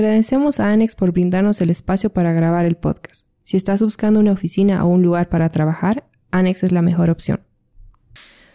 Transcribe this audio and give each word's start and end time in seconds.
Agradecemos 0.00 0.60
a 0.60 0.70
Anex 0.70 0.94
por 0.94 1.12
brindarnos 1.12 1.60
el 1.60 1.68
espacio 1.68 2.08
para 2.08 2.32
grabar 2.32 2.64
el 2.64 2.74
podcast. 2.74 3.26
Si 3.42 3.58
estás 3.58 3.82
buscando 3.82 4.18
una 4.18 4.32
oficina 4.32 4.82
o 4.82 4.88
un 4.88 5.02
lugar 5.02 5.28
para 5.28 5.50
trabajar, 5.50 6.04
Anex 6.30 6.62
es 6.62 6.72
la 6.72 6.80
mejor 6.80 7.10
opción. 7.10 7.40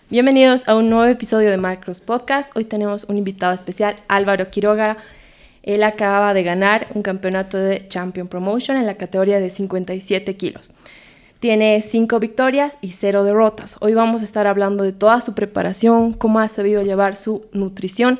Bienvenidos 0.09 0.67
a 0.67 0.75
un 0.75 0.89
nuevo 0.89 1.05
episodio 1.05 1.51
de 1.51 1.57
Macros 1.57 2.01
Podcast. 2.01 2.49
Hoy 2.57 2.65
tenemos 2.65 3.03
un 3.03 3.17
invitado 3.17 3.53
especial, 3.53 3.95
Álvaro 4.07 4.49
Quiroga. 4.49 4.97
Él 5.61 5.83
acaba 5.83 6.33
de 6.33 6.41
ganar 6.41 6.87
un 6.95 7.03
campeonato 7.03 7.59
de 7.59 7.87
Champion 7.89 8.27
Promotion 8.27 8.77
en 8.77 8.87
la 8.87 8.95
categoría 8.95 9.39
de 9.39 9.51
57 9.51 10.37
kilos. 10.37 10.71
Tiene 11.39 11.79
5 11.79 12.19
victorias 12.19 12.79
y 12.81 12.93
0 12.93 13.23
derrotas. 13.23 13.77
Hoy 13.81 13.93
vamos 13.93 14.23
a 14.23 14.25
estar 14.25 14.47
hablando 14.47 14.83
de 14.83 14.93
toda 14.93 15.21
su 15.21 15.35
preparación, 15.35 16.13
cómo 16.13 16.39
ha 16.39 16.47
sabido 16.47 16.81
llevar 16.81 17.15
su 17.15 17.45
nutrición 17.51 18.19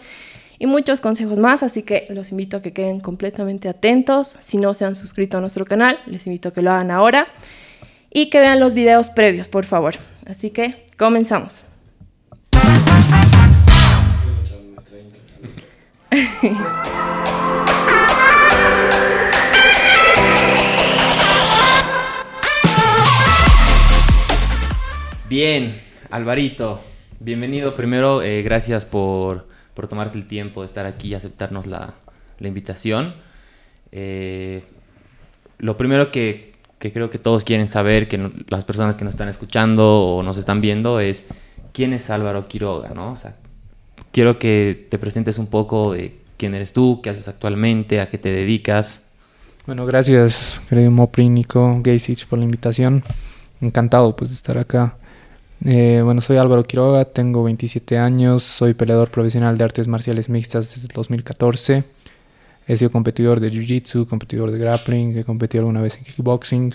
y 0.57 0.67
muchos 0.67 1.01
consejos 1.01 1.39
más, 1.39 1.63
así 1.63 1.83
que 1.83 2.05
los 2.09 2.31
invito 2.31 2.57
a 2.57 2.61
que 2.61 2.73
queden 2.73 2.99
completamente 2.99 3.69
atentos. 3.69 4.35
Si 4.39 4.57
no 4.57 4.73
se 4.73 4.85
han 4.85 4.95
suscrito 4.95 5.37
a 5.37 5.41
nuestro 5.41 5.65
canal, 5.65 5.99
les 6.05 6.25
invito 6.27 6.49
a 6.49 6.53
que 6.53 6.61
lo 6.61 6.71
hagan 6.71 6.91
ahora 6.91 7.27
y 8.11 8.29
que 8.29 8.39
vean 8.39 8.59
los 8.59 8.73
videos 8.73 9.09
previos, 9.09 9.47
por 9.47 9.65
favor. 9.65 9.95
Así 10.25 10.49
que 10.49 10.85
comenzamos. 10.97 11.65
Bien, 25.27 25.81
Alvarito, 26.11 26.79
bienvenido. 27.19 27.73
Primero, 27.75 28.21
eh, 28.21 28.41
gracias 28.43 28.85
por 28.85 29.54
por 29.75 29.87
tomarte 29.87 30.17
el 30.17 30.27
tiempo 30.27 30.61
de 30.61 30.67
estar 30.67 30.85
aquí 30.85 31.09
y 31.09 31.13
aceptarnos 31.13 31.67
la, 31.67 31.93
invitación. 32.39 33.13
Eh, 33.91 34.63
lo 35.59 35.77
primero 35.77 36.11
que, 36.11 36.55
creo 36.79 37.09
que 37.09 37.19
todos 37.19 37.43
quieren 37.43 37.67
saber, 37.67 38.07
que 38.07 38.31
las 38.47 38.65
personas 38.65 38.97
que 38.97 39.05
nos 39.05 39.13
están 39.13 39.27
escuchando 39.27 40.03
o 40.03 40.23
nos 40.23 40.37
están 40.37 40.61
viendo, 40.61 40.99
es 40.99 41.25
quién 41.73 41.93
es 41.93 42.09
Álvaro 42.09 42.47
Quiroga, 42.47 42.89
¿no? 42.95 43.11
O 43.11 43.17
sea, 43.17 43.35
quiero 44.11 44.39
que 44.39 44.87
te 44.89 44.97
presentes 44.97 45.37
un 45.37 45.47
poco 45.47 45.93
de 45.93 46.17
quién 46.37 46.55
eres 46.55 46.73
tú, 46.73 47.01
qué 47.03 47.09
haces 47.09 47.27
actualmente, 47.27 47.99
a 47.99 48.09
qué 48.09 48.17
te 48.17 48.31
dedicas. 48.31 49.03
Bueno, 49.65 49.85
gracias, 49.85 50.61
querido 50.69 50.91
Mopri, 50.91 51.27
Nico, 51.29 51.81
por 52.29 52.39
la 52.39 52.45
invitación. 52.45 53.03
Encantado 53.61 54.15
pues 54.15 54.29
de 54.29 54.35
estar 54.35 54.57
acá 54.57 54.97
eh, 55.63 56.01
bueno, 56.03 56.21
soy 56.21 56.37
Álvaro 56.37 56.63
Quiroga, 56.63 57.05
tengo 57.05 57.43
27 57.43 57.97
años, 57.97 58.43
soy 58.43 58.73
peleador 58.73 59.09
profesional 59.09 59.57
de 59.57 59.63
artes 59.63 59.87
marciales 59.87 60.29
mixtas 60.29 60.73
desde 60.75 60.89
2014. 60.93 61.83
He 62.67 62.77
sido 62.77 62.91
competidor 62.91 63.39
de 63.39 63.51
Jiu-Jitsu, 63.51 64.07
competidor 64.07 64.51
de 64.51 64.57
grappling, 64.57 65.17
he 65.17 65.23
competido 65.23 65.61
alguna 65.61 65.81
vez 65.81 65.97
en 65.97 66.03
kickboxing, 66.03 66.73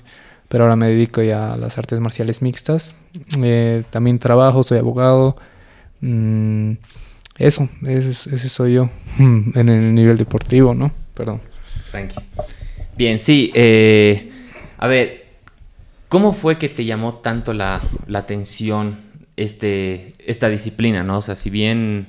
pero 0.48 0.64
ahora 0.64 0.77
me 0.77 0.89
dedico 0.89 1.22
ya 1.22 1.53
a 1.53 1.56
las 1.56 1.78
artes 1.78 2.00
marciales 2.00 2.42
mixtas. 2.42 2.95
Eh, 3.42 3.83
también 3.91 4.19
trabajo, 4.19 4.62
soy 4.62 4.78
abogado. 4.78 5.37
Mm, 6.00 6.72
eso, 7.39 7.69
ese, 7.87 8.48
soy 8.48 8.75
yo 8.75 8.91
en 9.19 9.69
el 9.69 9.94
nivel 9.94 10.17
deportivo, 10.17 10.75
¿no? 10.75 10.92
Perdón. 11.15 11.41
Bien, 12.97 13.19
sí. 13.19 13.50
Eh, 13.55 14.31
a 14.78 14.87
ver, 14.87 15.19
¿Cómo 16.11 16.33
fue 16.33 16.58
que 16.58 16.69
te 16.69 16.84
llamó 16.84 17.14
tanto 17.14 17.55
la, 17.55 17.80
atención 18.12 18.97
este, 19.36 20.14
esta 20.19 20.48
disciplina? 20.48 21.05
¿no? 21.05 21.19
O 21.19 21.22
sea, 21.22 21.36
si 21.36 21.50
bien 21.50 22.08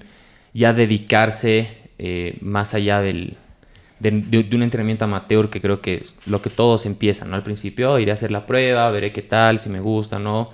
ya 0.56 0.74
dedicarse 0.74 1.70
eh, 2.00 2.36
más 2.42 2.74
allá 2.74 3.00
del, 3.00 3.38
de, 4.00 4.48
un 4.56 4.64
entrenamiento 4.64 5.06
amateur, 5.06 5.52
que 5.52 5.62
creo 5.62 5.82
que 5.82 5.98
es 5.98 6.16
lo 6.26 6.42
que 6.42 6.50
todos 6.50 6.88
empiezan, 6.88 7.30
¿no? 7.30 7.36
Al 7.36 7.44
principio, 7.44 8.00
iré 8.00 8.10
a 8.10 8.16
hacer 8.16 8.32
la 8.32 8.48
prueba, 8.48 8.90
veré 8.90 9.14
qué 9.14 9.22
tal, 9.22 9.60
si 9.60 9.70
me 9.70 9.80
gusta, 9.80 10.18
¿no? 10.18 10.50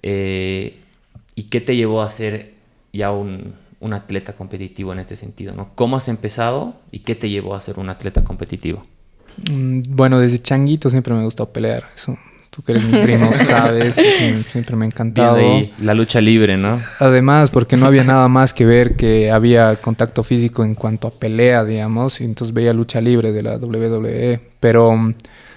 Eh, 0.00 0.78
¿Y 1.34 1.42
qué 1.44 1.60
te 1.60 1.76
llevó 1.76 2.00
a 2.00 2.08
ser 2.08 2.54
ya 2.94 3.10
un, 3.10 3.56
un, 3.78 3.92
atleta 3.92 4.36
competitivo 4.36 4.90
en 4.94 5.00
este 5.00 5.16
sentido, 5.16 5.54
¿no? 5.54 5.68
¿Cómo 5.74 5.98
has 5.98 6.08
empezado 6.08 6.80
y 6.90 7.00
qué 7.00 7.14
te 7.14 7.28
llevó 7.28 7.56
a 7.56 7.60
ser 7.60 7.78
un 7.78 7.90
atleta 7.90 8.24
competitivo? 8.24 8.86
Mm, 9.50 9.82
bueno, 9.86 10.18
desde 10.18 10.40
changuito 10.40 10.88
siempre 10.88 11.12
me 11.12 11.24
gustó 11.24 11.52
pelear, 11.52 11.84
eso 11.94 12.16
tú 12.54 12.62
que 12.62 12.72
eres 12.72 12.84
mi 12.84 13.02
primo 13.02 13.32
sabes, 13.32 13.96
siempre 13.96 14.76
me 14.76 14.84
ha 14.84 14.88
encantado. 14.88 15.38
la 15.80 15.94
lucha 15.94 16.20
libre, 16.20 16.56
¿no? 16.56 16.80
Además, 17.00 17.50
porque 17.50 17.76
no 17.76 17.86
había 17.86 18.04
nada 18.04 18.28
más 18.28 18.54
que 18.54 18.64
ver 18.64 18.94
que 18.94 19.32
había 19.32 19.74
contacto 19.76 20.22
físico 20.22 20.64
en 20.64 20.76
cuanto 20.76 21.08
a 21.08 21.10
pelea, 21.10 21.64
digamos, 21.64 22.20
y 22.20 22.24
entonces 22.24 22.54
veía 22.54 22.72
lucha 22.72 23.00
libre 23.00 23.32
de 23.32 23.42
la 23.42 23.56
WWE, 23.56 24.40
pero 24.60 24.90
um, 24.90 25.14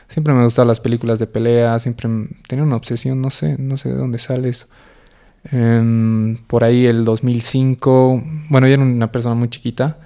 siempre 0.08 0.34
me 0.34 0.44
gustaban 0.44 0.70
las 0.70 0.80
películas 0.80 1.20
de 1.20 1.28
pelea, 1.28 1.78
siempre 1.78 2.10
tenía 2.48 2.64
una 2.64 2.78
obsesión, 2.78 3.22
no 3.22 3.30
sé, 3.30 3.58
no 3.60 3.78
sé 3.78 3.90
de 3.90 3.96
dónde 3.96 4.18
sales. 4.18 4.68
Em, 5.52 6.36
por 6.48 6.64
ahí 6.64 6.88
el 6.88 7.06
2005, 7.06 8.24
bueno, 8.50 8.68
yo 8.68 8.74
era 8.74 8.84
una 8.84 9.12
persona 9.12 9.36
muy 9.36 9.50
chiquita 9.50 9.98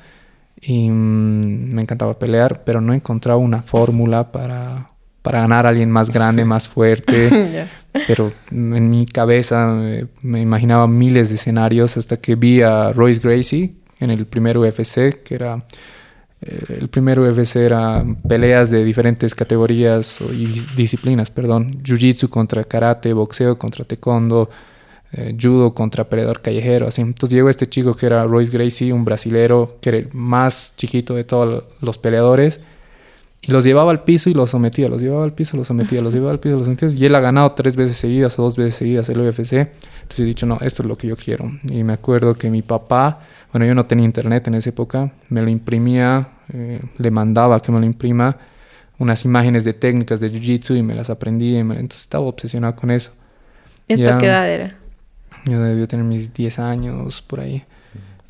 y 0.60 0.90
mm, 0.90 1.74
me 1.74 1.82
encantaba 1.84 2.20
pelear, 2.20 2.64
pero 2.66 2.82
no 2.82 2.94
encontraba 2.94 3.40
una 3.40 3.62
fórmula 3.62 4.32
para 4.32 4.91
para 5.22 5.42
ganar 5.42 5.66
a 5.66 5.70
alguien 5.70 5.92
más 5.92 6.10
grande, 6.10 6.46
más 6.56 6.68
fuerte. 6.68 7.68
Pero 8.08 8.32
en 8.52 8.90
mi 8.90 9.06
cabeza 9.06 9.78
eh, 9.82 10.06
me 10.22 10.42
imaginaba 10.42 10.88
miles 10.88 11.30
de 11.30 11.36
escenarios 11.36 11.98
hasta 11.98 12.18
que 12.18 12.36
vi 12.36 12.62
a 12.62 12.92
Royce 12.94 13.28
Gracie 13.28 13.74
en 14.00 14.12
el 14.12 14.26
primer 14.26 14.58
UFC, 14.58 15.24
que 15.24 15.36
era... 15.36 15.64
Eh, 16.44 16.78
el 16.80 16.88
primer 16.88 17.20
UFC 17.20 17.58
era 17.58 18.04
peleas 18.28 18.72
de 18.72 18.84
diferentes 18.84 19.36
categorías 19.36 20.22
y 20.22 20.48
disciplinas, 20.76 21.30
perdón. 21.30 21.84
Jiu-Jitsu 21.84 22.30
contra 22.30 22.64
karate, 22.64 23.14
boxeo 23.14 23.60
contra 23.60 23.86
taekwondo, 23.86 24.50
eh, 25.12 25.36
judo 25.40 25.76
contra 25.76 26.06
peleador 26.06 26.42
callejero, 26.42 26.88
así. 26.88 27.02
Entonces 27.02 27.36
llegó 27.36 27.50
este 27.50 27.70
chico 27.70 27.94
que 27.94 28.08
era 28.08 28.24
Royce 28.26 28.58
Gracie, 28.58 28.92
un 28.92 29.06
brasilero, 29.06 29.78
que 29.82 29.90
era 29.90 29.98
el 30.00 30.10
más 30.14 30.74
chiquito 30.78 31.14
de 31.14 31.26
todos 31.26 31.66
los 31.80 31.98
peleadores 32.00 32.62
y 33.44 33.52
los 33.52 33.64
llevaba 33.64 33.90
al 33.90 34.04
piso 34.04 34.30
y 34.30 34.36
los 34.36 34.52
sometía, 34.52 34.88
los 34.88 35.02
llevaba 35.02 35.24
al 35.24 35.34
piso, 35.34 35.58
los 35.58 35.66
sometía, 35.66 36.00
los 36.02 36.14
llevaba 36.14 36.32
al 36.32 36.40
piso, 36.40 36.58
los 36.58 36.66
sometía. 36.66 36.90
Y 36.90 37.06
él 37.06 37.16
ha 37.16 37.20
ganado 37.20 37.52
tres 37.54 37.76
veces 37.76 37.98
seguidas 37.98 38.38
o 38.38 38.44
dos 38.44 38.56
veces 38.56 38.76
seguidas 38.76 39.10
el 39.10 39.20
UFC. 39.20 39.54
Entonces 39.54 40.20
he 40.20 40.24
dicho, 40.24 40.46
no, 40.46 40.60
esto 40.62 40.84
es 40.84 40.88
lo 40.88 40.96
que 40.96 41.08
yo 41.08 41.16
quiero. 41.16 41.52
Y 41.64 41.84
me 41.84 41.94
acuerdo 41.94 42.36
que 42.36 42.52
mi 42.52 42.62
papá, 42.62 43.22
bueno, 43.52 43.66
yo 43.66 43.74
no 43.74 43.88
tenía 43.88 44.06
internet 44.06 44.48
en 44.48 44.56
esa 44.56 44.70
época, 44.70 45.12
me 45.30 45.42
lo 45.42 45.50
imprimía, 45.50 46.30
eh, 46.54 46.82
le 47.00 47.12
mandaba 47.12 47.60
que 47.60 47.72
me 47.72 47.80
lo 47.80 47.86
imprima 47.86 48.38
unas 49.00 49.26
imágenes 49.26 49.64
de 49.64 49.74
técnicas 49.74 50.20
de 50.20 50.32
Jiu-Jitsu 50.32 50.78
y 50.78 50.84
me 50.84 50.94
las 50.94 51.10
aprendí. 51.10 51.56
entonces 51.56 52.02
estaba 52.02 52.26
obsesionado 52.26 52.76
con 52.76 52.92
eso. 52.92 53.12
¿Esta 53.88 54.20
qué 54.20 54.28
edad 54.28 54.48
era? 54.48 54.78
Yo 55.46 55.60
debía 55.60 55.88
tener 55.88 56.06
mis 56.06 56.32
10 56.32 56.60
años 56.60 57.24
por 57.24 57.40
ahí. 57.40 57.64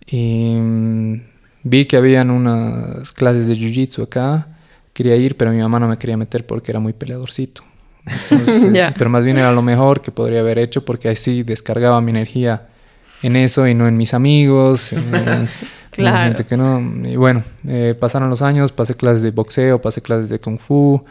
Y 0.07 0.55
mm, 0.55 1.21
vi 1.63 1.83
que 1.83 1.97
habían 1.97 2.31
unas 2.31 3.11
clases 3.11 3.47
de 3.47 3.55
Jiu-Jitsu 3.55 4.03
acá 4.03 4.47
quería 4.93 5.15
ir, 5.15 5.37
pero 5.37 5.51
mi 5.51 5.59
mamá 5.59 5.79
no 5.79 5.87
me 5.87 5.97
quería 5.97 6.17
meter 6.17 6.45
porque 6.45 6.71
era 6.71 6.79
muy 6.79 6.93
peleadorcito. 6.93 7.63
Pero 8.97 9.09
más 9.11 9.23
bien 9.23 9.37
era 9.37 9.51
lo 9.51 9.61
mejor 9.61 10.01
que 10.01 10.11
podría 10.11 10.39
haber 10.39 10.57
hecho 10.57 10.83
porque 10.83 11.09
así 11.09 11.43
descargaba 11.43 12.01
mi 12.01 12.09
energía 12.09 12.67
en 13.21 13.35
eso 13.35 13.67
y 13.67 13.75
no 13.75 13.87
en 13.87 13.97
mis 13.97 14.13
amigos. 14.13 14.91
claro. 15.91 16.45
que 16.45 16.57
no. 16.57 16.81
Y 17.07 17.15
bueno, 17.15 17.43
eh, 17.67 17.95
pasaron 17.99 18.29
los 18.29 18.41
años, 18.41 18.71
pasé 18.71 18.95
clases 18.95 19.21
de 19.21 19.31
boxeo, 19.31 19.81
pasé 19.81 20.01
clases 20.01 20.29
de 20.29 20.39
kung 20.39 20.57
fu, 20.57 21.03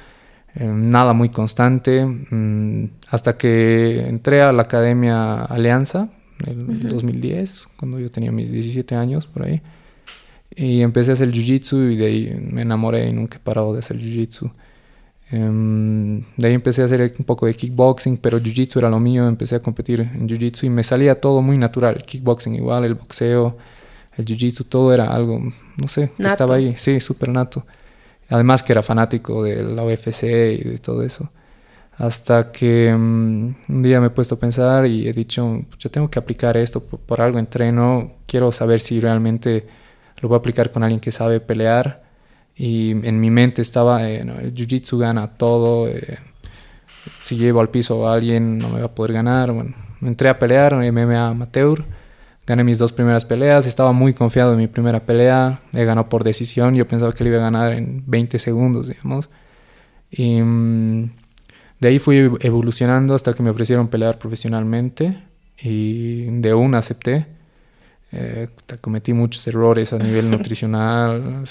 eh, 0.57 0.65
nada 0.65 1.13
muy 1.13 1.29
constante, 1.29 2.05
mm, 2.05 2.91
hasta 3.11 3.37
que 3.37 4.05
entré 4.09 4.43
a 4.43 4.53
la 4.53 4.63
Academia 4.63 5.45
Alianza 5.45 6.09
en 6.47 6.89
2010, 6.89 7.69
cuando 7.77 8.01
yo 8.01 8.11
tenía 8.11 8.33
mis 8.33 8.51
17 8.51 8.97
años 8.97 9.27
por 9.27 9.45
ahí. 9.45 9.63
Y 10.55 10.83
empecé 10.83 11.13
a 11.13 11.15
hacer 11.15 11.31
jiu-jitsu 11.31 11.93
y 11.93 11.97
de 11.97 12.07
ahí 12.07 12.49
me 12.51 12.63
enamoré 12.63 13.09
y 13.09 13.13
nunca 13.13 13.39
he 13.39 13.41
parado 13.41 13.73
de 13.73 13.79
hacer 13.79 13.97
jiu-jitsu. 13.99 14.51
Em, 15.33 16.25
de 16.37 16.49
ahí 16.49 16.55
empecé 16.55 16.83
a 16.83 16.87
hacer 16.87 17.15
un 17.19 17.25
poco 17.25 17.47
de 17.47 17.55
kickboxing, 17.55 18.17
pero 18.17 18.39
jiu-jitsu 18.41 18.79
era 18.79 18.91
lo 18.91 18.99
mío. 18.99 19.29
Empecé 19.29 19.57
a 19.57 19.61
competir 19.63 20.01
en 20.01 20.29
jiu-jitsu 20.29 20.65
y 20.65 20.71
me 20.71 20.83
salía 20.83 21.21
todo 21.21 21.41
muy 21.41 21.57
natural. 21.57 21.97
El 21.97 22.03
kickboxing 22.03 22.55
igual, 22.57 22.85
el 22.85 22.95
boxeo, 22.95 23.57
el 24.17 24.25
jiu-jitsu, 24.25 24.65
todo 24.65 24.93
era 24.93 25.13
algo, 25.15 25.41
no 25.41 25.89
sé, 25.89 26.11
que 26.17 26.27
estaba 26.27 26.57
ahí. 26.57 26.75
Sí, 26.77 27.01
súper 27.01 27.29
nato. 27.31 27.65
Además 28.29 28.63
que 28.63 28.73
era 28.73 28.83
fanático 28.83 29.45
de 29.45 29.63
la 29.63 29.85
UFC 29.85 30.25
y 30.25 30.65
de 30.65 30.79
todo 30.79 31.03
eso. 31.03 31.31
Hasta 31.97 32.51
que 32.51 32.89
em, 32.89 33.55
un 33.69 33.83
día 33.83 34.01
me 34.01 34.09
he 34.09 34.11
puesto 34.11 34.35
a 34.37 34.39
pensar 34.39 34.87
y 34.87 35.07
he 35.09 35.13
dicho, 35.13 35.65
yo 35.79 35.91
tengo 35.91 36.09
que 36.11 36.19
aplicar 36.19 36.57
esto, 36.57 36.81
por, 36.81 36.99
por 37.01 37.21
algo 37.21 37.39
entreno, 37.39 38.15
quiero 38.27 38.51
saber 38.53 38.81
si 38.81 39.01
realmente 39.01 39.67
lo 40.21 40.29
voy 40.29 40.37
a 40.37 40.39
aplicar 40.39 40.71
con 40.71 40.83
alguien 40.83 41.01
que 41.01 41.13
sabe 41.13 41.41
pelear. 41.41 42.03
Y 42.57 42.91
en 43.07 43.21
mi 43.21 43.31
mente 43.31 43.63
estaba, 43.63 44.09
eh, 44.09 44.21
el 44.21 44.55
jiu-jitsu 44.55 44.99
gana 44.99 45.29
todo, 45.29 45.89
eh, 45.89 46.19
si 47.19 47.37
llevo 47.37 47.61
al 47.61 47.71
piso 47.71 48.09
a 48.09 48.15
alguien 48.15 48.59
no 48.59 48.69
me 48.69 48.81
va 48.81 48.87
a 48.87 48.95
poder 48.95 49.13
ganar. 49.13 49.53
Bueno, 49.53 49.75
entré 50.03 50.29
a 50.29 50.39
pelear 50.39 50.75
MMA 50.75 51.29
amateur, 51.29 51.85
gané 52.47 52.65
mis 52.65 52.79
dos 52.79 52.93
primeras 52.93 53.25
peleas, 53.25 53.67
estaba 53.67 53.93
muy 53.93 54.15
confiado 54.15 54.53
en 54.53 54.59
mi 54.59 54.67
primera 54.67 55.01
pelea, 55.07 55.61
he 55.73 55.85
ganado 55.85 56.09
por 56.09 56.25
decisión, 56.25 56.75
yo 56.75 56.87
pensaba 56.87 57.13
que 57.13 57.25
le 57.25 57.31
iba 57.31 57.39
a 57.39 57.43
ganar 57.43 57.73
en 57.73 58.05
20 58.07 58.39
segundos, 58.39 58.89
digamos. 58.89 59.31
Y 60.11 60.43
mm, 60.43 61.11
de 61.81 61.89
ahí 61.89 61.99
fui 61.99 62.31
evolucionando 62.41 63.15
hasta 63.15 63.33
que 63.33 63.43
me 63.43 63.51
ofrecieron 63.51 63.89
pelear 63.89 64.19
profesionalmente 64.19 65.23
y 65.63 66.25
de 66.41 66.55
una 66.55 66.79
acepté. 66.79 67.27
Eh, 68.13 68.49
cometí 68.81 69.13
muchos 69.13 69.47
errores 69.47 69.93
a 69.93 69.99
nivel 69.99 70.31
nutricional, 70.33 71.45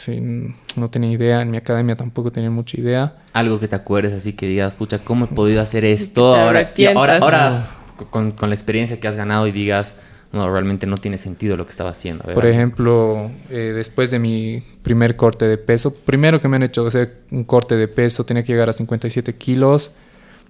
no 0.76 0.88
tenía 0.90 1.12
idea, 1.12 1.42
en 1.42 1.52
mi 1.52 1.58
academia 1.58 1.96
tampoco 1.96 2.32
tenía 2.32 2.50
mucha 2.50 2.80
idea. 2.80 3.16
Algo 3.34 3.60
que 3.60 3.68
te 3.68 3.76
acuerdes 3.76 4.14
así 4.14 4.34
que 4.34 4.48
digas, 4.48 4.74
pucha, 4.74 5.00
¿cómo 5.00 5.26
he 5.26 5.28
podido 5.30 5.62
hacer 5.62 5.86
esto? 5.86 6.36
Ahora, 6.36 6.72
ahora, 6.96 7.18
ahora 7.18 7.70
con, 8.10 8.32
con, 8.32 8.50
la 8.50 8.56
experiencia 8.56 9.00
que 9.00 9.08
has 9.08 9.16
ganado 9.16 9.48
y 9.48 9.52
digas, 9.52 9.96
no, 10.32 10.52
realmente 10.52 10.86
no 10.86 10.98
tiene 10.98 11.18
sentido 11.18 11.58
lo 11.58 11.66
que 11.66 11.72
estaba 11.72 11.90
haciendo. 11.92 12.24
Por 12.26 12.46
ejemplo, 12.46 13.32
eh, 13.50 13.74
después 13.76 14.12
de 14.12 14.20
mi 14.20 14.62
primer 14.84 15.16
corte 15.16 15.46
de 15.46 15.58
peso, 15.58 15.94
primero 15.94 16.40
que 16.40 16.48
me 16.48 16.58
han 16.58 16.64
hecho 16.64 16.86
hacer 16.86 17.22
un 17.32 17.44
corte 17.46 17.76
de 17.76 17.88
peso, 17.88 18.24
tenía 18.26 18.44
que 18.44 18.52
llegar 18.52 18.70
a 18.70 18.74
57 18.74 19.34
kilos 19.36 19.94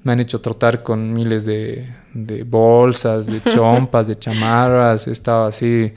me 0.04 0.14
han 0.14 0.20
hecho 0.20 0.40
trotar 0.40 0.84
con 0.84 1.14
miles 1.14 1.46
de, 1.46 1.90
de 2.14 2.44
bolsas, 2.44 3.28
de 3.28 3.42
chompas, 3.52 4.08
de 4.08 4.16
chamarras. 4.16 5.08
He 5.08 5.12
estado 5.12 5.46
así 5.46 5.92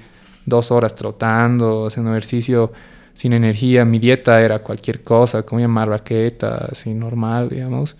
dos 0.47 0.71
horas 0.71 0.95
trotando, 0.95 1.87
haciendo 1.87 2.11
ejercicio 2.11 2.73
sin 3.15 3.33
energía. 3.33 3.85
Mi 3.85 3.99
dieta 3.99 4.41
era 4.41 4.61
cualquier 4.61 5.03
cosa, 5.03 5.43
comía 5.45 5.69
marraqueta, 5.69 6.69
así 6.71 6.95
normal, 6.95 7.49
digamos. 7.49 7.97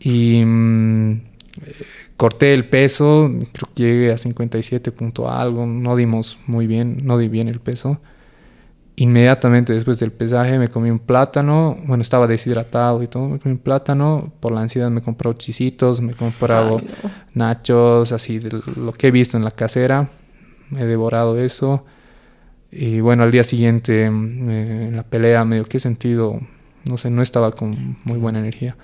Y 0.00 0.44
mm, 0.44 1.20
corté 2.16 2.54
el 2.54 2.68
peso, 2.68 3.30
creo 3.52 3.68
que 3.74 3.82
llegué 3.82 4.12
a 4.12 4.18
57 4.18 4.92
punto 4.92 5.30
algo, 5.30 5.66
no 5.66 5.96
dimos 5.96 6.38
muy 6.46 6.66
bien, 6.66 6.98
no 7.04 7.18
di 7.18 7.28
bien 7.28 7.48
el 7.48 7.60
peso 7.60 8.00
inmediatamente 8.96 9.72
después 9.72 9.98
del 9.98 10.12
pesaje 10.12 10.58
me 10.58 10.68
comí 10.68 10.90
un 10.90 10.98
plátano, 10.98 11.76
bueno, 11.86 12.02
estaba 12.02 12.26
deshidratado 12.26 13.02
y 13.02 13.06
todo, 13.06 13.28
me 13.28 13.38
comí 13.38 13.54
un 13.54 13.60
plátano, 13.60 14.32
por 14.40 14.52
la 14.52 14.60
ansiedad 14.60 14.90
me 14.90 15.00
compré 15.00 15.32
chisitos, 15.34 16.00
me 16.00 16.12
he 16.12 16.14
comprado 16.14 16.80
nachos, 17.34 18.12
así 18.12 18.38
de 18.38 18.60
lo 18.76 18.92
que 18.92 19.08
he 19.08 19.10
visto 19.10 19.36
en 19.36 19.44
la 19.44 19.52
casera, 19.52 20.08
he 20.76 20.84
devorado 20.84 21.38
eso. 21.38 21.84
Y 22.70 23.00
bueno, 23.00 23.22
al 23.22 23.30
día 23.30 23.44
siguiente 23.44 24.10
mm, 24.10 24.50
eh, 24.50 24.88
en 24.88 24.96
la 24.96 25.02
pelea 25.04 25.44
medio 25.44 25.64
que 25.64 25.76
he 25.78 25.80
sentido, 25.80 26.40
no 26.88 26.96
sé, 26.96 27.10
no 27.10 27.22
estaba 27.22 27.52
con 27.52 27.98
muy 28.04 28.18
buena 28.18 28.38
energía. 28.40 28.76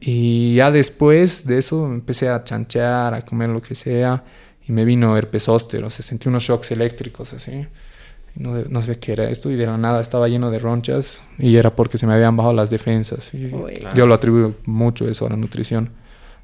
Y 0.00 0.56
ya 0.56 0.70
después 0.72 1.46
de 1.46 1.58
eso 1.58 1.86
empecé 1.86 2.28
a 2.28 2.42
chanchear, 2.42 3.14
a 3.14 3.22
comer 3.22 3.48
lo 3.50 3.60
que 3.60 3.74
sea, 3.74 4.24
y 4.66 4.72
me 4.72 4.84
vino 4.84 5.16
herpes 5.16 5.44
zóster, 5.44 5.82
o 5.84 5.90
sea, 5.90 6.04
sentí 6.04 6.28
unos 6.28 6.44
shocks 6.44 6.70
eléctricos 6.70 7.32
así 7.32 7.66
no, 8.36 8.54
no 8.68 8.80
sé 8.80 8.98
qué 8.98 9.12
era 9.12 9.28
esto 9.28 9.50
y 9.50 9.56
de 9.56 9.66
la 9.66 9.76
nada 9.76 10.00
estaba 10.00 10.28
lleno 10.28 10.50
de 10.50 10.58
ronchas 10.58 11.28
y 11.38 11.56
era 11.56 11.74
porque 11.74 11.98
se 11.98 12.06
me 12.06 12.14
habían 12.14 12.36
bajado 12.36 12.54
las 12.54 12.70
defensas 12.70 13.34
y 13.34 13.50
yo 13.94 14.06
lo 14.06 14.14
atribuyo 14.14 14.54
mucho 14.64 15.06
eso 15.06 15.26
a 15.26 15.30
la 15.30 15.36
nutrición, 15.36 15.90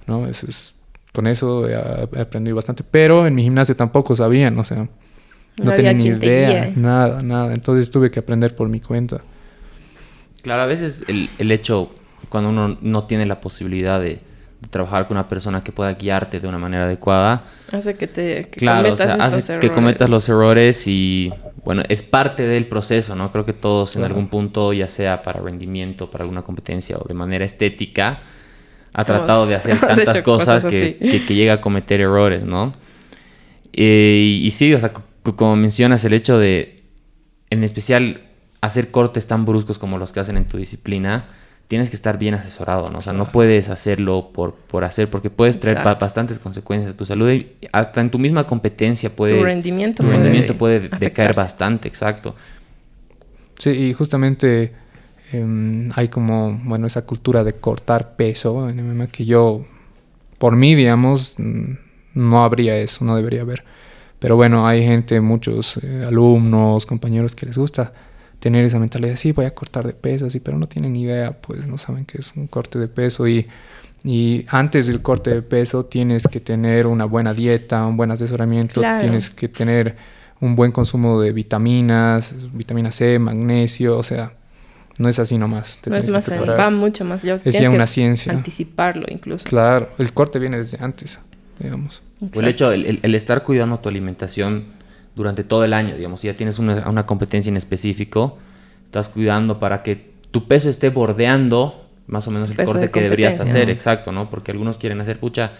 ¿no? 0.06 0.26
es, 0.26 0.74
con 1.12 1.26
eso 1.26 1.68
he, 1.68 1.74
aprendido 2.20 2.56
bastante, 2.56 2.84
pero 2.88 3.26
en 3.26 3.34
mi 3.34 3.42
gimnasio 3.42 3.74
tampoco 3.74 4.14
sabían, 4.14 4.58
o 4.58 4.64
sea, 4.64 4.88
no, 5.56 5.72
tenía 5.72 5.92
ni 5.92 6.06
idea, 6.06 6.72
nada, 6.76 7.22
nada, 7.22 7.54
entonces 7.54 7.90
tuve 7.90 8.10
que 8.10 8.20
aprender 8.20 8.54
por 8.54 8.68
mi 8.68 8.80
cuenta. 8.80 9.22
Claro, 10.42 10.62
a 10.62 10.66
veces 10.66 11.02
el, 11.08 11.28
el 11.38 11.50
hecho, 11.50 11.90
cuando 12.28 12.50
uno 12.50 12.78
no 12.80 13.04
tiene 13.04 13.26
la 13.26 13.40
posibilidad 13.40 14.00
de, 14.00 14.20
trabajar 14.70 15.06
con 15.06 15.16
una 15.16 15.28
persona 15.28 15.62
que 15.62 15.72
pueda 15.72 15.92
guiarte 15.94 16.40
de 16.40 16.48
una 16.48 16.58
manera 16.58 16.84
adecuada. 16.84 17.44
Hace 17.70 17.96
que 17.96 18.08
te 18.08 18.50
claro, 18.50 18.88
cometas 18.88 19.06
o 19.06 19.16
sea, 19.16 19.24
hace 19.24 19.58
que 19.60 19.70
cometas 19.70 20.10
los 20.10 20.28
errores 20.28 20.86
y 20.88 21.32
bueno, 21.68 21.82
es 21.90 22.02
parte 22.02 22.44
del 22.44 22.66
proceso, 22.66 23.14
¿no? 23.14 23.30
Creo 23.30 23.44
que 23.44 23.52
todos 23.52 23.94
en 23.94 24.02
algún 24.02 24.28
punto, 24.28 24.72
ya 24.72 24.88
sea 24.88 25.20
para 25.20 25.38
rendimiento, 25.42 26.10
para 26.10 26.24
alguna 26.24 26.40
competencia 26.40 26.96
o 26.96 27.06
de 27.06 27.12
manera 27.12 27.44
estética, 27.44 28.22
ha 28.94 29.04
tratado 29.04 29.46
de 29.46 29.56
hacer 29.56 29.78
tantas 29.86 30.22
cosas, 30.22 30.64
que, 30.64 30.96
que, 30.98 31.34
llega 31.34 31.52
a 31.52 31.60
cometer 31.60 32.00
errores, 32.00 32.42
¿no? 32.42 32.72
Eh, 33.74 34.40
y, 34.42 34.50
sí, 34.52 34.72
o 34.72 34.80
sea, 34.80 34.94
como 35.36 35.56
mencionas, 35.56 36.02
el 36.06 36.14
hecho 36.14 36.38
de, 36.38 36.76
en 37.50 37.62
especial, 37.62 38.22
hacer 38.62 38.90
cortes 38.90 39.26
tan 39.26 39.44
bruscos 39.44 39.78
como 39.78 39.98
los 39.98 40.10
que 40.10 40.20
hacen 40.20 40.38
en 40.38 40.48
tu 40.48 40.56
disciplina, 40.56 41.26
tienes 41.68 41.90
que 41.90 41.96
estar 41.96 42.18
bien 42.18 42.34
asesorado, 42.34 42.90
¿no? 42.90 42.98
O 42.98 43.02
sea, 43.02 43.12
no 43.12 43.30
puedes 43.30 43.68
hacerlo 43.68 44.30
por, 44.32 44.54
por 44.54 44.84
hacer, 44.84 45.10
porque 45.10 45.28
puedes 45.28 45.60
traer 45.60 45.84
bastantes 45.84 46.38
consecuencias 46.38 46.94
a 46.94 46.96
tu 46.96 47.04
salud 47.04 47.30
y 47.30 47.46
hasta 47.72 48.00
en 48.00 48.10
tu 48.10 48.18
misma 48.18 48.46
competencia 48.46 49.10
puede... 49.10 49.38
Tu 49.38 49.44
rendimiento, 49.44 50.02
tu 50.02 50.10
rendimiento 50.10 50.56
puede, 50.56 50.88
decaer 50.88 51.34
bastante, 51.34 51.86
exacto. 51.86 52.34
Sí, 53.58 53.70
y 53.70 53.92
justamente 53.92 54.72
em, 55.30 55.90
hay 55.94 56.08
como, 56.08 56.58
bueno, 56.64 56.86
esa 56.86 57.02
cultura 57.04 57.44
de 57.44 57.52
cortar 57.52 58.16
peso 58.16 58.70
en 58.70 58.88
MMA 58.88 59.08
que 59.08 59.26
yo, 59.26 59.66
por 60.38 60.56
mí, 60.56 60.74
digamos, 60.74 61.34
mm, 61.36 61.72
no 62.14 62.44
habría 62.44 62.78
eso, 62.78 63.04
no 63.04 63.14
debería 63.14 63.42
haber. 63.42 63.62
Pero 64.18 64.36
bueno, 64.36 64.66
hay 64.66 64.82
gente, 64.82 65.20
muchos 65.20 65.78
eh, 65.82 66.04
alumnos, 66.06 66.86
compañeros 66.86 67.36
que 67.36 67.44
les 67.44 67.58
gusta 67.58 67.92
tener 68.38 68.64
esa 68.64 68.78
mentalidad, 68.78 69.16
sí, 69.16 69.32
voy 69.32 69.46
a 69.46 69.50
cortar 69.50 69.86
de 69.86 69.92
peso, 69.92 70.30
sí, 70.30 70.40
pero 70.40 70.58
no 70.58 70.66
tienen 70.66 70.94
idea, 70.96 71.32
pues 71.32 71.66
no 71.66 71.78
saben 71.78 72.04
qué 72.04 72.18
es 72.18 72.32
un 72.36 72.46
corte 72.46 72.78
de 72.78 72.88
peso 72.88 73.26
y, 73.26 73.48
y 74.04 74.46
antes 74.48 74.86
del 74.86 75.02
corte 75.02 75.30
de 75.30 75.42
peso 75.42 75.84
tienes 75.84 76.26
que 76.28 76.40
tener 76.40 76.86
una 76.86 77.04
buena 77.04 77.34
dieta, 77.34 77.84
un 77.84 77.96
buen 77.96 78.10
asesoramiento, 78.10 78.80
tienes 79.00 79.30
que 79.30 79.48
tener 79.48 79.96
un 80.40 80.54
buen 80.54 80.70
consumo 80.70 81.20
de 81.20 81.32
vitaminas, 81.32 82.52
vitamina 82.52 82.92
C, 82.92 83.18
magnesio, 83.18 83.98
o 83.98 84.04
sea, 84.04 84.32
no 84.98 85.08
es 85.08 85.18
así 85.18 85.36
nomás. 85.36 85.80
no 85.86 85.96
es 85.96 86.10
más, 86.10 86.30
va 86.30 86.70
mucho 86.70 87.04
más. 87.04 87.24
es 87.24 87.42
ya 87.42 87.70
una 87.70 87.88
ciencia. 87.88 88.32
Anticiparlo 88.32 89.06
incluso. 89.08 89.44
Claro, 89.48 89.88
el 89.98 90.12
corte 90.12 90.38
viene 90.38 90.58
desde 90.58 90.78
antes, 90.80 91.18
digamos. 91.58 92.02
el 92.34 92.46
hecho, 92.46 92.70
el, 92.70 93.00
el 93.02 93.14
estar 93.16 93.42
cuidando 93.42 93.80
tu 93.80 93.88
alimentación 93.88 94.77
durante 95.18 95.42
todo 95.42 95.64
el 95.64 95.74
año, 95.74 95.96
digamos, 95.96 96.20
si 96.20 96.28
ya 96.28 96.34
tienes 96.34 96.60
una, 96.60 96.88
una, 96.88 97.04
competencia 97.04 97.50
en 97.50 97.56
específico, 97.56 98.38
estás 98.84 99.08
cuidando 99.08 99.58
para 99.58 99.82
que 99.82 100.12
tu 100.30 100.46
peso 100.46 100.70
esté 100.70 100.90
bordeando 100.90 101.84
más 102.06 102.28
o 102.28 102.30
menos 102.30 102.48
el 102.48 102.56
corte 102.56 102.90
que 102.90 103.02
deberías 103.02 103.38
hacer, 103.40 103.68
exacto, 103.68 104.12
¿no? 104.12 104.30
Porque 104.30 104.52
algunos 104.52 104.78
quieren 104.78 105.00
hacer, 105.00 105.18
pucha, 105.18 105.50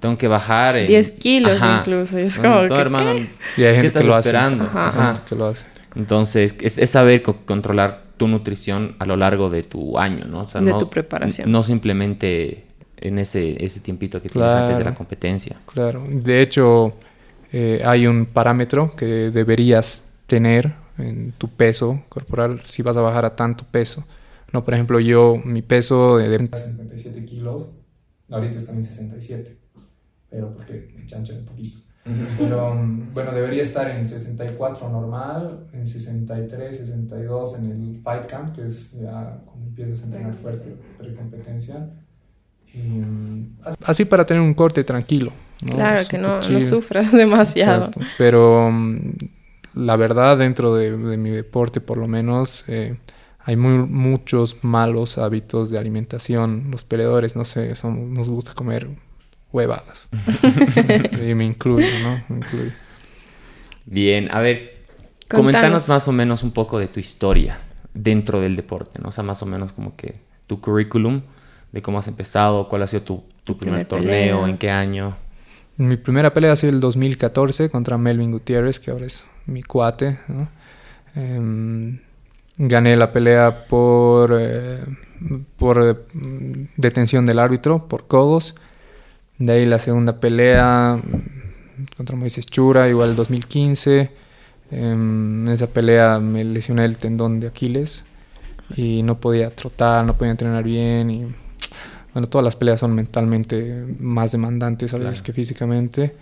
tengo 0.00 0.16
que 0.16 0.28
bajar... 0.28 0.86
10 0.86 1.10
kilos 1.12 1.60
incluso, 1.62 2.18
y 2.18 2.22
es 2.22 2.38
como... 2.38 2.62
No, 2.62 2.80
hermano, 2.80 3.14
y 3.56 3.62
hay 3.62 3.76
gente 3.76 3.92
que 3.92 4.04
lo 4.04 4.18
esperando? 4.18 4.64
Ajá. 4.64 5.14
que 5.28 5.36
lo 5.36 5.46
hace. 5.46 5.66
Entonces, 5.94 6.56
es, 6.58 6.90
saber 6.90 7.22
controlar 7.22 8.02
tu 8.16 8.26
nutrición 8.28 8.96
a 8.98 9.04
lo 9.04 9.16
largo 9.16 9.50
de 9.50 9.62
tu 9.62 9.98
año, 9.98 10.24
¿no? 10.24 10.40
O 10.40 10.48
sea, 10.48 10.62
de 10.62 10.72
tu 10.72 10.88
preparación. 10.88 11.52
No 11.52 11.62
simplemente 11.62 12.64
en 12.96 13.18
ese, 13.18 13.62
ese 13.62 13.80
tiempito 13.80 14.22
que 14.22 14.30
tienes 14.30 14.54
antes 14.54 14.78
de 14.78 14.84
la 14.84 14.94
competencia. 14.94 15.56
Claro, 15.66 16.02
de 16.08 16.40
hecho 16.40 16.94
eh, 17.52 17.82
hay 17.84 18.06
un 18.06 18.26
parámetro 18.26 18.94
que 18.96 19.30
deberías 19.30 20.08
tener 20.26 20.74
en 20.98 21.32
tu 21.32 21.48
peso 21.48 22.02
corporal 22.08 22.60
si 22.60 22.82
vas 22.82 22.96
a 22.96 23.02
bajar 23.02 23.24
a 23.24 23.36
tanto 23.36 23.64
peso. 23.70 24.04
No, 24.52 24.64
por 24.64 24.74
ejemplo, 24.74 25.00
yo, 25.00 25.36
mi 25.44 25.62
peso 25.62 26.18
de, 26.18 26.38
57 26.38 27.24
kilos, 27.24 27.68
ahorita 28.30 28.56
está 28.56 28.72
en 28.72 28.82
67, 28.82 29.56
pero 30.30 30.52
porque 30.52 30.92
me 30.96 31.06
chancha 31.06 31.34
un 31.34 31.44
poquito. 31.44 31.78
Pero 32.38 32.74
mm, 32.74 33.14
bueno, 33.14 33.32
debería 33.32 33.62
estar 33.62 33.88
en 33.90 34.06
64 34.08 34.88
normal, 34.90 35.68
en 35.72 35.88
63, 35.88 36.76
62 36.76 37.58
en 37.58 37.70
el 37.70 38.00
Fight 38.02 38.26
Camp, 38.26 38.54
que 38.54 38.66
es 38.66 38.92
ya 38.92 39.40
cuando 39.46 39.68
empiezas 39.68 40.02
a 40.02 40.04
entrenar 40.06 40.34
fuerte, 40.36 40.76
pre-competencia. 40.98 41.90
Mm, 42.74 43.44
así 43.84 44.04
para 44.04 44.26
tener 44.26 44.42
un 44.42 44.54
corte 44.54 44.82
tranquilo. 44.84 45.32
Claro, 45.70 46.02
que 46.08 46.18
no, 46.18 46.40
no, 46.40 46.62
sufras 46.62 47.12
demasiado. 47.12 47.90
Pero 48.18 48.70
mm, 48.70 49.12
la 49.74 49.96
verdad, 49.96 50.38
dentro 50.38 50.74
de, 50.74 50.96
mi 51.16 51.30
deporte, 51.30 51.80
por 51.80 51.98
lo 51.98 52.08
menos, 52.08 52.64
eh, 52.68 52.96
hay 53.40 53.56
muy, 53.56 53.78
muchos 53.78 54.62
malos 54.64 55.18
hábitos 55.18 55.70
de 55.70 55.78
alimentación. 55.78 56.70
Los 56.70 56.84
peleadores, 56.84 57.36
no 57.36 57.44
sé, 57.44 57.74
son, 57.74 58.14
nos 58.14 58.28
gusta 58.28 58.54
comer 58.54 58.88
huevadas. 59.52 60.08
y 61.28 61.34
me 61.34 61.44
incluyo, 61.44 61.86
¿no? 62.02 62.22
Me 62.28 62.38
incluyo. 62.38 62.72
Bien, 63.86 64.30
a 64.30 64.40
ver, 64.40 64.84
comentanos 65.28 65.88
más 65.88 66.06
o 66.08 66.12
menos 66.12 66.42
un 66.42 66.52
poco 66.52 66.78
de 66.78 66.88
tu 66.88 67.00
historia 67.00 67.60
dentro 67.94 68.40
del 68.40 68.56
deporte, 68.56 69.00
¿no? 69.00 69.08
O 69.08 69.12
sea, 69.12 69.24
más 69.24 69.42
o 69.42 69.46
menos 69.46 69.72
como 69.72 69.96
que 69.96 70.16
tu 70.46 70.60
currículum, 70.60 71.22
de 71.72 71.82
cómo 71.82 71.98
has 71.98 72.08
empezado, 72.08 72.68
cuál 72.68 72.82
ha 72.82 72.86
sido 72.86 73.02
tu, 73.02 73.24
tu 73.44 73.58
primer, 73.58 73.86
torneo, 73.86 74.46
en 74.46 74.58
qué 74.58 74.70
año. 74.70 75.16
Mi 75.76 75.96
primera 75.96 76.34
pelea 76.34 76.52
ha 76.52 76.56
sido 76.56 76.72
el 76.72 76.80
2014 76.80 77.70
contra 77.70 77.96
Melvin 77.96 78.30
Gutiérrez, 78.30 78.78
que 78.78 78.90
ahora 78.90 79.06
es 79.06 79.24
mi 79.46 79.62
cuate. 79.62 80.18
Em, 81.14 81.98
gané 82.58 82.96
la 82.96 83.12
pelea 83.12 83.66
por, 83.66 84.36
eh, 84.38 84.80
por 85.56 85.82
eh, 85.82 86.68
detención 86.76 87.24
del 87.24 87.38
árbitro, 87.38 87.88
por 87.88 88.06
codos. 88.06 88.54
De 89.38 89.54
ahí 89.54 89.64
la 89.64 89.78
segunda 89.78 90.20
pelea 90.20 91.00
contra 91.96 92.16
Moisés 92.16 92.46
Chura, 92.46 92.88
igual 92.88 93.10
el 93.10 93.16
2015. 93.16 94.10
Em, 94.70 95.46
en 95.46 95.52
esa 95.52 95.66
pelea 95.68 96.18
me 96.18 96.44
lesioné 96.44 96.84
el 96.84 96.98
tendón 96.98 97.40
de 97.40 97.48
Aquiles 97.48 98.04
y 98.76 99.02
no 99.02 99.18
podía 99.20 99.50
trotar, 99.50 100.04
no 100.04 100.16
podía 100.16 100.32
entrenar 100.32 100.64
bien 100.64 101.10
y 101.10 101.34
bueno, 102.12 102.28
todas 102.28 102.44
las 102.44 102.56
peleas 102.56 102.80
son 102.80 102.94
mentalmente 102.94 103.84
más 103.98 104.32
demandantes 104.32 104.92
a 104.94 104.98
veces 104.98 105.22
que 105.22 105.32
físicamente. 105.32 106.14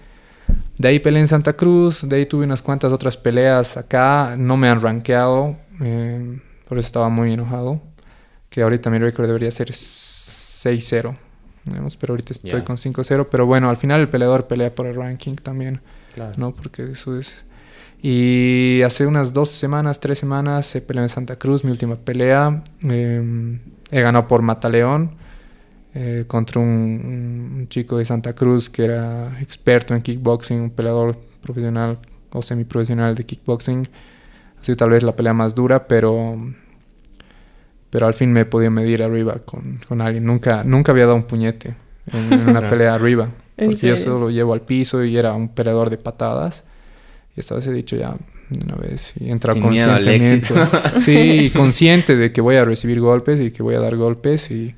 De 0.79 0.89
ahí 0.89 0.99
peleé 0.99 1.21
en 1.21 1.29
Santa 1.29 1.53
Cruz, 1.55 2.09
de 2.09 2.17
ahí 2.17 2.27
tuve 2.27 2.45
unas 2.45 2.63
cuantas 2.63 2.93
otras 2.93 3.17
peleas 3.17 3.77
acá, 3.77 4.35
no 4.39 4.57
me 4.57 4.69
han 4.69 4.81
rankeado, 4.81 5.57
eh, 5.81 6.41
por 6.69 6.79
eso 6.79 6.87
estaba 6.87 7.09
muy 7.09 7.33
enojado, 7.33 7.81
que 8.49 8.63
ahorita 8.63 8.91
mi 8.91 8.99
récord 8.99 9.27
debería 9.27 9.51
ser 9.51 9.69
6-0, 9.71 11.15
pero 12.01 12.13
ahorita 12.13 12.33
estoy 12.33 12.63
con 12.63 12.77
5-0, 12.77 13.29
pero 13.31 13.47
bueno, 13.47 13.69
al 13.69 13.77
final 13.77 14.01
el 14.01 14.09
peleador 14.09 14.47
pelea 14.47 14.75
por 14.75 14.87
el 14.87 14.95
ranking 14.95 15.35
también, 15.37 15.81
¿no? 16.37 16.55
Porque 16.55 16.93
eso 16.93 17.19
es... 17.19 17.45
Y 18.03 18.81
hace 18.83 19.07
unas 19.07 19.35
dos 19.35 19.51
semanas, 19.51 20.01
tres 20.01 20.19
semanas, 20.19 20.75
he 20.75 20.81
peleado 20.81 21.05
en 21.05 21.11
Santa 21.11 21.37
Cruz, 21.37 21.65
mi 21.65 21.71
última 21.71 21.97
pelea, 21.97 22.63
eh, 22.83 23.59
he 23.91 24.01
ganado 24.01 24.27
por 24.27 24.41
Mataleón, 24.41 25.20
eh, 25.93 26.25
contra 26.27 26.61
un, 26.61 27.67
chico 27.69 27.99
de 27.99 28.05
Santa 28.05 28.35
Cruz 28.35 28.71
que 28.71 28.85
era 28.85 29.37
experto 29.41 29.95
en 29.95 30.03
kickboxing, 30.03 30.61
un 30.61 30.71
peleador 30.71 31.17
profesional 31.43 31.99
o 32.33 32.43
semiprofesional 32.43 33.15
de 33.15 33.25
kickboxing. 33.25 33.89
Ha 34.61 34.65
sido 34.65 34.77
tal 34.77 34.91
vez 34.91 35.03
la 35.03 35.17
pelea 35.17 35.33
más 35.33 35.55
dura, 35.55 35.89
pero, 35.89 36.39
pero 37.91 38.07
al 38.07 38.15
fin 38.15 38.33
me 38.33 38.41
he 38.41 38.45
podido 38.45 38.71
medir 38.71 39.03
arriba 39.03 39.41
con, 39.45 39.81
con 39.89 40.01
alguien. 40.01 40.25
Nunca, 40.25 40.63
nunca 40.65 40.93
había 40.93 41.07
dado 41.07 41.17
un 41.17 41.25
puñete 41.25 41.75
en, 42.13 42.49
una 42.49 42.69
pelea 42.71 42.95
arriba, 42.95 43.29
porque 43.57 43.89
yo 43.89 43.97
solo 43.97 44.21
lo 44.21 44.31
llevo 44.31 44.55
al 44.55 44.63
piso 44.63 45.05
y 45.05 45.17
era 45.17 45.35
un 45.35 45.49
peleador 45.49 45.91
de 45.91 45.99
patadas. 45.99 46.65
Y 47.37 47.41
esta 47.41 47.57
vez 47.57 47.67
he 47.67 47.73
dicho 47.73 47.97
ya 47.97 48.15
una 48.63 48.77
vez 48.77 49.15
y 49.19 49.31
entra 49.31 49.55
conscientemente. 49.55 50.55
Sí, 50.97 51.51
consciente 51.57 52.17
de 52.17 52.33
que 52.33 52.41
voy 52.41 52.57
a 52.57 52.65
recibir 52.65 53.01
golpes 53.01 53.41
y 53.41 53.51
que 53.51 53.63
voy 53.63 53.75
a 53.75 53.81
dar 53.81 53.97
golpes 53.97 54.51
y 54.51 54.75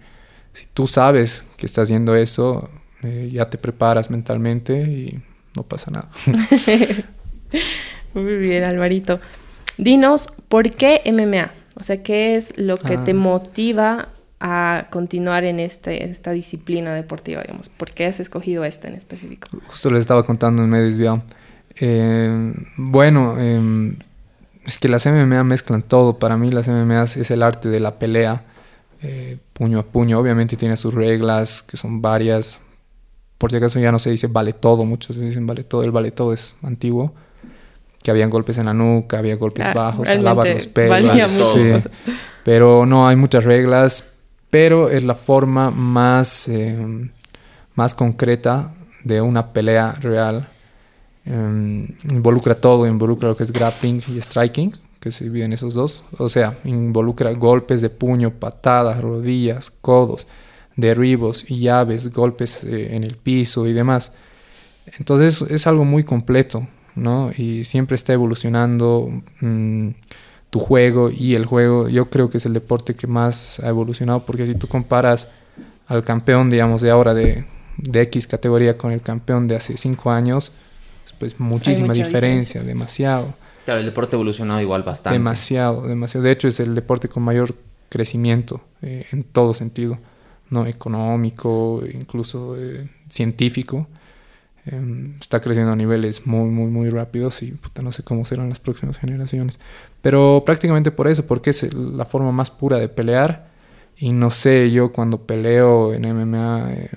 si 0.53 0.67
tú 0.73 0.87
sabes 0.87 1.47
que 1.57 1.67
estás 1.67 1.85
haciendo 1.85 2.15
eso, 2.15 2.71
eh, 3.03 3.31
ya 3.33 3.49
te 3.49 3.59
preparas 3.59 4.11
mentalmente 4.11 4.75
y 4.75 5.21
no 5.57 5.63
pasa 5.63 5.91
nada. 5.91 6.11
Muy 8.15 8.37
bien, 8.37 8.65
Alvarito. 8.65 9.21
Dinos, 9.79 10.29
¿por 10.49 10.73
qué 10.73 11.03
MMA? 11.07 11.51
O 11.81 11.83
sea, 11.83 12.03
¿qué 12.03 12.37
es 12.37 12.57
lo 12.59 12.77
que 12.77 12.99
te 12.99 13.13
ah. 13.13 13.15
motiva 13.15 14.09
a 14.39 14.89
continuar 14.91 15.45
en 15.45 15.61
este, 15.61 16.05
esta 16.05 16.33
disciplina 16.33 16.95
deportiva, 16.95 17.41
digamos? 17.43 17.71
¿Por 17.71 17.93
qué 17.93 18.07
has 18.07 18.21
escogido 18.21 18.65
esta 18.65 18.89
en 18.89 18.95
específico? 18.95 19.49
Justo 19.67 19.91
les 19.91 20.01
estaba 20.01 20.25
contando, 20.25 20.67
me 20.67 20.79
he 20.79 20.83
desviado. 20.83 21.23
Eh, 21.81 22.53
bueno, 22.77 23.41
em, 23.41 23.97
es 24.65 24.79
que 24.79 24.89
las 24.89 25.07
MMA 25.07 25.43
mezclan 25.45 25.83
todo. 25.83 26.19
Para 26.19 26.37
mí 26.37 26.51
las 26.51 26.69
MMA 26.69 27.05
es 27.05 27.31
el 27.31 27.43
arte 27.43 27.69
de 27.71 27.81
la 27.81 27.99
pelea 27.99 28.45
eh, 29.03 29.39
puño 29.53 29.79
a 29.79 29.83
puño. 29.83 30.19
Obviamente 30.19 30.57
tiene 30.57 30.77
sus 30.77 30.95
reglas, 30.95 31.63
que 31.63 31.77
son 31.77 32.01
varias. 32.01 32.61
Por 33.39 33.51
si 33.51 33.57
acaso 33.57 33.81
ya 33.81 33.91
no 33.91 33.99
se 33.99 34.11
dice 34.11 34.29
vale 34.29 34.53
todo, 34.53 34.85
muchos 34.85 35.19
dicen 35.19 35.47
vale 35.47 35.65
todo. 35.65 35.83
El 35.83 35.91
vale 35.91 36.11
todo 36.11 36.33
es 36.33 36.55
antiguo. 36.63 37.13
Que 38.03 38.11
habían 38.11 38.31
golpes 38.31 38.59
en 38.59 38.67
la 38.67 38.75
nuca, 38.75 39.19
había 39.19 39.37
golpes 39.37 39.67
ah, 39.67 39.73
bajos, 39.73 40.09
lavar 40.21 40.49
los 40.49 40.67
pelos. 40.67 41.89
Pero 42.45 42.85
no, 42.87 43.07
hay 43.07 43.17
muchas 43.17 43.45
reglas. 43.45 44.15
Pero 44.51 44.91
es 44.91 45.03
la 45.03 45.15
forma 45.15 45.71
más, 45.71 46.47
eh, 46.49 46.77
más 47.75 47.95
concreta 47.95 48.75
de 49.05 49.21
una 49.21 49.53
pelea 49.53 49.93
real. 49.93 50.49
Em, 51.25 51.89
involucra 52.11 52.55
todo, 52.55 52.87
involucra 52.87 53.29
lo 53.29 53.37
que 53.37 53.45
es 53.45 53.53
grappling 53.53 54.03
y 54.09 54.21
striking 54.21 54.73
que 55.03 55.11
se 55.11 55.25
dividen 55.25 55.53
esos 55.53 55.75
dos. 55.75 56.05
O 56.17 56.29
sea, 56.29 56.59
involucra 56.65 57.33
golpes 57.33 57.81
de 57.81 57.91
puño, 57.91 58.31
patadas, 58.31 59.03
rodillas, 59.03 59.73
codos, 59.81 60.29
derribos 60.77 61.51
y 61.51 61.59
llaves, 61.59 62.13
golpes 62.13 62.63
eh, 62.63 62.95
en 62.95 63.03
el 63.03 63.17
piso 63.17 63.67
y 63.67 63.73
demás. 63.73 64.13
Entonces 64.99 65.43
es 65.43 65.67
algo 65.67 65.85
muy 65.85 66.05
completo, 66.05 66.69
¿no? 66.95 67.31
Y 67.37 67.65
siempre 67.65 67.97
está 67.97 68.13
evolucionando 68.13 69.09
mm, 69.41 69.89
tu 70.51 70.61
juego 70.61 71.11
y 71.11 71.35
el 71.35 71.47
juego. 71.47 71.89
Yo 71.89 72.09
creo 72.09 72.29
que 72.29 72.39
es 72.39 72.47
el 72.47 72.53
deporte 72.53 72.95
que 72.95 73.09
más 73.09 73.59
ha 73.59 73.69
evolucionado 73.69 74.25
porque 74.25 74.47
si 74.47 74.55
tú 74.55 74.69
comparas 74.69 75.27
al 75.89 76.05
campeón, 76.05 76.49
digamos, 76.49 76.81
de 76.81 76.93
ahora 76.93 77.13
de, 77.13 77.45
de 77.77 78.03
X 78.03 78.29
categoría 78.29 78.79
con 78.79 78.93
el 78.93 79.03
campeón 79.03 79.49
de 79.49 79.57
hace 79.57 79.77
cinco 79.77 80.13
años, 80.13 80.53
pues 81.19 81.41
muchísima 81.41 81.93
diferencia, 81.93 82.63
demasiado. 82.63 83.35
Claro, 83.65 83.81
el 83.81 83.87
deporte 83.87 84.17
ha 84.17 84.19
evolucionado 84.19 84.61
igual 84.61 84.83
bastante. 84.83 85.19
Demasiado, 85.19 85.87
demasiado. 85.87 86.25
De 86.25 86.33
hecho, 86.33 86.49
es 86.49 86.59
el 86.61 86.75
deporte 86.75 87.09
con 87.09 87.23
mayor 87.23 87.55
crecimiento 87.89 88.63
eh, 88.81 89.07
en 89.13 89.23
todo 89.23 89.55
sentido, 89.55 89.99
¿no? 90.51 90.67
Económico, 90.67 91.83
incluso 91.93 92.57
eh, 92.59 92.89
científico. 93.09 93.87
Em, 94.65 95.17
está 95.21 95.41
creciendo 95.41 95.73
a 95.73 95.77
niveles 95.77 96.27
muy, 96.27 96.49
muy, 96.49 96.71
muy 96.71 96.89
rápidos 96.89 97.43
y 97.43 97.51
puta, 97.51 97.83
no 97.83 97.91
sé 97.91 98.05
cómo 98.05 98.25
serán 98.25 98.49
las 98.49 98.61
próximas 98.61 98.99
generaciones. 98.99 99.59
Pero 100.01 100.43
prácticamente 100.47 100.91
por 100.91 101.09
eso, 101.09 101.27
porque 101.27 101.51
es 101.51 101.73
la 101.75 102.05
forma 102.05 102.33
más 102.33 102.51
pura 102.51 102.79
de 102.79 102.89
pelear. 102.89 103.51
Y 103.97 104.13
no 104.13 104.31
sé, 104.31 104.71
yo 104.71 104.93
cuando 104.93 105.27
peleo 105.27 105.93
en 105.95 106.03
MMA 106.03 106.73
eh, 106.73 106.91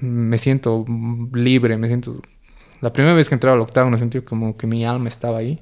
me 0.00 0.38
siento 0.38 0.84
libre, 1.32 1.76
me 1.78 1.88
siento 1.88 2.20
la 2.80 2.92
primera 2.92 3.14
vez 3.14 3.28
que 3.28 3.34
entraba 3.34 3.54
al 3.54 3.60
octavo, 3.60 3.90
me 3.90 3.98
sentí 3.98 4.20
como 4.20 4.56
que 4.56 4.66
mi 4.66 4.84
alma 4.84 5.08
estaba 5.08 5.38
ahí. 5.38 5.60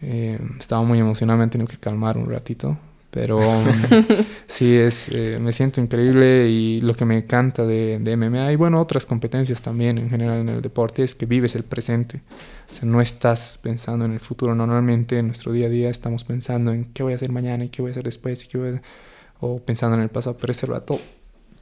Eh, 0.00 0.38
estaba 0.58 0.82
muy 0.82 0.98
emocionado, 0.98 1.38
me 1.38 1.46
tenido 1.48 1.68
que 1.68 1.76
calmar 1.76 2.16
un 2.16 2.28
ratito. 2.28 2.76
Pero 3.10 3.38
sí, 4.46 4.74
es, 4.74 5.10
eh, 5.10 5.38
me 5.38 5.52
siento 5.52 5.82
increíble 5.82 6.48
y 6.48 6.80
lo 6.80 6.94
que 6.94 7.04
me 7.04 7.18
encanta 7.18 7.66
de, 7.66 7.98
de, 7.98 8.16
MMA 8.16 8.52
y 8.52 8.56
bueno, 8.56 8.80
otras 8.80 9.04
competencias 9.04 9.60
también 9.60 9.98
en 9.98 10.08
general 10.08 10.40
en 10.40 10.48
el 10.48 10.62
deporte 10.62 11.04
es 11.04 11.14
que 11.14 11.26
vives 11.26 11.54
el 11.54 11.62
presente. 11.62 12.22
O 12.70 12.74
sea, 12.74 12.88
no 12.88 13.02
estás 13.02 13.58
pensando 13.62 14.06
en 14.06 14.12
el 14.12 14.20
futuro. 14.20 14.54
Normalmente 14.54 15.18
en 15.18 15.26
nuestro 15.26 15.52
día 15.52 15.66
a 15.66 15.68
día 15.68 15.90
estamos 15.90 16.24
pensando 16.24 16.72
en 16.72 16.86
qué 16.86 17.02
voy 17.02 17.12
a 17.12 17.16
hacer 17.16 17.30
mañana 17.30 17.64
y 17.64 17.68
qué 17.68 17.82
voy 17.82 17.90
a 17.90 17.92
hacer 17.92 18.04
después 18.04 18.44
y 18.44 18.48
qué 18.48 18.58
voy 18.58 18.68
a... 18.70 18.82
o 19.40 19.58
pensando 19.60 19.94
en 19.94 20.02
el 20.02 20.08
pasado, 20.08 20.38
pero 20.40 20.50
ese 20.50 20.64
rato 20.64 20.98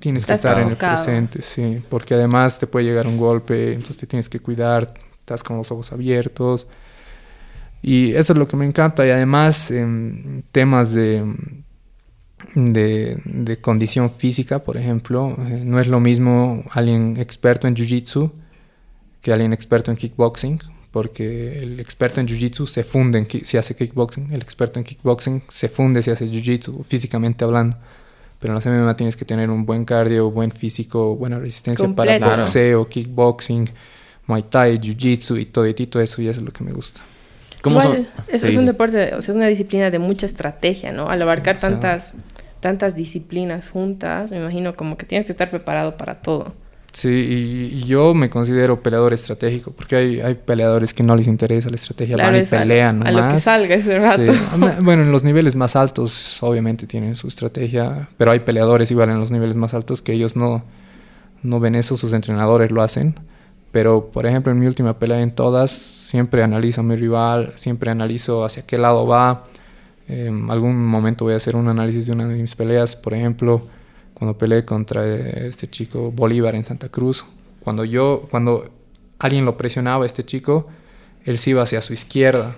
Tienes 0.01 0.27
que 0.27 0.33
estar 0.33 0.59
en 0.59 0.71
el 0.71 0.77
presente, 0.77 1.43
sí, 1.43 1.83
porque 1.89 2.15
además 2.15 2.59
te 2.59 2.67
puede 2.67 2.87
llegar 2.87 3.07
un 3.07 3.19
golpe, 3.19 3.75
entonces 3.75 3.99
te 3.99 4.07
tienes 4.07 4.29
que 4.29 4.41
cuidar, 4.41 4.95
estás 5.19 5.45
con 5.45 5.59
los 5.59 5.71
ojos 5.71 5.93
abiertos. 5.93 6.67
Y 7.83 8.15
eso 8.15 8.33
es 8.33 8.39
lo 8.39 8.49
que 8.49 8.57
me 8.57 8.67
encanta. 8.67 9.07
Y 9.07 9.11
además, 9.11 9.71
en 9.71 10.45
temas 10.53 10.93
de, 10.93 11.23
de, 12.55 13.59
condición 13.61 14.11
física, 14.11 14.61
por 14.61 14.77
ejemplo, 14.77 15.37
eh, 15.39 15.63
no 15.65 15.79
es 15.81 15.87
lo 15.87 16.01
mismo 16.01 16.65
alguien 16.73 17.17
experto 17.19 17.69
en 17.69 17.75
jiu-jitsu 17.75 18.33
que 19.21 19.33
alguien 19.33 19.53
experto 19.53 19.91
en 19.91 19.99
kickboxing, 19.99 20.59
porque 20.91 21.63
el 21.63 21.79
experto 21.79 22.21
en 22.21 22.27
jiu-jitsu 22.27 22.67
se 22.67 22.85
funde 22.85 23.19
en, 23.19 23.47
si 23.47 23.57
hace 23.59 23.75
kickboxing, 23.75 24.33
el 24.33 24.41
experto 24.41 24.79
en 24.79 24.85
kickboxing 24.85 25.43
se 25.49 25.69
funde 25.69 26.03
si 26.03 26.11
hace 26.11 26.27
jiu-jitsu, 26.27 26.83
físicamente 26.85 27.45
hablando. 27.45 27.77
Pero 28.41 28.57
en 28.57 28.65
la 28.65 28.83
MMA 28.83 28.97
tienes 28.97 29.17
que 29.17 29.25
tener 29.25 29.51
un 29.51 29.67
buen 29.67 29.85
cardio, 29.85 30.31
buen 30.31 30.51
físico, 30.51 31.15
buena 31.15 31.39
resistencia 31.39 31.87
para 31.95 32.19
boxeo, 32.19 32.89
kickboxing, 32.89 33.69
muay 34.27 34.43
thai, 34.45 34.79
jiu-jitsu 34.79 35.39
y 35.39 35.47
todo, 35.47 35.67
y 35.67 35.75
todo 35.75 36.03
eso 36.03 36.23
ya 36.23 36.31
es 36.31 36.41
lo 36.41 36.51
que 36.51 36.65
me 36.65 36.73
gusta. 36.73 37.03
¿Cómo 37.63 37.83
es, 38.29 38.43
es 38.43 38.57
un 38.57 38.65
deporte, 38.65 39.15
o 39.15 39.21
sea, 39.21 39.33
es 39.33 39.37
una 39.37 39.47
disciplina 39.47 39.91
de 39.91 39.99
mucha 39.99 40.25
estrategia, 40.25 40.93
¿no? 40.93 41.11
Al 41.11 41.21
abarcar 41.21 41.59
tantas, 41.59 42.15
tantas 42.61 42.95
disciplinas 42.95 43.69
juntas, 43.69 44.31
me 44.31 44.39
imagino 44.39 44.75
como 44.75 44.97
que 44.97 45.05
tienes 45.05 45.27
que 45.27 45.33
estar 45.33 45.51
preparado 45.51 45.99
para 45.99 46.15
todo. 46.15 46.55
Sí, 46.93 47.71
y, 47.73 47.85
yo 47.85 48.15
me 48.15 48.29
considero 48.29 48.83
peleador 48.83 49.13
estratégico, 49.13 49.71
porque 49.71 49.97
hay, 49.97 50.21
hay 50.21 50.35
peleadores 50.35 50.93
que 50.93 51.03
no 51.03 51.15
les 51.15 51.29
interesa 51.29 51.71
la 51.71 51.77
estrategia, 51.77 52.17
van 52.17 52.37
y 52.37 52.45
pelean. 52.45 53.07
A, 53.07 53.13
lo 53.13 53.33
que 53.33 53.39
salga 53.39 53.77
ese 53.77 53.99
rato. 53.99 54.33
bueno, 54.83 55.03
en 55.03 55.13
los 55.13 55.23
niveles 55.23 55.55
más 55.55 55.77
altos 55.77 56.43
obviamente 56.43 56.87
tienen 56.87 57.15
su 57.15 57.29
estrategia, 57.29 58.09
pero 58.17 58.33
hay 58.33 58.41
peleadores 58.41 58.91
igual 58.91 59.11
en 59.11 59.21
los 59.21 59.31
niveles 59.31 59.55
más 59.55 59.73
altos 59.73 60.03
que 60.03 60.13
ellos 60.13 60.35
no, 60.35 60.65
no 61.43 61.61
ven 61.61 61.77
eso, 61.77 61.97
sus 61.97 62.13
entrenadores 62.13 62.73
lo 62.73 62.83
hacen. 62.83 63.15
Pero, 63.71 64.11
por 64.11 64.27
ejemplo, 64.27 64.51
en 64.51 64.59
mi 64.59 64.67
última 64.67 64.99
pelea 64.99 65.21
en 65.21 65.31
todas, 65.31 65.71
siempre 65.71 66.43
analizo 66.43 66.81
a 66.81 66.85
mi 66.85 66.97
rival, 66.97 67.53
siempre 67.55 67.93
analizo 67.93 68.45
hacia 68.45 68.67
qué 68.67 68.79
lado 68.79 69.07
va. 69.07 69.45
En 70.09 70.51
algún 70.51 70.85
momento 70.87 71.25
voy 71.25 71.35
a 71.35 71.37
hacer 71.37 71.55
un 71.55 71.69
análisis 71.69 72.07
de 72.07 72.13
una 72.13 72.27
de 72.27 72.43
mis 72.43 72.57
peleas, 72.57 72.97
por 72.97 73.15
ejemplo 73.15 73.69
cuando 74.21 74.37
peleé 74.37 74.67
contra 74.67 75.07
este 75.07 75.67
chico 75.67 76.13
Bolívar 76.13 76.55
en 76.55 76.63
Santa 76.63 76.91
Cruz, 76.91 77.25
cuando 77.61 77.87
yo, 77.87 78.29
cuando 78.31 78.69
alguien 79.19 79.47
lo 79.47 79.57
presionaba 79.57 80.05
a 80.05 80.07
este 80.07 80.27
chico, 80.27 80.67
él 81.25 81.39
se 81.39 81.51
iba 81.51 81.63
hacia 81.63 81.81
su 81.81 81.95
izquierda. 81.95 82.55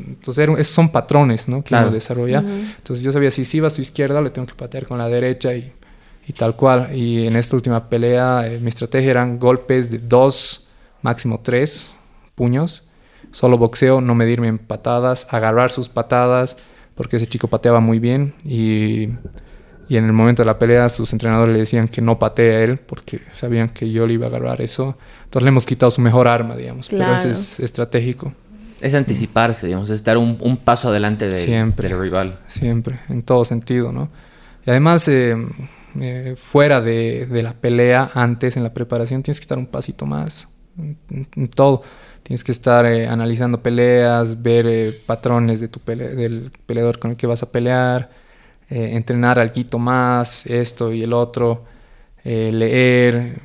Entonces 0.00 0.66
son 0.66 0.88
patrones, 0.88 1.46
¿no? 1.46 1.62
Que 1.62 1.76
uno 1.76 1.92
desarrolla. 1.92 2.40
Entonces 2.40 3.04
yo 3.04 3.12
sabía 3.12 3.30
si 3.30 3.44
se 3.44 3.58
iba 3.58 3.68
a 3.68 3.70
su 3.70 3.82
izquierda, 3.82 4.20
le 4.20 4.30
tengo 4.30 4.48
que 4.48 4.56
patear 4.56 4.84
con 4.84 4.98
la 4.98 5.06
derecha 5.08 5.54
y, 5.54 5.72
y 6.26 6.32
tal 6.32 6.56
cual. 6.56 6.90
Y 6.92 7.28
en 7.28 7.36
esta 7.36 7.54
última 7.54 7.88
pelea, 7.88 8.44
eh, 8.48 8.58
mi 8.58 8.70
estrategia 8.70 9.12
eran 9.12 9.38
golpes 9.38 9.92
de 9.92 9.98
dos 9.98 10.70
máximo 11.02 11.38
tres 11.40 11.94
puños. 12.34 12.82
Solo 13.30 13.58
boxeo, 13.58 14.00
no 14.00 14.16
medirme 14.16 14.48
en 14.48 14.58
patadas, 14.58 15.28
agarrar 15.30 15.70
sus 15.70 15.88
patadas, 15.88 16.56
porque 16.96 17.18
ese 17.18 17.26
chico 17.26 17.46
pateaba 17.46 17.78
muy 17.78 18.00
bien 18.00 18.34
y, 18.44 19.10
y, 19.88 19.96
en 19.96 20.04
el 20.04 20.12
momento 20.12 20.42
de 20.42 20.46
la 20.46 20.58
pelea 20.58 20.88
sus 20.88 21.12
entrenadores 21.12 21.52
le 21.52 21.60
decían 21.60 21.88
que 21.88 22.00
no 22.00 22.18
patee 22.18 22.56
a 22.56 22.60
él 22.64 22.78
porque 22.78 23.20
sabían 23.30 23.68
que 23.68 23.90
yo 23.90 24.06
le 24.06 24.14
iba 24.14 24.26
a 24.26 24.28
agarrar 24.28 24.60
eso. 24.60 24.96
Entonces 25.24 25.44
le 25.44 25.48
hemos 25.48 25.66
quitado 25.66 25.90
su 25.90 26.00
mejor 26.00 26.28
arma, 26.28 26.56
digamos, 26.56 26.88
pero 26.88 27.14
eso 27.14 27.28
es 27.28 27.60
estratégico. 27.60 28.32
Es 28.80 28.94
anticiparse, 28.94 29.66
digamos, 29.66 29.88
es 29.88 29.96
estar 29.96 30.18
un, 30.18 30.36
un 30.40 30.58
paso 30.58 30.88
adelante 30.88 31.26
de, 31.26 31.32
siempre, 31.32 31.88
del 31.88 31.98
rival. 31.98 32.40
Siempre, 32.46 33.00
en 33.08 33.22
todo 33.22 33.44
sentido, 33.44 33.90
¿no? 33.90 34.10
Y 34.66 34.70
además, 34.70 35.08
eh, 35.08 35.34
eh, 36.00 36.34
fuera 36.36 36.80
de, 36.80 37.26
de, 37.26 37.42
la 37.42 37.54
pelea, 37.54 38.10
antes, 38.12 38.56
en 38.56 38.62
la 38.62 38.74
preparación, 38.74 39.22
tienes 39.22 39.40
que 39.40 39.44
estar 39.44 39.56
un 39.56 39.66
pasito 39.66 40.04
más 40.04 40.48
en, 40.78 41.48
todo. 41.48 41.82
Tienes 42.22 42.42
que 42.42 42.52
estar 42.52 42.84
eh, 42.86 43.06
analizando 43.06 43.62
peleas, 43.62 44.42
ver 44.42 44.66
eh, 44.66 45.02
patrones 45.06 45.60
de 45.60 45.68
tu 45.68 45.80
pele 45.80 46.08
del 46.08 46.50
peleador 46.66 46.98
con 46.98 47.12
el 47.12 47.16
que 47.16 47.26
vas 47.26 47.42
a 47.42 47.52
pelear, 47.52 48.10
eh, 48.68 48.90
entrenar 48.92 49.38
algo 49.38 49.78
más, 49.78 50.46
esto 50.46 50.92
y 50.92 51.02
el 51.02 51.12
otro, 51.12 51.64
leer, 52.24 53.40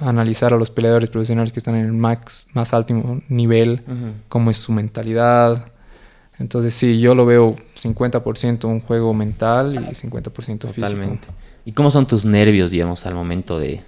analizar 0.00 0.52
a 0.52 0.56
los 0.56 0.70
peleadores 0.70 1.08
profesionales 1.08 1.52
que 1.52 1.60
están 1.60 1.76
en 1.76 1.86
el 1.86 1.92
max, 1.92 2.48
más 2.52 2.74
alto 2.74 3.20
nivel, 3.28 3.82
cómo 4.28 4.50
es 4.50 4.58
su 4.58 4.72
mentalidad. 4.72 5.72
Entonces 6.38 6.72
sí, 6.72 6.98
yo 6.98 7.14
lo 7.14 7.26
veo 7.26 7.54
50% 7.76 8.64
un 8.64 8.80
juego 8.80 9.12
mental 9.12 9.74
y 9.74 9.94
50% 9.94 10.32
físico. 10.32 10.74
Totalmente. 10.74 11.28
¿Y 11.66 11.72
cómo 11.72 11.90
son 11.90 12.06
tus 12.06 12.24
nervios, 12.24 12.70
digamos, 12.70 13.04
al 13.04 13.14
momento 13.14 13.58
de, 13.58 13.82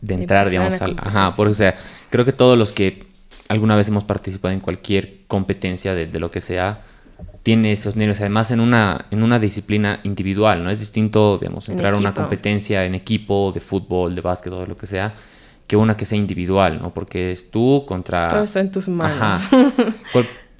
de 0.00 0.14
entrar, 0.14 0.48
digamos, 0.48 0.80
al... 0.80 0.96
Ajá, 0.98 1.34
porque, 1.34 1.50
o 1.50 1.54
sea, 1.54 1.74
creo 2.08 2.24
que 2.24 2.32
todos 2.32 2.56
los 2.56 2.72
que 2.72 3.06
alguna 3.48 3.74
vez 3.74 3.88
hemos 3.88 4.04
participado 4.04 4.54
en 4.54 4.60
cualquier 4.60 5.26
competencia 5.26 5.94
de, 5.94 6.06
de 6.06 6.20
lo 6.20 6.30
que 6.30 6.40
sea, 6.40 6.82
tiene 7.42 7.72
esos 7.72 7.96
nervios, 7.96 8.20
además 8.20 8.50
en 8.50 8.60
una, 8.60 9.06
en 9.10 9.22
una 9.22 9.38
disciplina 9.38 10.00
individual, 10.04 10.62
¿no? 10.62 10.70
Es 10.70 10.78
distinto, 10.78 11.38
digamos, 11.38 11.68
entrar 11.68 11.94
a 11.94 11.98
una 11.98 12.12
competencia 12.14 12.84
en 12.84 12.94
equipo, 12.94 13.50
de 13.52 13.60
fútbol, 13.60 14.14
de 14.14 14.20
básquet 14.20 14.52
o 14.52 14.60
de 14.60 14.66
lo 14.66 14.76
que 14.76 14.86
sea, 14.86 15.14
que 15.66 15.76
una 15.76 15.96
que 15.96 16.04
sea 16.04 16.18
individual, 16.18 16.80
¿no? 16.82 16.92
Porque 16.92 17.32
es 17.32 17.50
tú 17.50 17.84
contra... 17.86 18.28
Todo 18.28 18.44
está 18.44 18.60
en 18.60 18.70
tus 18.70 18.88
manos. 18.88 19.18
Ajá. 19.52 19.72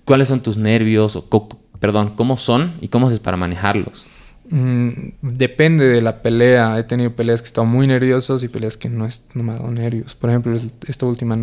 ¿Cuáles 0.05 0.29
son 0.29 0.41
tus 0.41 0.57
nervios? 0.57 1.17
O, 1.17 1.49
perdón, 1.79 2.15
¿cómo 2.17 2.37
son 2.37 2.75
y 2.81 2.89
cómo 2.89 3.09
haces 3.09 3.21
para 3.21 3.37
manejarlos? 3.37 4.07
Mm, 4.49 4.91
depende 5.23 5.87
de 5.87 6.01
la 6.01 6.23
pelea. 6.23 6.79
He 6.79 6.85
tenido 6.85 7.13
peleas 7.13 7.43
que 7.43 7.47
he 7.47 7.51
estado 7.51 7.67
muy 7.67 7.87
nerviosos 7.87 8.43
y 8.43 8.49
peleas 8.49 8.77
que 8.77 8.89
no, 8.89 9.07
no 9.35 9.43
me 9.43 9.53
han 9.53 9.59
dado 9.59 9.71
nervios. 9.71 10.15
Por 10.15 10.31
ejemplo, 10.31 10.57
esta 10.87 11.07
última 11.07 11.37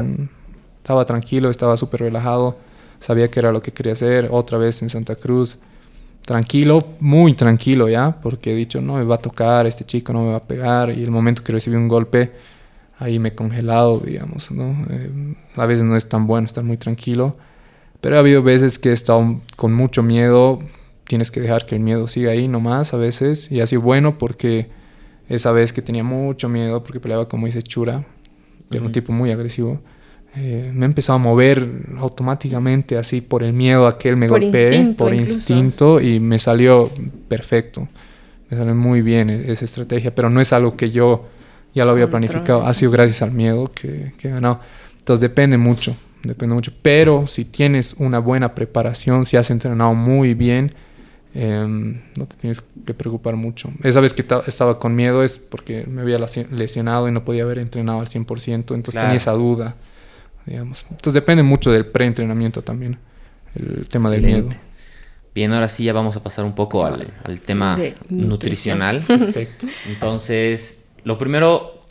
estaba 0.78 1.06
tranquilo, 1.06 1.50
estaba 1.50 1.78
súper 1.78 2.02
relajado. 2.02 2.58
Sabía 3.00 3.30
que 3.30 3.40
era 3.40 3.52
lo 3.52 3.62
que 3.62 3.72
quería 3.72 3.94
hacer. 3.94 4.30
Otra 4.32 4.58
vez 4.58 4.82
en 4.82 4.90
Santa 4.90 5.16
Cruz. 5.16 5.60
Tranquilo, 6.26 6.80
muy 7.00 7.34
tranquilo 7.34 7.88
ya, 7.88 8.20
porque 8.22 8.52
he 8.52 8.56
dicho, 8.56 8.82
no 8.82 8.96
me 8.96 9.06
va 9.06 9.16
a 9.16 9.22
tocar, 9.22 9.66
este 9.66 9.86
chico 9.86 10.12
no 10.12 10.24
me 10.24 10.32
va 10.32 10.38
a 10.38 10.44
pegar. 10.44 10.90
Y 10.90 11.04
el 11.04 11.12
momento 11.12 11.42
que 11.42 11.54
recibí 11.54 11.78
un 11.78 11.88
golpe, 11.88 12.34
ahí 13.00 13.18
me 13.18 13.30
he 13.30 13.36
congelado, 13.36 14.00
digamos, 14.00 14.52
¿no? 14.52 14.86
Eh, 14.90 15.36
a 15.56 15.66
veces 15.66 15.86
no 15.86 15.96
es 15.96 16.10
tan 16.10 16.28
bueno 16.28 16.46
estar 16.46 16.64
muy 16.64 16.78
tranquilo. 16.78 17.38
Pero 18.02 18.18
ha 18.18 18.20
habido 18.20 18.44
veces 18.44 18.78
que 18.78 18.90
he 18.90 18.94
estado 18.94 19.42
con 19.56 19.74
mucho 19.74 20.04
miedo, 20.04 20.60
tienes 21.06 21.32
que 21.32 21.40
dejar 21.40 21.66
que 21.66 21.76
el 21.76 21.82
miedo 21.82 22.08
siga 22.08 22.32
ahí 22.32 22.48
nomás 22.48 22.94
a 22.94 22.98
veces. 22.98 23.52
Y 23.52 23.62
así 23.62 23.78
bueno 23.78 24.18
porque 24.18 24.70
esa 25.30 25.52
vez 25.52 25.74
que 25.74 25.82
tenía 25.82 26.04
mucho 26.04 26.50
miedo 26.50 26.84
porque 26.84 27.00
peleaba 27.00 27.28
como 27.28 27.48
dice 27.48 27.62
Chura, 27.62 28.06
era 28.72 28.84
un 28.84 28.92
tipo 28.92 29.12
muy 29.12 29.32
agresivo. 29.32 29.80
Eh, 30.40 30.72
me 30.74 30.86
he 30.86 30.90
empezado 30.90 31.18
a 31.18 31.20
mover 31.20 31.68
automáticamente 31.98 32.98
así 32.98 33.22
por 33.22 33.44
el 33.44 33.54
miedo 33.54 33.88
a 33.88 33.98
que 33.98 34.10
él 34.10 34.18
me 34.18 34.28
golpee, 34.28 34.94
por 34.98 35.14
instinto 35.14 36.00
y 36.00 36.20
me 36.20 36.38
salió 36.40 36.92
perfecto. 37.28 37.88
Me 38.50 38.58
salió 38.58 38.76
muy 38.76 39.02
bien 39.02 39.30
e-, 39.30 39.52
esa 39.52 39.66
estrategia, 39.66 40.14
pero 40.14 40.30
no 40.30 40.40
es 40.40 40.54
algo 40.54 40.76
que 40.76 40.90
yo 40.90 41.26
ya 41.74 41.86
lo 41.86 41.92
había 41.92 42.10
planificado. 42.10 42.66
Ha 42.66 42.74
sido 42.74 42.92
gracias 42.92 43.22
al 43.22 43.32
miedo 43.32 43.72
que, 43.74 44.14
que 44.18 44.28
he 44.28 44.32
ganado. 44.32 44.60
Entonces 45.00 45.22
depende 45.22 45.58
mucho, 45.58 45.96
depende 46.24 46.54
mucho. 46.54 46.72
Pero 46.82 47.28
si 47.28 47.46
tienes 47.46 47.96
una 47.96 48.20
buena 48.20 48.54
preparación, 48.54 49.26
si 49.26 49.38
has 49.38 49.50
entrenado 49.50 49.94
muy 49.94 50.34
bien, 50.34 50.74
Em, 51.40 52.02
no 52.18 52.26
te 52.26 52.36
tienes 52.36 52.64
que 52.84 52.96
preocupar 52.96 53.36
mucho. 53.36 53.70
Esa 53.84 54.00
vez 54.00 54.16
que 54.16 54.26
estaba 54.48 54.80
con 54.80 54.96
miedo 54.96 55.24
es 55.24 55.38
porque 55.38 55.86
me 55.86 56.02
había 56.02 56.18
lesionado 56.18 57.08
y 57.08 57.12
no 57.12 57.24
podía 57.24 57.44
haber 57.44 57.60
entrenado 57.60 58.00
al 58.00 58.08
100%, 58.08 58.74
entonces 58.74 59.00
tenía 59.00 59.18
esa 59.18 59.34
duda, 59.34 59.76
digamos. 60.48 60.86
Entonces 60.90 61.14
depende 61.14 61.44
mucho 61.44 61.72
del 61.72 61.86
preentrenamiento 61.86 62.62
también, 62.62 62.98
el 63.56 63.88
tema 63.88 64.10
del 64.10 64.22
miedo. 64.22 64.50
Bien, 65.36 65.54
ahora 65.54 65.70
sí 65.70 65.84
ya 65.84 65.94
vamos 65.94 66.16
a 66.16 66.24
pasar 66.24 66.46
un 66.46 66.56
poco 66.56 66.84
al, 66.84 67.14
al 67.24 67.40
tema 67.42 67.78
nutricional. 68.10 69.04
Perfecto. 69.08 69.68
Entonces, 69.88 70.88
lo 71.04 71.20
primero 71.20 71.84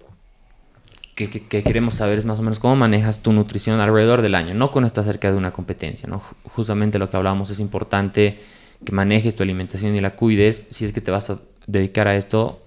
que, 1.15 1.31
que, 1.31 1.63
queremos 1.63 1.95
saber 1.95 2.19
es 2.19 2.25
más 2.25 2.41
o 2.41 2.43
menos 2.43 2.59
cómo 2.59 2.75
manejas 2.75 3.23
tu 3.23 3.33
nutrición 3.33 3.79
alrededor 3.81 4.21
del 4.21 4.35
año, 4.35 4.55
no 4.55 4.73
cuando 4.73 4.87
estás 4.87 5.07
cerca 5.07 5.31
de 5.31 5.39
una 5.39 5.53
competencia, 5.53 6.09
¿no? 6.09 6.21
Justamente 6.43 6.99
lo 6.99 7.09
que 7.09 7.17
hablábamos 7.17 7.51
es 7.51 7.61
importante 7.61 8.41
que 8.85 8.93
manejes 8.93 9.35
tu 9.35 9.43
alimentación 9.43 9.95
y 9.95 10.01
la 10.01 10.11
cuides 10.11 10.67
si 10.71 10.85
es 10.85 10.93
que 10.93 11.01
te 11.01 11.11
vas 11.11 11.31
a 11.31 11.39
dedicar 11.67 12.09
a 12.09 12.17
esto 12.17 12.63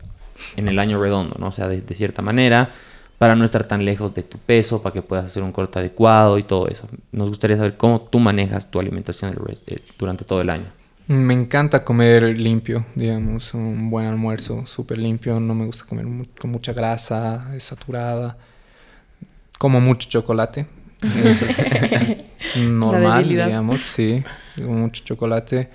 en 0.56 0.68
el 0.68 0.80
año 0.80 1.02
redondo, 1.02 1.36
¿no? 1.40 1.48
O 1.48 1.52
sea, 1.52 1.68
de, 1.68 1.82
cierta 1.94 2.22
manera, 2.22 2.72
para 3.20 3.36
no 3.36 3.44
estar 3.44 3.66
tan 3.66 3.84
lejos 3.84 4.14
de 4.16 4.24
tu 4.24 4.38
peso, 4.38 4.82
para 4.82 4.94
que 4.94 5.02
puedas 5.02 5.26
hacer 5.26 5.44
un 5.44 5.52
corte 5.52 5.78
adecuado 5.78 6.38
y 6.40 6.44
todo 6.44 6.70
eso. 6.70 6.88
Nos 7.12 7.28
gustaría 7.28 7.58
saber 7.58 7.76
cómo 7.76 8.02
tú 8.02 8.18
manejas 8.18 8.72
tu 8.72 8.80
alimentación 8.80 9.36
eh, 9.68 9.82
durante 9.98 10.24
todo 10.24 10.40
el 10.42 10.50
año. 10.50 10.72
Me 11.08 11.34
encanta 11.34 11.84
comer 11.84 12.24
limpio, 12.40 12.86
digamos, 12.96 13.54
un 13.54 13.90
buen 13.90 14.06
almuerzo 14.06 14.66
súper 14.66 15.00
limpio. 15.00 15.38
No 15.40 15.54
me 15.54 15.66
gusta 15.66 15.86
comer 15.86 16.06
con 16.40 16.50
mucha 16.50 16.72
grasa, 16.72 17.46
saturada. 17.60 18.38
Como 19.58 19.82
mucho 19.82 20.08
chocolate. 20.08 20.66
Eso 21.02 21.46
es 21.46 22.58
normal, 22.64 23.28
digamos, 23.28 23.82
sí. 23.82 24.24
Mucho 24.64 25.04
chocolate. 25.04 25.70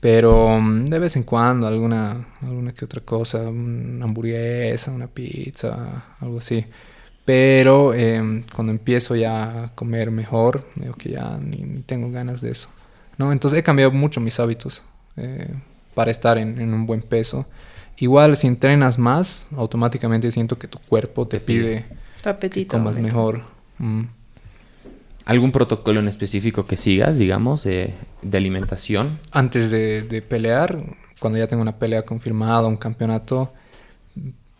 Pero 0.00 0.60
mm, 0.60 0.86
de 0.86 0.98
vez 0.98 1.16
en 1.16 1.22
cuando 1.22 1.66
alguna, 1.66 2.26
alguna 2.42 2.72
que 2.72 2.84
otra 2.84 3.00
cosa, 3.00 3.48
una 3.48 4.04
hamburguesa, 4.04 4.90
una 4.90 5.06
pizza, 5.06 6.16
algo 6.20 6.38
así. 6.38 6.64
Pero 7.24 7.92
em, 7.92 8.44
cuando 8.54 8.72
empiezo 8.72 9.16
ya 9.16 9.64
a 9.64 9.68
comer 9.74 10.10
mejor, 10.10 10.64
veo 10.76 10.94
que 10.94 11.10
ya 11.10 11.38
ni, 11.38 11.80
tengo 11.80 12.10
ganas 12.10 12.40
de 12.40 12.50
eso. 12.50 12.68
¿no? 13.18 13.32
Entonces 13.32 13.58
he 13.58 13.62
cambiado 13.62 13.90
mucho 13.90 14.20
mis 14.20 14.38
hábitos 14.38 14.84
eh, 15.16 15.52
para 15.94 16.10
estar 16.10 16.38
en, 16.38 16.72
un 16.72 16.86
buen 16.86 17.02
peso. 17.02 17.46
Igual 17.96 18.36
si 18.36 18.46
entrenas 18.46 18.98
más, 18.98 19.48
automáticamente 19.56 20.30
siento 20.30 20.58
que 20.58 20.68
tu 20.68 20.78
cuerpo 20.78 21.26
te, 21.26 21.40
pide 21.40 21.86
que 22.50 22.66
comas 22.66 22.98
mejor. 22.98 23.44
Mm. 23.78 24.02
¿Algún 25.26 25.50
protocolo 25.50 25.98
en 25.98 26.06
específico 26.06 26.66
que 26.66 26.76
sigas, 26.76 27.18
digamos, 27.18 27.64
de, 27.64 27.94
alimentación? 28.32 29.18
Antes 29.32 29.72
de, 29.72 30.22
pelear, 30.22 30.78
cuando 31.20 31.40
ya 31.40 31.48
tengo 31.48 31.62
una 31.62 31.80
pelea 31.80 32.04
confirmada, 32.04 32.68
un 32.68 32.76
campeonato, 32.76 33.52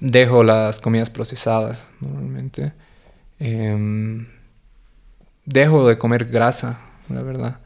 dejo 0.00 0.42
las 0.42 0.80
comidas 0.80 1.08
procesadas 1.08 1.86
normalmente. 2.00 2.72
Em, 3.38 4.26
dejo 5.44 5.86
de 5.86 5.98
comer 5.98 6.24
grasa, 6.24 6.80
la 7.10 7.22
verdad. 7.22 7.60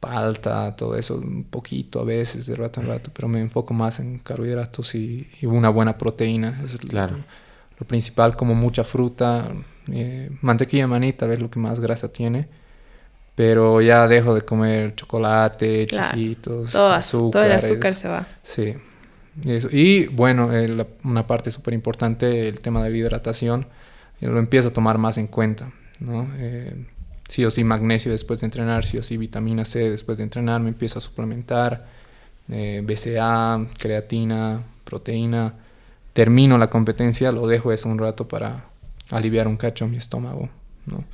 Palta, 0.00 0.74
todo 0.74 0.96
eso, 0.96 1.18
un 1.18 1.44
poquito 1.44 2.00
a 2.00 2.04
veces, 2.04 2.46
de 2.46 2.56
rato 2.56 2.80
en 2.80 2.88
rato, 2.88 3.12
pero 3.14 3.28
me 3.28 3.40
enfoco 3.40 3.72
más 3.72 4.00
en 4.00 4.18
carbohidratos 4.18 4.96
y, 4.96 5.28
una 5.42 5.68
buena 5.68 5.96
proteína. 5.96 6.60
es 6.64 6.76
claro. 6.78 7.18
lo 7.78 7.86
principal, 7.86 8.34
como 8.34 8.56
mucha 8.56 8.82
fruta, 8.82 9.48
eh, 9.90 10.30
mantequilla 10.40 10.86
maní 10.86 11.12
tal 11.12 11.30
vez 11.30 11.40
lo 11.40 11.50
que 11.50 11.58
más 11.58 11.80
grasa 11.80 12.12
tiene. 12.12 12.48
Pero 13.34 13.80
ya 13.80 14.06
dejo 14.08 14.34
de 14.34 14.42
comer 14.42 14.94
chocolate, 14.94 15.86
chisitos, 15.86 16.74
azúcar. 16.74 17.42
Todo 17.42 17.44
el 17.44 17.52
azúcar 17.52 17.94
se 17.94 18.08
va. 18.08 18.26
Sí. 18.42 18.74
Y, 19.44 20.06
bueno, 20.08 20.50
una 21.04 21.26
parte 21.26 21.50
súper 21.50 21.72
importante, 21.72 22.48
el 22.48 22.60
tema 22.60 22.84
de 22.84 22.90
la 22.90 22.96
hidratación, 22.96 23.66
eh, 24.20 24.26
lo 24.26 24.38
empiezo 24.38 24.68
a 24.68 24.72
tomar 24.74 24.98
más 24.98 25.16
en 25.16 25.28
cuenta, 25.28 25.72
¿no? 26.00 26.28
Eh, 26.36 26.84
sí 27.26 27.42
o 27.46 27.50
sí 27.50 27.64
magnesio 27.64 28.12
después 28.12 28.40
de 28.40 28.46
entrenar, 28.46 28.84
sí 28.84 28.98
o 28.98 29.02
sí 29.02 29.16
vitamina 29.16 29.64
C 29.64 29.90
después 29.90 30.18
de 30.18 30.24
entrenar, 30.24 30.60
me 30.60 30.68
empiezo 30.68 30.98
a 30.98 31.02
suplementar, 31.02 31.86
BCA, 32.46 33.66
creatina, 33.78 34.62
proteína. 34.84 35.54
Termino 36.12 36.58
la 36.58 36.68
competencia, 36.68 37.32
lo 37.32 37.46
dejo 37.46 37.72
eso 37.72 37.88
un 37.88 37.98
rato 37.98 38.28
para 38.28 38.66
aliviar 39.12 39.46
un 39.46 39.56
cacho 39.56 39.86
mi 39.86 39.98
estómago, 39.98 40.48
¿no? 40.86 41.04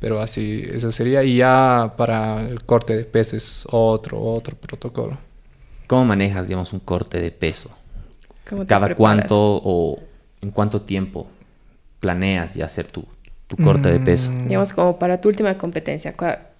Pero 0.00 0.20
así, 0.20 0.62
eso 0.70 0.92
sería. 0.92 1.24
Y 1.24 1.38
ya 1.38 1.94
para 1.96 2.42
el 2.42 2.62
corte 2.64 2.94
de 2.94 3.04
peso 3.04 3.36
es 3.36 3.66
otro, 3.70 4.20
otro 4.20 4.56
protocolo. 4.56 5.16
¿Cómo 5.86 6.04
manejas, 6.04 6.46
digamos, 6.46 6.72
un 6.72 6.80
corte 6.80 7.20
de 7.20 7.30
peso? 7.30 7.70
¿Cada 8.66 8.94
cuánto 8.94 9.36
o 9.38 9.98
en 10.42 10.50
cuánto 10.50 10.82
tiempo 10.82 11.26
planeas 12.00 12.54
ya 12.54 12.66
hacer 12.66 12.86
tu, 12.86 13.06
tu 13.46 13.56
corte 13.56 13.90
de 13.90 14.00
peso? 14.00 14.30
Mm. 14.30 14.48
Digamos, 14.48 14.72
como 14.74 14.98
para 14.98 15.20
tu 15.20 15.30
última 15.30 15.56
competencia, 15.56 16.14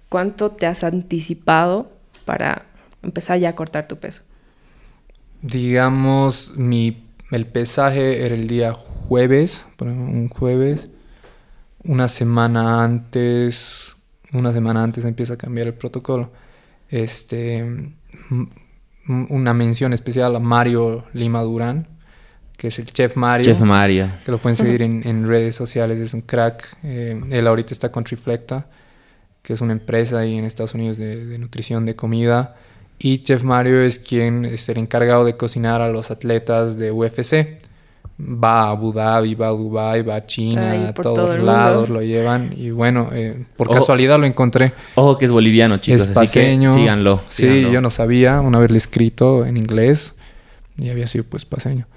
¿cuánto 0.09 0.51
te 0.51 0.65
has 0.65 0.83
anticipado 0.83 1.91
para 2.25 2.65
empezar 3.03 3.37
ya 3.37 3.49
a 3.49 3.55
cortar 3.55 3.87
tu 3.87 3.97
peso? 3.97 4.23
Digamos, 5.43 6.53
mi, 6.55 7.05
el 7.31 7.45
pesaje 7.45 8.25
era 8.25 8.33
el 8.33 8.47
día 8.47 8.73
jueves, 9.07 9.65
un 9.79 10.29
jueves, 10.29 10.89
una 11.83 12.07
semana 12.07 12.83
antes, 12.83 13.95
una 14.33 14.51
semana 14.51 14.83
antes 14.83 15.05
empieza 15.05 15.35
a 15.35 15.37
cambiar 15.37 15.67
el 15.67 15.73
protocolo. 15.73 16.31
Este, 16.89 17.93
una 19.07 19.53
mención 19.53 19.93
especial 19.93 20.35
a 20.35 20.39
Mario 20.39 21.05
Lima 21.13 21.41
Durán, 21.41 21.87
que 22.57 22.69
es 22.69 22.79
el 22.79 22.85
chef 22.85 23.15
Mario. 23.15 23.45
Chef 23.45 23.61
Mario. 23.61 24.11
Que 24.23 24.31
lo 24.31 24.39
pueden 24.39 24.55
seguir 24.55 24.81
en, 24.81 25.27
redes 25.27 25.55
sociales, 25.55 25.99
es 25.99 26.13
un 26.13 26.21
crack. 26.21 26.77
Eh, 26.83 27.21
él 27.29 27.47
ahorita 27.47 27.73
está 27.73 27.91
con 27.91 28.03
Triflecta, 28.03 28.67
que 29.43 29.53
es 29.53 29.61
una 29.61 29.73
empresa 29.73 30.19
ahí 30.19 30.37
en 30.37 30.45
Estados 30.45 30.73
Unidos 30.73 30.97
de, 30.97 31.37
nutrición 31.37 31.85
de 31.85 31.95
comida. 31.95 32.55
Y 32.97 33.19
Chef 33.23 33.43
Mario 33.43 33.81
es 33.81 33.99
quien 33.99 34.45
es 34.45 34.67
el 34.69 34.77
encargado 34.77 35.25
de 35.25 35.35
cocinar 35.35 35.81
a 35.81 35.89
los 35.89 36.11
atletas 36.11 36.77
de 36.77 36.91
UFC. 36.91 37.59
Va 38.17 38.61
a 38.61 38.69
Abu 38.69 38.93
Dhabi, 38.93 39.35
va 39.35 39.47
a 39.47 39.51
Dubai, 39.51 40.01
va 40.01 40.15
a 40.15 40.25
China, 40.25 40.87
a 40.87 40.93
todos 40.93 41.37
lados 41.37 41.89
lo 41.89 42.01
llevan. 42.01 42.53
Y 42.55 42.71
bueno, 42.71 43.09
eh, 43.11 43.45
por 43.57 43.69
casualidad 43.69 44.17
lo 44.17 44.25
encontré. 44.25 44.73
Ojo 44.95 45.17
que 45.17 45.25
es 45.25 45.31
boliviano, 45.31 45.77
chicos. 45.77 46.01
Es 46.01 46.17
así 46.17 46.33
que 46.33 46.67
síganlo, 46.73 47.21
Sí, 47.27 47.67
yo 47.69 47.81
no 47.81 47.89
sabía, 47.89 48.39
una 48.39 48.59
vez 48.59 48.71
le 48.71 48.77
escrito 48.77 49.45
en 49.45 49.57
inglés 49.57 50.15
y 50.77 50.89
había 50.89 51.07
sido 51.07 51.25
pues 51.25 51.43
paseño. 51.43 51.87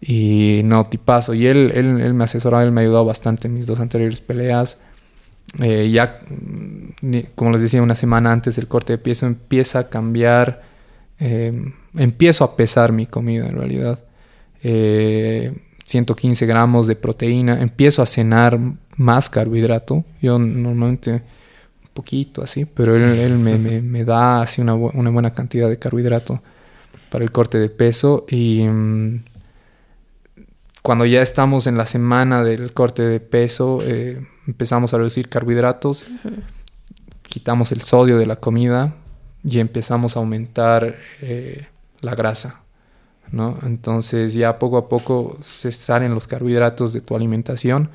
Y 0.00 0.60
no, 0.64 0.86
tipazo. 0.86 1.34
Y 1.34 1.46
él, 1.46 1.72
él, 1.74 2.00
él 2.00 2.14
me 2.14 2.24
asesoró, 2.24 2.60
él 2.60 2.70
me 2.70 2.82
ayudó 2.82 3.04
bastante 3.04 3.48
en 3.48 3.54
mis 3.54 3.66
dos 3.66 3.80
anteriores 3.80 4.20
peleas. 4.20 4.78
Eh, 5.60 5.90
ya, 5.92 6.20
mm, 6.28 7.18
como 7.34 7.52
les 7.52 7.60
decía, 7.60 7.82
una 7.82 7.94
semana 7.94 8.32
antes 8.32 8.56
del 8.56 8.68
corte 8.68 8.92
de 8.94 8.98
peso 8.98 9.26
empieza 9.26 9.80
a 9.80 9.88
cambiar. 9.88 10.62
Eh, 11.18 11.72
empiezo 11.96 12.44
a 12.44 12.56
pesar 12.56 12.92
mi 12.92 13.06
comida 13.06 13.48
en 13.48 13.56
realidad. 13.56 13.98
115 15.84 16.44
eh, 16.44 16.48
gramos 16.48 16.86
de 16.86 16.96
proteína. 16.96 17.60
Empiezo 17.60 18.02
a 18.02 18.06
cenar 18.06 18.58
más 18.96 19.30
carbohidrato. 19.30 20.04
Yo 20.20 20.38
normalmente 20.38 21.12
un 21.12 21.90
poquito 21.92 22.42
así, 22.42 22.64
pero 22.64 22.96
él, 22.96 23.02
él 23.02 23.38
me, 23.38 23.58
me, 23.58 23.80
me, 23.82 24.04
da 24.04 24.42
así 24.42 24.60
una, 24.60 24.74
una, 24.74 25.10
buena 25.10 25.32
cantidad 25.32 25.68
de 25.68 25.78
carbohidrato 25.78 26.42
para 27.10 27.24
el 27.24 27.30
corte 27.30 27.58
de 27.58 27.68
peso. 27.68 28.26
Y. 28.28 28.62
Mm, 28.64 29.20
cuando 30.86 31.04
ya 31.04 31.20
estamos 31.20 31.66
en 31.66 31.76
la 31.76 31.84
semana 31.84 32.44
del 32.44 32.72
corte 32.72 33.02
de 33.02 33.18
peso, 33.18 33.80
eh, 33.82 34.24
empezamos 34.46 34.94
a 34.94 34.98
reducir 34.98 35.28
carbohidratos, 35.28 36.06
quitamos 37.24 37.72
el 37.72 37.82
sodio 37.82 38.18
de 38.18 38.26
la 38.26 38.36
comida 38.36 38.94
y 39.42 39.58
empezamos 39.58 40.14
a 40.14 40.20
aumentar 40.20 40.94
eh, 41.22 41.66
la 42.02 42.14
grasa. 42.14 42.60
¿No? 43.32 43.58
Entonces 43.64 44.34
ya 44.34 44.58
poco 44.58 44.76
a 44.78 44.88
poco 44.88 45.38
se 45.40 45.72
salen 45.72 46.14
los 46.14 46.26
carbohidratos 46.26 46.92
de 46.92 47.00
tu 47.00 47.16
alimentación, 47.16 47.90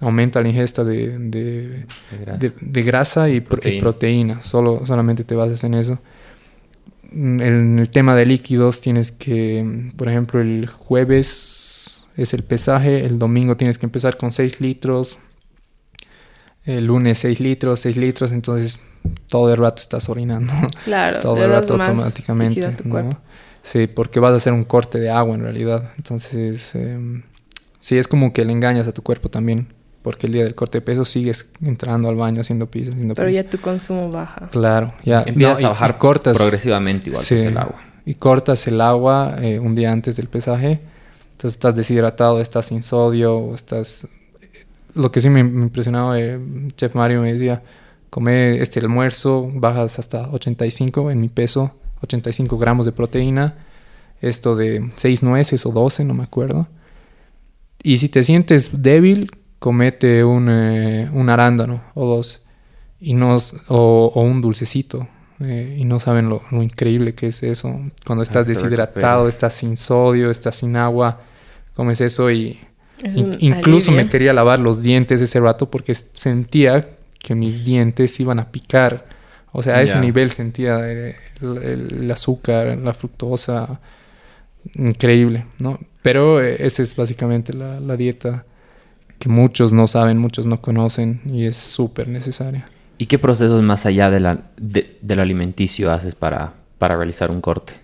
aumenta 0.00 0.40
la 0.40 0.48
ingesta 0.48 0.84
de, 0.84 1.18
de, 1.18 2.82
grasa. 2.82 3.28
y 3.28 3.40
proteína. 3.40 4.40
Solo, 4.40 4.86
solamente 4.86 5.24
te 5.24 5.34
basas 5.34 5.64
en 5.64 5.74
eso. 5.74 5.98
En 7.10 7.78
el 7.78 7.90
tema 7.90 8.14
de 8.14 8.26
líquidos 8.26 8.80
tienes 8.80 9.10
que, 9.12 9.90
por 9.96 10.08
ejemplo, 10.08 10.40
el 10.40 10.66
jueves 10.66 12.06
es 12.16 12.34
el 12.34 12.44
pesaje. 12.44 13.06
El 13.06 13.18
domingo 13.18 13.56
tienes 13.56 13.78
que 13.78 13.86
empezar 13.86 14.16
con 14.16 14.30
6 14.30 14.60
litros. 14.60 15.18
El 16.66 16.84
lunes 16.84 17.18
6 17.18 17.40
litros, 17.40 17.80
6 17.80 17.96
litros. 17.96 18.32
Entonces 18.32 18.78
todo 19.28 19.52
el 19.52 19.58
rato 19.58 19.80
estás 19.80 20.08
orinando. 20.08 20.52
Claro. 20.84 21.20
todo 21.22 21.42
el 21.42 21.50
rato 21.50 21.74
automáticamente. 21.74 22.74
Sí, 23.68 23.86
porque 23.86 24.18
vas 24.20 24.32
a 24.32 24.36
hacer 24.36 24.52
un 24.52 24.64
corte 24.64 24.98
de 24.98 25.10
agua 25.10 25.34
en 25.34 25.42
realidad. 25.42 25.92
Entonces, 25.96 26.70
eh, 26.74 27.22
sí, 27.78 27.98
es 27.98 28.08
como 28.08 28.32
que 28.32 28.44
le 28.44 28.52
engañas 28.52 28.88
a 28.88 28.92
tu 28.92 29.02
cuerpo 29.02 29.28
también. 29.28 29.68
Porque 30.00 30.26
el 30.26 30.32
día 30.32 30.44
del 30.44 30.54
corte 30.54 30.78
de 30.78 30.82
peso 30.82 31.04
sigues 31.04 31.50
entrando 31.60 32.08
al 32.08 32.14
baño 32.14 32.40
haciendo 32.40 32.66
pis, 32.66 32.88
haciendo 32.88 33.14
Pero 33.14 33.28
ya 33.28 33.44
tu 33.44 33.58
consumo 33.60 34.10
baja. 34.10 34.48
Claro, 34.50 34.94
ya. 35.04 35.22
Empiezas 35.26 35.64
a 35.64 35.70
bajar 35.70 35.98
cortas, 35.98 36.36
progresivamente 36.36 37.10
igual 37.10 37.24
pues, 37.28 37.42
el 37.42 37.58
agua. 37.58 37.76
Y 38.06 38.14
cortas 38.14 38.66
el 38.68 38.80
agua 38.80 39.36
eh, 39.42 39.58
un 39.58 39.74
día 39.74 39.92
antes 39.92 40.16
del 40.16 40.28
pesaje 40.28 40.80
entonces 41.38 41.54
estás 41.54 41.76
deshidratado, 41.76 42.40
estás 42.40 42.66
sin 42.66 42.82
sodio, 42.82 43.54
estás... 43.54 44.08
Lo 44.94 45.12
que 45.12 45.20
sí 45.20 45.30
me, 45.30 45.38
impresionaba, 45.38 46.18
eh, 46.18 46.40
Chef 46.74 46.96
Mario 46.96 47.22
me 47.22 47.32
decía, 47.32 47.62
come 48.10 48.60
este 48.60 48.80
almuerzo, 48.80 49.48
bajas 49.54 50.00
hasta 50.00 50.28
85 50.30 51.12
en 51.12 51.20
mi 51.20 51.28
peso, 51.28 51.76
85 52.02 52.58
gramos 52.58 52.86
de 52.86 52.92
proteína, 52.92 53.56
esto 54.20 54.56
de 54.56 54.90
6 54.96 55.22
nueces 55.22 55.64
o 55.66 55.72
12, 55.72 56.04
no 56.04 56.14
me 56.14 56.24
acuerdo. 56.24 56.68
Y 57.82 57.98
si 57.98 58.08
te 58.08 58.24
sientes 58.24 58.70
débil, 58.82 59.30
comete 59.58 60.24
un, 60.24 60.48
eh, 60.50 61.08
un 61.12 61.30
arándano 61.30 61.82
o 61.94 62.06
dos, 62.06 62.42
y 63.00 63.14
no, 63.14 63.36
o, 63.68 64.12
o 64.14 64.22
un 64.22 64.40
dulcecito. 64.40 65.08
Eh, 65.40 65.76
y 65.78 65.84
no 65.84 66.00
saben 66.00 66.28
lo, 66.28 66.42
increíble 66.50 67.14
que 67.14 67.28
es 67.28 67.42
eso. 67.42 67.80
Cuando 68.04 68.22
estás 68.22 68.46
deshidratado, 68.46 69.28
estás 69.28 69.54
sin 69.54 69.76
sodio, 69.76 70.30
estás 70.30 70.56
sin 70.56 70.76
agua, 70.76 71.20
comes 71.74 72.00
eso 72.00 72.30
y 72.30 72.58
incluso 73.38 73.92
me 73.92 74.08
quería 74.08 74.32
lavar 74.32 74.58
los 74.58 74.82
dientes 74.82 75.20
ese 75.20 75.38
rato 75.38 75.70
porque 75.70 75.94
sentía 75.94 76.88
que 77.20 77.36
mis 77.36 77.64
dientes 77.64 78.18
iban 78.18 78.40
a 78.40 78.50
picar. 78.50 79.06
O 79.52 79.62
sea, 79.62 79.76
a 79.76 79.82
ese 79.82 79.98
nivel 80.00 80.30
sentía 80.30 80.78
el, 80.90 82.10
azúcar, 82.10 82.76
la 82.78 82.92
fructosa, 82.92 83.80
increíble, 84.74 85.46
¿no? 85.58 85.78
Pero 86.02 86.40
eh, 86.42 86.56
esa 86.60 86.82
es 86.82 86.94
básicamente 86.94 87.52
la, 87.52 87.80
la 87.80 87.96
dieta 87.96 88.44
que 89.18 89.28
muchos 89.28 89.72
no 89.72 89.86
saben, 89.86 90.18
muchos 90.18 90.46
no 90.46 90.60
conocen 90.60 91.20
y 91.26 91.46
es 91.46 91.56
súper 91.56 92.08
necesaria. 92.08 92.66
¿Y 92.98 93.06
qué 93.06 93.18
procesos 93.18 93.62
más 93.62 93.86
allá 93.86 94.10
de 94.10 94.20
la, 94.20 94.42
del 94.56 95.20
alimenticio 95.20 95.92
haces 95.92 96.14
para, 96.14 96.54
para 96.78 96.96
realizar 96.96 97.30
un 97.30 97.40
corte? 97.40 97.74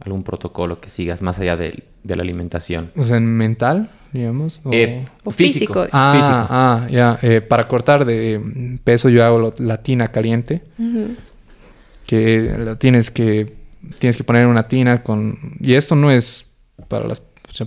¿Algún 0.00 0.22
protocolo 0.22 0.80
que 0.80 0.90
sigas 0.90 1.22
más 1.22 1.38
allá 1.40 1.56
de, 1.56 1.82
la 2.04 2.22
alimentación? 2.22 2.90
O 2.96 3.02
sea, 3.02 3.18
mental, 3.20 3.90
digamos. 4.14 4.62
O, 4.64 4.72
eh, 4.72 5.04
físico. 5.32 5.86
Ah, 5.92 6.46
ah 6.48 6.88
ya. 6.90 7.18
Eh, 7.20 7.42
para 7.42 7.68
cortar 7.68 8.06
de 8.06 8.78
peso 8.82 9.10
yo 9.10 9.24
hago 9.24 9.52
la 9.58 9.82
tina 9.82 10.08
caliente. 10.08 10.62
Que 12.06 12.54
la 12.58 12.76
tienes 12.76 13.10
que 13.10 13.64
tienes 13.98 14.16
que 14.16 14.24
poner 14.24 14.46
una 14.46 14.68
tina 14.68 15.02
con... 15.02 15.36
Y 15.60 15.74
esto 15.74 15.94
no 15.94 16.10
es 16.10 16.50
para 16.88 17.06
las 17.06 17.22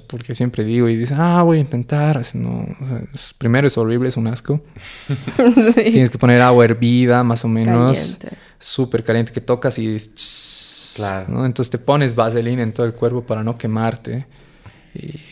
porque 0.10 0.36
siempre 0.36 0.66
digo 0.66 0.90
y 0.90 0.98
dices, 0.98 1.16
ah, 1.18 1.44
voy 1.44 1.60
a 1.60 1.62
intentar. 1.62 2.22
no, 2.34 2.66
primero 3.38 3.68
es 3.68 3.78
horrible, 3.78 4.10
es 4.10 4.18
un 4.18 4.28
asco. 4.28 4.62
Tienes 5.76 6.10
que 6.10 6.18
poner 6.18 6.42
agua 6.42 6.66
hervida, 6.66 7.24
más 7.24 7.46
o 7.46 7.48
menos. 7.48 8.20
Súper 8.60 9.04
caliente, 9.06 9.32
que 9.32 9.40
tocas 9.40 9.80
y... 9.80 9.98
Claro. 10.96 11.46
Entonces 11.46 11.70
te 11.70 11.78
pones 11.78 12.16
vaselina 12.16 12.64
en 12.64 12.74
todo 12.74 12.86
el 12.86 12.94
cuerpo 12.94 13.22
para 13.22 13.44
no 13.44 13.58
quemarte. 13.58 14.26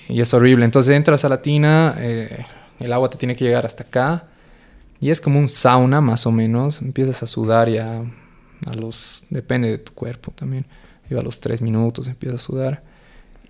Y, 0.10 0.19
es 0.21 0.34
horrible. 0.34 0.65
Entonces 0.65 0.95
entras 0.95 1.25
a 1.25 1.30
la 1.30 1.41
tina, 1.41 1.95
eh, 1.99 2.45
el 2.80 2.93
agua 2.93 3.10
te 3.10 3.17
tiene 3.17 3.36
que 3.36 3.45
llegar 3.45 3.65
hasta 3.65 3.84
acá. 3.84 4.28
Y 4.99 5.10
es 5.10 5.19
como 5.19 5.39
un 5.39 5.47
sauna, 5.47 6.01
más 6.01 6.25
o 6.25 6.32
menos. 6.32 6.82
Empiezas 6.82 7.23
a 7.23 7.28
sudar 7.28 7.69
ya 7.69 8.04
a 8.65 8.73
los... 8.75 9.23
Depende 9.30 9.69
de 9.69 9.78
tu 9.78 9.93
cuerpo 9.93 10.32
también. 10.32 10.65
Y 11.10 11.15
a 11.15 11.21
los 11.21 11.39
tres 11.39 11.62
minutos 11.62 12.08
empiezas 12.08 12.41
a 12.41 12.45
sudar 12.45 12.95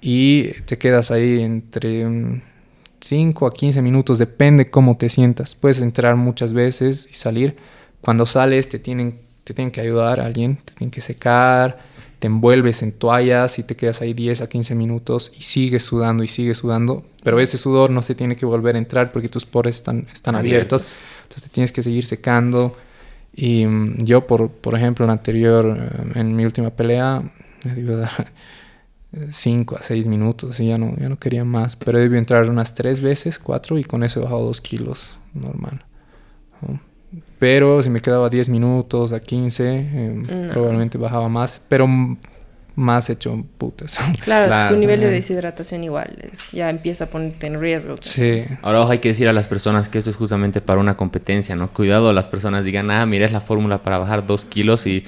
y 0.08 0.51
te 0.65 0.78
quedas 0.78 1.10
ahí 1.10 1.41
entre 1.41 2.41
5 2.99 3.47
a 3.47 3.51
15 3.51 3.82
minutos, 3.82 4.19
depende 4.19 4.69
cómo 4.69 4.97
te 4.97 5.10
sientas. 5.10 5.56
Puedes 5.56 5.82
entrar 5.82 6.15
muchas 6.15 6.54
veces 6.54 7.08
y 7.10 7.15
salir. 7.15 7.58
Cuando 8.01 8.28
sales 8.28 8.69
te 8.69 8.78
tienen, 8.78 9.21
te 9.43 9.56
tienen 9.56 9.71
que 9.71 9.82
ayudar 9.82 10.19
a 10.19 10.25
alguien, 10.25 10.58
te 10.58 10.73
tienen 10.73 10.91
que 10.91 11.01
secar, 11.01 11.80
te 12.19 12.28
envuelves 12.28 12.84
en 12.84 12.91
toallas 12.91 13.60
y 13.60 13.63
te 13.63 13.75
quedas 13.75 14.01
ahí 14.01 14.13
10 14.13 14.41
a 14.41 14.49
15 14.49 14.75
minutos 14.75 15.32
y 15.38 15.43
sigues 15.43 15.84
sudando 15.84 16.23
y 16.23 16.28
sigues 16.28 16.58
sudando. 16.58 17.06
Pero 17.23 17.39
ese 17.39 17.58
sudor 17.58 17.89
no 17.89 18.01
se 18.01 18.15
tiene 18.15 18.36
que 18.36 18.45
volver 18.45 18.75
a 18.75 18.80
entrar 18.80 19.12
porque 19.12 19.30
tus 19.30 19.45
poros 19.45 19.75
están, 19.75 20.08
están 20.12 20.36
abiertos. 20.36 20.86
Entonces 21.23 21.43
te 21.43 21.49
tienes 21.49 21.71
que 21.71 21.84
seguir 21.84 22.06
secando. 22.06 22.75
Y 23.34 23.65
mm, 23.65 24.04
yo, 24.04 24.28
por, 24.28 24.49
por 24.49 24.75
ejemplo, 24.75 25.06
en 25.06 25.12
anterior, 25.12 25.78
eh, 25.78 26.19
en 26.19 26.36
mi 26.36 26.45
última 26.45 26.69
pelea, 26.69 27.21
me 27.63 27.75
digo, 27.75 27.97
5 29.32 29.78
a 29.78 29.82
6 29.82 30.08
minutos 30.08 30.60
y 30.60 30.67
ya 30.67 30.78
no, 30.78 30.95
ya 30.97 31.10
no 31.10 31.17
quería 31.17 31.43
más. 31.43 31.75
Pero 31.75 31.99
debí 31.99 32.17
entrar 32.17 32.49
unas 32.49 32.75
3 32.75 33.01
veces, 33.01 33.39
4 33.39 33.78
y 33.80 33.84
con 33.84 34.04
eso 34.04 34.19
he 34.19 34.23
bajado 34.23 34.45
2 34.45 34.62
kilos 34.62 35.19
normal. 35.34 35.85
Pero 37.45 37.84
si 37.84 37.91
me 37.91 38.01
quedaba 38.01 38.27
10 38.27 38.49
minutos 38.49 39.13
a 39.13 39.19
15, 39.19 39.77
em, 39.77 40.49
probablemente 40.49 40.97
bajaba 40.97 41.29
más. 41.29 41.62
Pero 41.67 41.88
más 42.75 43.09
hecho 43.09 43.43
putas. 43.57 43.97
Claro, 44.23 44.47
Claro, 44.47 44.73
tu 44.73 44.79
nivel 44.79 44.99
de 44.99 45.09
deshidratación 45.09 45.83
igual 45.83 46.15
es- 46.31 46.51
ya 46.51 46.69
empieza 46.69 47.05
a 47.05 47.07
ponerte 47.07 47.47
en 47.47 47.59
riesgo. 47.61 47.95
Sí. 48.01 48.43
Ahora 48.61 48.81
ojo, 48.81 48.91
hay 48.91 48.99
que 48.99 49.09
decir 49.09 49.29
a 49.29 49.33
las 49.33 49.47
personas 49.47 49.88
que 49.88 49.97
esto 49.97 50.09
es 50.09 50.15
justamente 50.15 50.59
para 50.61 50.79
una 50.79 50.97
competencia, 50.97 51.55
¿no? 51.55 51.69
Cuidado, 51.71 52.11
las 52.13 52.27
personas 52.27 52.65
digan, 52.65 52.91
ah, 52.91 53.05
mira, 53.05 53.25
es 53.25 53.31
la 53.31 53.39
fórmula 53.41 53.81
para 53.83 53.97
bajar 53.97 54.25
dos 54.27 54.43
kilos 54.45 54.88
y... 54.88 55.05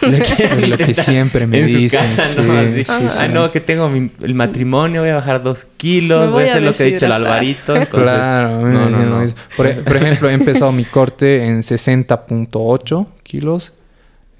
quieren 0.00 0.22
Es 0.62 0.68
lo 0.68 0.76
que 0.76 0.94
siempre 0.94 1.46
me 1.46 1.60
en 1.60 1.68
su 1.68 1.78
dicen, 1.78 2.00
casa, 2.00 2.42
¿no? 2.42 2.54
sí, 2.54 2.80
Así, 2.80 2.84
sí, 2.84 2.92
ah, 3.10 3.24
sí. 3.26 3.32
no, 3.32 3.50
que 3.50 3.60
tengo 3.60 3.88
mi- 3.88 4.10
el 4.22 4.34
matrimonio, 4.34 5.00
voy 5.00 5.10
a 5.10 5.16
bajar 5.16 5.42
dos 5.42 5.64
kilos, 5.76 6.30
voy, 6.30 6.32
voy 6.32 6.42
a 6.44 6.46
a 6.46 6.50
hacer 6.50 6.62
lo 6.62 6.72
que 6.72 6.82
ha 6.82 6.86
dicho 6.86 7.06
el. 7.06 7.12
Alvarito. 7.12 7.74
Entonces, 7.76 8.10
claro, 8.12 8.60
no, 8.60 8.88
no, 8.90 8.98
lo 8.98 9.24
no. 9.26 9.32
Por, 9.56 9.66
e- 9.66 9.74
por 9.74 9.96
ejemplo, 9.96 10.28
he 10.30 10.32
empezado 10.34 10.70
mi 10.72 10.84
corte 10.84 11.44
en 11.46 11.62
60.8 11.62 13.06
kilos. 13.22 13.72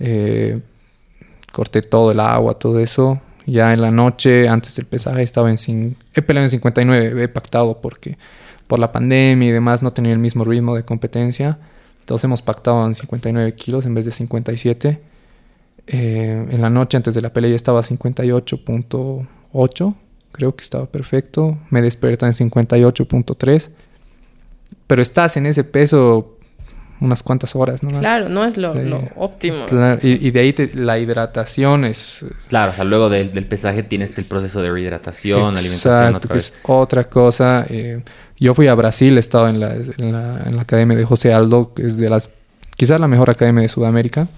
Eh, 0.00 0.58
corté 1.52 1.82
todo 1.82 2.12
el 2.12 2.20
agua, 2.20 2.54
todo 2.58 2.78
eso. 2.80 3.20
Ya 3.46 3.72
en 3.72 3.80
la 3.80 3.90
noche, 3.90 4.48
antes 4.48 4.76
del 4.76 4.86
pesaje, 4.86 5.22
estaba 5.22 5.50
en... 5.50 5.56
cin- 5.56 5.94
He 6.14 6.22
peleado 6.22 6.44
en 6.44 6.50
59, 6.50 7.22
he 7.24 7.28
pactado 7.28 7.80
porque 7.80 8.18
por 8.66 8.78
la 8.78 8.92
pandemia 8.92 9.48
y 9.48 9.52
demás 9.52 9.82
no 9.82 9.92
tenía 9.92 10.12
el 10.12 10.18
mismo 10.18 10.44
ritmo 10.44 10.76
de 10.76 10.82
competencia. 10.82 11.58
Entonces 12.00 12.24
hemos 12.24 12.42
pactado 12.42 12.86
en 12.86 12.94
59 12.94 13.54
kilos 13.54 13.86
en 13.86 13.94
vez 13.94 14.04
de 14.04 14.10
57. 14.10 15.00
Eh, 15.86 16.46
en 16.50 16.60
la 16.60 16.68
noche 16.68 16.98
antes 16.98 17.14
de 17.14 17.22
la 17.22 17.32
pelea 17.32 17.50
ya 17.50 17.56
estaba 17.56 17.80
a 17.80 17.82
58.8. 17.82 19.94
Creo 20.32 20.54
que 20.54 20.62
estaba 20.62 20.86
perfecto. 20.86 21.58
Me 21.70 21.80
desperté 21.82 22.26
en 22.26 22.32
58.3. 22.32 23.70
Pero 24.86 25.02
estás 25.02 25.36
en 25.36 25.46
ese 25.46 25.64
peso 25.64 26.37
unas 27.00 27.22
cuantas 27.22 27.54
horas, 27.54 27.82
¿no? 27.82 27.90
Claro, 27.98 28.28
no 28.28 28.44
es 28.44 28.56
lo, 28.56 28.74
lo 28.74 29.08
óptimo. 29.16 29.66
Claro, 29.66 30.00
y, 30.02 30.26
y 30.26 30.30
de 30.32 30.40
ahí 30.40 30.52
te- 30.52 30.74
la 30.74 30.98
hidratación 30.98 31.84
es... 31.84 32.24
Claro, 32.48 32.72
o 32.72 32.74
sea, 32.74 32.84
luego 32.84 33.08
del, 33.08 33.32
del 33.32 33.46
pesaje 33.46 33.82
tienes 33.84 34.16
el 34.18 34.24
proceso 34.24 34.60
de 34.62 34.70
rehidratación, 34.70 35.56
alimentación 35.56 36.14
otra 36.16 36.28
que 36.28 36.34
vez. 36.34 36.46
es 36.46 36.54
otra 36.64 37.04
cosa. 37.04 37.64
Eh, 37.68 38.02
yo 38.38 38.54
fui 38.54 38.66
a 38.66 38.74
Brasil, 38.74 39.16
he 39.16 39.20
estado 39.20 39.48
en 39.48 39.60
la, 39.60 39.74
en, 39.74 40.12
la, 40.12 40.42
en 40.46 40.56
la 40.56 40.62
academia 40.62 40.96
de 40.96 41.04
José 41.04 41.32
Aldo, 41.32 41.72
que 41.74 41.82
es 41.86 41.96
de 41.98 42.10
las, 42.10 42.30
quizás 42.76 42.98
la 43.00 43.08
mejor 43.08 43.30
academia 43.30 43.62
de 43.62 43.68
Sudamérica, 43.68 44.28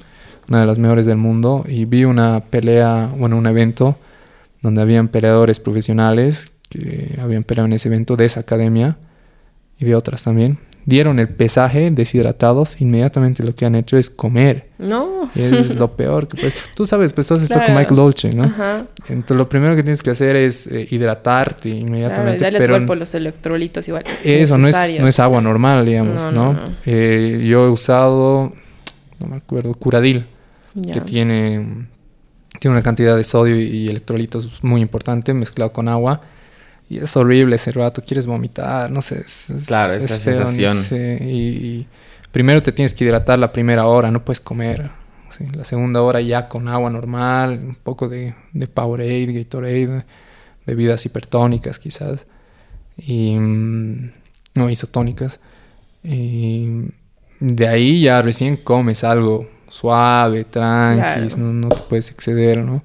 una 0.48 0.60
de 0.60 0.66
las 0.66 0.78
mejores 0.78 1.06
del 1.06 1.16
mundo, 1.16 1.64
y 1.68 1.84
vi 1.84 2.04
una 2.04 2.40
pelea, 2.40 3.10
bueno, 3.16 3.36
un 3.38 3.46
evento 3.46 3.96
donde 4.62 4.82
habían 4.82 5.08
peleadores 5.08 5.60
profesionales 5.60 6.52
que 6.68 7.16
habían 7.20 7.42
peleado 7.44 7.66
en 7.66 7.72
ese 7.72 7.88
evento 7.88 8.16
de 8.16 8.26
esa 8.26 8.40
academia 8.40 8.96
y 9.78 9.84
de 9.86 9.94
otras 9.94 10.24
también. 10.24 10.58
Dieron 10.86 11.18
el 11.18 11.28
pesaje 11.28 11.90
deshidratados, 11.90 12.80
inmediatamente 12.80 13.42
lo 13.44 13.52
que 13.54 13.66
han 13.66 13.74
hecho 13.74 13.96
es 13.98 14.08
comer. 14.10 14.68
No. 14.78 15.30
Y 15.34 15.42
es 15.42 15.74
lo 15.76 15.94
peor 15.96 16.26
que 16.26 16.36
puedes. 16.38 16.54
Tú 16.74 16.86
sabes, 16.86 17.12
pues 17.12 17.26
tú 17.26 17.34
has 17.34 17.42
estado 17.42 17.60
con 17.60 17.66
Claro. 17.66 17.80
Mike 17.80 17.94
Dolce, 17.94 18.32
¿no? 18.32 18.44
Ajá. 18.44 18.86
Entonces 19.08 19.36
lo 19.36 19.48
primero 19.48 19.76
que 19.76 19.82
tienes 19.82 20.02
que 20.02 20.10
hacer 20.10 20.36
es 20.36 20.66
eh, 20.66 20.88
hidratarte 20.90 21.68
Claro, 21.70 21.86
inmediatamente. 21.86 22.42
darle 22.44 22.58
a 22.58 22.60
tu 22.60 22.64
pero 22.64 22.74
cuerpo 22.78 22.94
los 22.94 23.14
electrolitos 23.14 23.86
igual. 23.88 24.04
eso 24.24 24.56
no 24.58 24.68
es, 24.68 24.76
no 24.98 25.06
es 25.06 25.20
agua 25.20 25.40
normal, 25.40 25.84
digamos, 25.84 26.14
No, 26.14 26.32
¿no? 26.32 26.52
no, 26.54 26.60
no. 26.64 26.64
Eh, 26.86 27.44
yo 27.46 27.66
he 27.66 27.68
usado, 27.70 28.52
no 29.20 29.26
me 29.26 29.36
acuerdo, 29.36 29.74
Curadil, 29.74 30.26
que 30.92 31.00
tiene, 31.02 31.86
tiene 32.58 32.74
una 32.74 32.82
cantidad 32.82 33.16
de 33.16 33.24
sodio 33.24 33.60
y 33.60 33.88
electrolitos 33.88 34.64
muy 34.64 34.80
importante 34.80 35.34
mezclado 35.34 35.72
con 35.72 35.88
agua. 35.88 36.22
Y 36.90 36.98
es 36.98 37.16
horrible 37.16 37.54
ese 37.56 37.70
rato, 37.72 38.02
quieres 38.04 38.26
vomitar, 38.26 38.90
no 38.90 39.00
sé. 39.00 39.20
Es, 39.24 39.48
es- 39.48 39.66
Claro, 39.66 39.94
es 39.94 40.02
esa 40.04 40.18
feo, 40.18 40.40
no 40.40 40.46
sensación. 40.48 40.84
sé, 40.84 41.18
y, 41.22 41.30
y 41.38 41.86
primero 42.32 42.62
te 42.62 42.72
tienes 42.72 42.92
que 42.92 43.04
hidratar 43.04 43.38
la 43.38 43.50
primera 43.52 43.86
hora, 43.86 44.10
no 44.10 44.22
puedes 44.24 44.40
comer. 44.40 44.90
sí. 45.30 45.46
La 45.54 45.62
segunda 45.64 46.02
hora 46.02 46.20
ya 46.20 46.48
con 46.48 46.66
agua 46.68 46.90
normal, 46.90 47.60
un 47.64 47.74
poco 47.76 48.08
de, 48.08 48.34
de 48.52 48.66
Powerade, 48.66 49.32
Gatorade, 49.32 50.04
bebidas 50.66 51.06
hipertónicas 51.06 51.78
quizás. 51.78 52.26
Y, 52.98 53.36
mm, 53.38 54.10
no, 54.56 54.68
isotónicas. 54.68 55.38
Y 56.02 56.86
de 57.38 57.68
ahí 57.68 58.02
ya 58.02 58.20
recién 58.20 58.56
comes 58.56 59.04
algo 59.04 59.48
suave, 59.68 60.44
tranqui, 60.44 61.28
Claro. 61.28 61.36
no, 61.38 61.52
no 61.52 61.68
te 61.68 61.82
puedes 61.88 62.10
exceder, 62.10 62.58
¿no? 62.64 62.82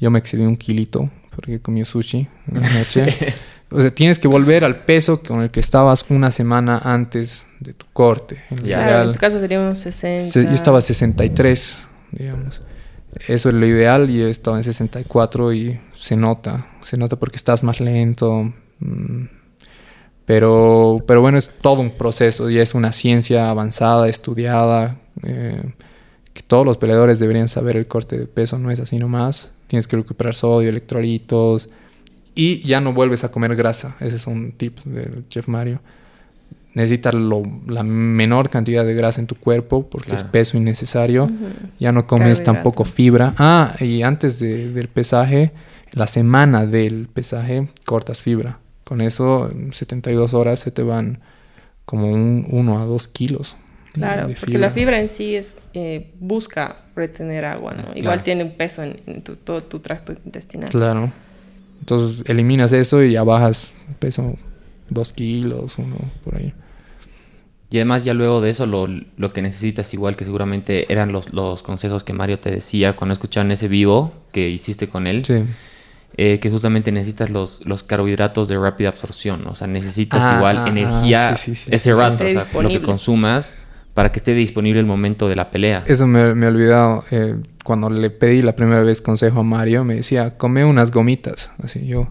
Yo 0.00 0.10
me 0.10 0.18
excedí 0.18 0.42
un 0.42 0.56
kilito 0.56 1.10
porque 1.34 1.60
comí 1.60 1.84
sushi 1.84 2.28
en 2.48 2.60
la 2.60 2.68
noche. 2.78 3.34
o 3.70 3.80
sea, 3.80 3.90
tienes 3.94 4.18
que 4.18 4.28
volver 4.28 4.64
al 4.64 4.84
peso 4.84 5.22
con 5.22 5.42
el 5.42 5.50
que 5.50 5.60
estabas 5.60 6.04
una 6.08 6.30
semana 6.30 6.78
antes 6.78 7.46
de 7.60 7.72
tu 7.74 7.86
corte. 7.92 8.42
En. 8.50 8.58
Claro, 8.58 9.08
en 9.08 9.12
tu 9.12 9.18
caso 9.18 9.38
sería 9.40 9.60
unos 9.60 9.78
60. 9.78 10.24
Se- 10.24 10.44
yo 10.44 10.50
estaba 10.52 10.78
a 10.78 10.82
63, 10.82 11.84
digamos. 12.12 12.62
Eso 13.28 13.50
es 13.50 13.54
lo 13.54 13.66
ideal 13.66 14.08
y 14.08 14.22
he 14.22 14.30
estado 14.30 14.56
en 14.56 14.64
64 14.64 15.52
y 15.52 15.78
se 15.92 16.16
nota, 16.16 16.66
se 16.80 16.96
nota 16.96 17.16
porque 17.16 17.36
estás 17.36 17.62
más 17.62 17.78
lento. 17.80 18.52
mm, 18.80 19.24
Pero, 20.24 21.02
pero 21.06 21.20
bueno, 21.20 21.36
es 21.36 21.50
todo 21.60 21.80
un 21.80 21.90
proceso 21.90 22.48
y 22.48 22.58
es 22.58 22.74
una 22.74 22.92
ciencia 22.92 23.50
avanzada, 23.50 24.08
estudiada, 24.08 24.96
eh, 25.24 25.62
que 26.32 26.42
todos 26.42 26.64
los 26.64 26.78
peleadores 26.78 27.18
deberían 27.18 27.48
saber 27.48 27.76
el 27.76 27.86
corte 27.86 28.18
de 28.18 28.26
peso, 28.26 28.58
no 28.58 28.70
es 28.70 28.80
así 28.80 28.98
nomás. 28.98 29.52
Tienes 29.66 29.86
que 29.86 29.96
recuperar 29.96 30.34
sodio, 30.34 30.68
electrolitos 30.70 31.68
y 32.34 32.60
ya 32.60 32.80
no 32.80 32.92
vuelves 32.92 33.24
a 33.24 33.30
comer 33.30 33.54
grasa. 33.56 33.96
Ese 34.00 34.16
es 34.16 34.26
un 34.26 34.52
tip 34.52 34.78
del 34.84 35.28
chef 35.28 35.48
Mario. 35.48 35.80
Necesitas 36.74 37.12
lo- 37.12 37.42
la 37.66 37.82
menor 37.82 38.48
cantidad 38.48 38.84
de 38.84 38.94
grasa 38.94 39.20
en 39.20 39.26
tu 39.26 39.34
cuerpo 39.34 39.86
porque 39.90 40.14
es 40.14 40.24
peso 40.24 40.56
innecesario. 40.56 41.30
Ya 41.78 41.92
no 41.92 42.06
comes 42.06 42.38
tampoco 42.44 42.84
fibra. 42.86 43.34
Ah, 43.36 43.76
y 43.78 44.00
antes 44.02 44.38
de- 44.38 44.70
del 44.72 44.88
pesaje, 44.88 45.52
la 45.92 46.06
semana 46.06 46.64
del 46.64 47.08
pesaje, 47.12 47.68
cortas 47.84 48.22
fibra. 48.22 48.58
Con 48.84 49.02
eso, 49.02 49.50
en 49.50 49.74
72 49.74 50.32
horas 50.32 50.60
se 50.60 50.70
te 50.70 50.82
van 50.82 51.20
como 51.84 52.10
un 52.10 52.46
1 52.50 52.80
a 52.80 52.86
2 52.86 53.06
kilos. 53.06 53.56
Claro, 53.92 54.28
de 54.28 54.34
porque 54.34 54.58
la 54.58 54.70
fibra 54.70 54.98
en 55.00 55.08
sí 55.08 55.34
es 55.36 55.58
eh, 55.74 56.10
busca 56.18 56.76
retener 56.96 57.44
agua, 57.44 57.72
¿no? 57.74 57.82
Igual 57.90 58.02
Claro. 58.02 58.22
tiene 58.22 58.44
un 58.44 58.52
peso 58.52 58.82
en, 58.82 59.00
en 59.06 59.22
tu, 59.22 59.36
todo 59.36 59.60
tu 59.62 59.80
tracto 59.80 60.12
intestinal. 60.24 60.68
Claro. 60.70 61.12
Entonces 61.80 62.24
eliminas 62.28 62.72
eso 62.72 63.02
y 63.02 63.12
ya 63.12 63.22
bajas 63.24 63.74
peso 63.98 64.36
2 64.88 65.12
kilos, 65.12 65.78
uno 65.78 65.96
por 66.24 66.36
ahí. 66.36 66.54
Y 67.70 67.76
además 67.78 68.04
ya 68.04 68.12
luego 68.14 68.40
de 68.40 68.50
eso 68.50 68.66
lo, 68.66 68.86
lo 68.86 69.32
que 69.32 69.40
necesitas 69.42 69.92
igual 69.94 70.14
que 70.14 70.24
seguramente 70.24 70.92
eran 70.92 71.10
los, 71.12 71.32
los 71.32 71.62
consejos 71.62 72.04
que 72.04 72.12
Mario 72.12 72.38
te 72.38 72.50
decía 72.50 72.94
cuando 72.96 73.14
escucharon 73.14 73.50
ese 73.50 73.66
vivo 73.68 74.12
que 74.30 74.48
hiciste 74.50 74.88
con 74.88 75.06
él, 75.06 75.24
Sí. 75.24 75.44
eh, 76.18 76.38
que 76.38 76.50
justamente 76.50 76.92
necesitas 76.92 77.30
los, 77.30 77.64
los 77.64 77.82
carbohidratos 77.82 78.46
de 78.48 78.58
rápida 78.58 78.90
absorción, 78.90 79.46
o 79.46 79.54
sea, 79.54 79.66
necesitas 79.68 80.22
Ah, 80.22 80.34
igual 80.36 80.58
ah, 80.58 80.68
energía 80.68 81.30
ah, 81.30 81.34
sí, 81.34 81.54
sí, 81.54 81.64
sí, 81.64 81.70
ese 81.74 81.94
rato, 81.94 82.24
o 82.24 82.28
sea, 82.30 82.62
lo 82.62 82.68
que 82.68 82.82
consumas 82.82 83.54
para 83.94 84.10
que 84.12 84.18
esté 84.18 84.34
disponible 84.34 84.80
el 84.80 84.86
momento 84.86 85.28
de 85.28 85.36
la 85.36 85.50
pelea. 85.50 85.84
Eso 85.86 86.06
me, 86.06 86.34
me 86.34 86.46
he 86.46 86.48
olvidado. 86.48 87.04
eh, 87.10 87.36
cuando 87.64 87.88
le 87.90 88.10
pedí 88.10 88.42
la 88.42 88.56
primera 88.56 88.82
vez 88.82 89.00
consejo 89.00 89.40
a 89.40 89.42
Mario, 89.44 89.84
me 89.84 89.94
decía, 89.96 90.36
come 90.36 90.64
unas 90.64 90.90
gomitas. 90.90 91.50
Así 91.62 91.86
yo. 91.86 92.08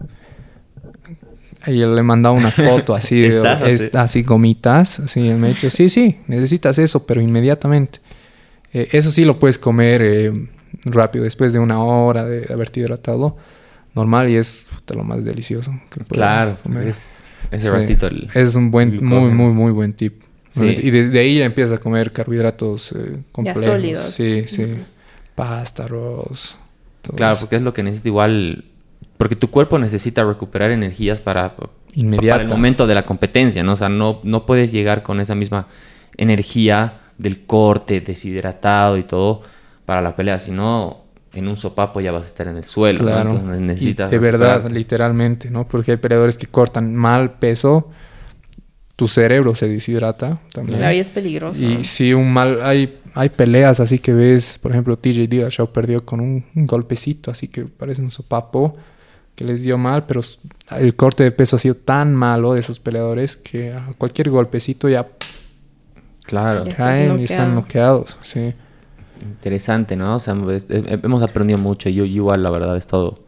Y 1.66 1.78
yo 1.78 1.94
le 1.94 2.02
mandaba 2.02 2.34
una 2.34 2.50
foto 2.50 2.94
así 2.94 3.20
de 3.20 3.48
así. 3.48 3.70
es- 3.70 3.94
así 3.94 4.22
gomitas. 4.22 4.98
Así 5.00 5.28
él 5.28 5.38
me 5.38 5.48
ha 5.48 5.50
dicho, 5.50 5.70
sí, 5.70 5.88
sí, 5.88 6.18
necesitas 6.26 6.78
eso, 6.78 7.06
pero 7.06 7.20
inmediatamente. 7.20 8.00
Eh, 8.72 8.88
eso 8.92 9.10
sí 9.10 9.24
lo 9.24 9.38
puedes 9.38 9.58
comer 9.58 10.00
eh, 10.02 10.32
rápido, 10.86 11.24
después 11.24 11.52
de 11.52 11.58
una 11.58 11.82
hora 11.84 12.24
de 12.24 12.52
haberte 12.52 12.80
hidratado. 12.80 13.36
Normal 13.94 14.30
y 14.30 14.36
es 14.36 14.68
puta, 14.74 14.94
lo 14.94 15.04
más 15.04 15.22
delicioso 15.24 15.70
que 15.90 15.98
puedes 16.00 16.12
Claro, 16.14 16.56
comer. 16.62 16.88
es 16.88 17.24
ese 17.50 17.64
Sí. 17.66 17.68
ratito 17.68 18.06
el... 18.06 18.28
Es 18.34 18.56
un 18.56 18.70
buen, 18.70 19.04
muy, 19.04 19.30
muy, 19.32 19.52
muy 19.52 19.70
buen 19.72 19.92
tip. 19.92 20.22
Sí. 20.52 20.76
Y 20.82 20.90
desde 20.90 21.18
ahí 21.18 21.38
ya 21.38 21.46
empiezas 21.46 21.78
a 21.78 21.82
comer 21.82 22.12
carbohidratos 22.12 22.92
eh, 22.92 23.18
complejos. 23.32 23.64
sólidos. 23.64 24.10
Sí, 24.10 24.44
sí. 24.46 24.76
Pasta, 25.34 25.84
arroz. 25.84 26.58
todo 27.00 27.16
Claro, 27.16 27.32
eso. 27.32 27.40
porque 27.40 27.56
es 27.56 27.62
lo 27.62 27.72
que 27.72 27.82
necesita 27.82 28.08
igual... 28.08 28.64
Porque 29.16 29.34
tu 29.34 29.50
cuerpo 29.50 29.78
necesita 29.78 30.24
recuperar 30.24 30.70
energías 30.70 31.20
para, 31.20 31.54
Inmediata. 31.94 32.34
para 32.38 32.44
el 32.44 32.50
momento 32.50 32.86
de 32.86 32.94
la 32.94 33.04
competencia, 33.06 33.62
¿no? 33.62 33.72
O 33.72 33.76
sea, 33.76 33.88
no, 33.88 34.20
no 34.24 34.46
puedes 34.46 34.72
llegar 34.72 35.02
con 35.02 35.20
esa 35.20 35.34
misma 35.34 35.68
energía 36.16 37.00
del 37.18 37.44
corte, 37.46 38.00
deshidratado 38.00 38.98
y 38.98 39.04
todo 39.04 39.42
para 39.86 40.02
la 40.02 40.14
pelea, 40.16 40.38
sino 40.38 41.02
en 41.32 41.48
un 41.48 41.56
sopapo 41.56 42.00
ya 42.00 42.12
vas 42.12 42.24
a 42.24 42.26
estar 42.26 42.46
en 42.48 42.56
el 42.56 42.64
suelo, 42.64 43.00
¿no? 43.00 43.06
Claro. 43.06 43.74
Y 43.80 43.94
de 43.94 44.18
verdad, 44.18 44.70
literalmente, 44.70 45.50
¿no? 45.50 45.66
Porque 45.66 45.92
hay 45.92 45.96
peleadores 45.96 46.36
que 46.36 46.46
cortan 46.46 46.94
mal 46.94 47.32
peso, 47.34 47.90
tu 49.02 49.08
cerebro 49.08 49.52
se 49.52 49.66
deshidrata 49.66 50.38
también. 50.52 50.78
Claro, 50.78 50.94
y 50.94 51.00
es 51.00 51.10
peligroso. 51.10 51.60
Y 51.60 51.82
si 51.82 52.14
un 52.14 52.32
mal, 52.32 52.60
hay, 52.62 53.00
hay 53.14 53.30
peleas 53.30 53.80
así 53.80 53.98
que 53.98 54.12
ves, 54.12 54.60
por 54.62 54.70
ejemplo, 54.70 54.96
TJ 54.96 55.26
Dillashaw 55.26 55.72
perdió 55.72 56.04
con 56.04 56.20
un, 56.20 56.44
un 56.54 56.66
golpecito, 56.68 57.32
así 57.32 57.48
que 57.48 57.64
parece 57.64 58.00
un 58.00 58.10
sopapo 58.10 58.76
que 59.34 59.42
les 59.42 59.64
dio 59.64 59.76
mal, 59.76 60.06
pero 60.06 60.20
el 60.78 60.94
corte 60.94 61.24
de 61.24 61.32
peso 61.32 61.56
ha 61.56 61.58
sido 61.58 61.74
tan 61.74 62.14
malo 62.14 62.54
de 62.54 62.60
esos 62.60 62.78
peleadores 62.78 63.36
que 63.36 63.72
a 63.72 63.88
cualquier 63.98 64.30
golpecito 64.30 64.88
ya 64.88 65.08
Claro. 66.22 66.64
Ya. 66.64 66.76
Caen 66.76 67.18
y 67.18 67.24
están 67.24 67.56
noqueado. 67.56 68.02
noqueados, 68.02 68.18
sí. 68.20 68.54
Interesante, 69.20 69.96
¿no? 69.96 70.14
O 70.14 70.18
sea, 70.20 70.36
hemos 70.68 71.24
aprendido 71.24 71.58
mucho. 71.58 71.88
Yo, 71.88 72.04
yo 72.04 72.14
igual, 72.14 72.44
la 72.44 72.50
verdad, 72.50 72.76
he 72.76 72.78
estado 72.78 73.18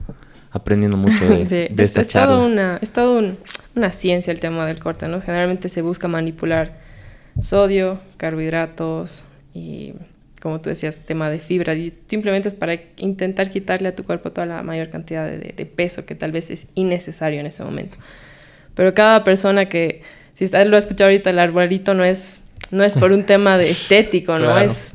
aprendiendo 0.54 0.96
mucho 0.96 1.22
de, 1.28 1.46
Sí, 1.46 1.74
de 1.74 1.82
es, 1.82 1.88
esta 1.90 2.00
es 2.00 2.08
charla. 2.08 2.36
todo 2.36 2.46
una, 2.46 2.78
es 2.80 2.90
todo 2.92 3.18
un- 3.18 3.36
una 3.76 3.92
ciencia 3.92 4.30
el 4.32 4.40
tema 4.40 4.64
del 4.66 4.78
corte, 4.78 5.06
¿no? 5.08 5.20
Generalmente 5.20 5.68
se 5.68 5.82
busca 5.82 6.08
manipular 6.08 6.72
sodio, 7.40 8.00
carbohidratos 8.16 9.24
y, 9.52 9.92
como 10.40 10.60
tú 10.60 10.70
decías, 10.70 11.00
tema 11.00 11.28
de 11.30 11.38
fibra. 11.38 11.74
Y 11.74 11.92
simplemente 12.08 12.48
es 12.48 12.54
para 12.54 12.78
intentar 12.98 13.50
quitarle 13.50 13.88
a 13.88 13.94
tu 13.96 14.04
cuerpo 14.04 14.30
toda 14.30 14.46
la 14.46 14.62
mayor 14.62 14.90
cantidad 14.90 15.26
de, 15.26 15.38
de- 15.38 15.52
de 15.56 15.66
peso 15.66 16.06
que 16.06 16.14
tal 16.14 16.32
vez 16.32 16.50
es 16.50 16.66
innecesario 16.74 17.40
en 17.40 17.46
ese 17.46 17.64
momento. 17.64 17.96
Pero 18.74 18.94
cada 18.94 19.24
persona 19.24 19.66
que, 19.68 20.02
si 20.34 20.44
está- 20.44 20.64
lo 20.64 20.76
ha 20.76 20.78
escuchado 20.78 21.10
ahorita, 21.10 21.30
el 21.30 21.38
arbolito 21.40 21.94
no 21.94 22.04
es, 22.04 22.40
no 22.70 22.84
es 22.84 22.96
por 22.96 23.12
un 23.12 23.24
tema 23.24 23.58
de 23.58 23.70
estético, 23.70 24.38
¿no? 24.38 24.46
Claro. 24.52 24.60
Es 24.64 24.94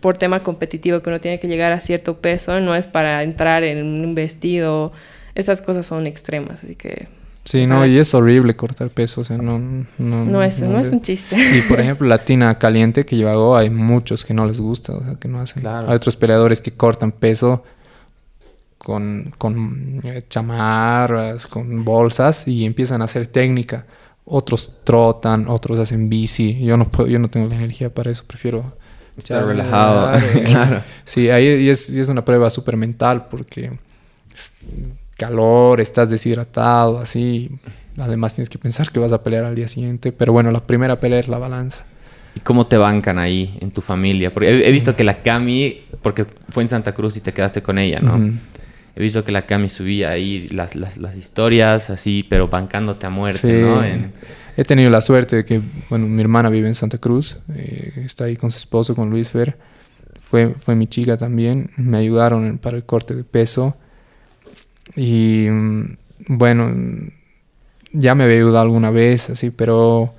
por 0.00 0.18
tema 0.18 0.42
competitivo 0.42 1.00
que 1.00 1.10
uno 1.10 1.20
tiene 1.20 1.40
que 1.40 1.48
llegar 1.48 1.72
a 1.72 1.80
cierto 1.80 2.18
peso, 2.18 2.60
no 2.60 2.74
es 2.74 2.86
para 2.86 3.22
entrar 3.22 3.64
en 3.64 3.84
un 4.04 4.14
vestido. 4.14 4.92
Esas 5.34 5.60
cosas 5.60 5.86
son 5.86 6.06
extremas, 6.06 6.64
así 6.64 6.76
que 6.76 7.08
Sí, 7.46 7.64
no, 7.64 7.86
y 7.86 7.96
es 7.96 8.12
horrible 8.12 8.56
cortar 8.56 8.90
peso, 8.90 9.20
o 9.20 9.24
sea, 9.24 9.38
no... 9.38 9.60
No, 9.98 10.24
no 10.24 10.42
es, 10.42 10.60
no 10.62 10.80
es 10.80 10.88
un 10.88 11.00
chiste. 11.00 11.36
Y 11.36 11.60
por 11.68 11.78
ejemplo, 11.80 12.08
la 12.08 12.24
tina 12.24 12.58
caliente 12.58 13.04
que 13.04 13.16
yo 13.16 13.30
hago, 13.30 13.56
hay 13.56 13.70
muchos 13.70 14.24
que 14.24 14.34
no 14.34 14.46
les 14.46 14.60
gusta, 14.60 14.94
o 14.94 15.04
sea, 15.04 15.14
que 15.14 15.28
no 15.28 15.40
hacen. 15.40 15.62
Claro. 15.62 15.88
Hay 15.88 15.94
otros 15.94 16.16
peleadores 16.16 16.60
que 16.60 16.72
cortan 16.72 17.12
peso 17.12 17.62
con, 18.78 19.32
con 19.38 20.00
eh, 20.02 20.24
chamarras, 20.28 21.46
con 21.46 21.84
bolsas 21.84 22.48
y 22.48 22.64
empiezan 22.64 23.00
a 23.00 23.04
hacer 23.04 23.28
técnica. 23.28 23.86
Otros 24.24 24.80
trotan, 24.82 25.48
otros 25.48 25.78
hacen 25.78 26.08
bici. 26.08 26.58
Yo 26.64 26.76
no 26.76 26.88
puedo, 26.88 27.08
yo 27.08 27.20
no 27.20 27.28
tengo 27.28 27.46
la 27.46 27.54
energía 27.54 27.94
para 27.94 28.10
eso, 28.10 28.24
prefiero 28.26 28.76
Estar 29.16 29.44
relajado. 29.46 30.18
claro. 30.20 30.40
claro. 30.44 30.82
Sí, 31.04 31.30
ahí 31.30 31.46
y 31.64 31.68
es, 31.70 31.88
y 31.90 32.00
es 32.00 32.08
una 32.08 32.24
prueba 32.24 32.50
súper 32.50 32.76
mental 32.76 33.26
porque 33.30 33.72
es 34.34 34.52
calor, 35.16 35.80
estás 35.80 36.10
deshidratado, 36.10 36.98
así. 36.98 37.50
Además 37.98 38.34
tienes 38.34 38.50
que 38.50 38.58
pensar 38.58 38.90
que 38.90 39.00
vas 39.00 39.12
a 39.12 39.22
pelear 39.22 39.44
al 39.44 39.54
día 39.54 39.68
siguiente. 39.68 40.12
Pero 40.12 40.32
bueno, 40.32 40.50
la 40.50 40.60
primera 40.60 41.00
pelea 41.00 41.18
es 41.18 41.28
la 41.28 41.38
balanza. 41.38 41.84
¿Y 42.34 42.40
cómo 42.40 42.66
te 42.66 42.76
bancan 42.76 43.18
ahí 43.18 43.56
en 43.62 43.70
tu 43.70 43.80
familia? 43.80 44.32
Porque 44.34 44.50
he, 44.50 44.68
he 44.68 44.72
visto 44.72 44.94
que 44.94 45.04
la 45.04 45.22
Cami, 45.22 45.80
porque 46.02 46.26
fue 46.50 46.62
en 46.62 46.68
Santa 46.68 46.92
Cruz 46.92 47.16
y 47.16 47.20
te 47.20 47.32
quedaste 47.32 47.62
con 47.62 47.78
ella, 47.78 48.00
¿no? 48.00 48.38
He 48.94 49.00
visto 49.02 49.24
que 49.24 49.32
la 49.32 49.46
Cami 49.46 49.70
subía 49.70 50.10
ahí 50.10 50.48
las, 50.50 50.74
las, 50.76 50.98
las 50.98 51.16
historias 51.16 51.88
así, 51.88 52.26
pero 52.28 52.48
bancándote 52.48 53.06
a 53.06 53.10
muerte, 53.10 53.38
Sí. 53.40 53.62
¿no? 53.62 53.82
En- 53.82 54.12
He 54.56 54.64
tenido 54.64 54.88
la 54.90 55.00
suerte 55.00 55.36
de 55.36 55.44
que, 55.44 55.60
bueno, 55.90 56.06
mi 56.06 56.20
hermana 56.20 56.48
vive 56.48 56.68
en 56.68 56.74
Santa 56.74 56.98
Cruz, 56.98 57.38
eh, 57.54 57.92
está 58.04 58.24
ahí 58.24 58.36
con 58.36 58.50
su 58.50 58.58
esposo, 58.58 58.94
con 58.94 59.10
Luis 59.10 59.30
Fer. 59.30 59.56
Fue, 60.18 60.54
fue 60.56 60.74
mi 60.74 60.86
chica 60.86 61.16
también, 61.16 61.70
me 61.76 61.98
ayudaron 61.98 62.58
para 62.58 62.76
el 62.76 62.84
corte 62.84 63.14
de 63.14 63.22
peso. 63.22 63.76
Y 64.96 65.46
mm, 65.50 65.96
bueno, 66.28 66.68
mm, 66.74 67.10
ya 67.92 68.14
me 68.14 68.24
había 68.24 68.36
ayudado 68.36 68.60
alguna 68.60 68.90
vez, 68.90 69.28
así, 69.30 69.50
pero 69.50 70.14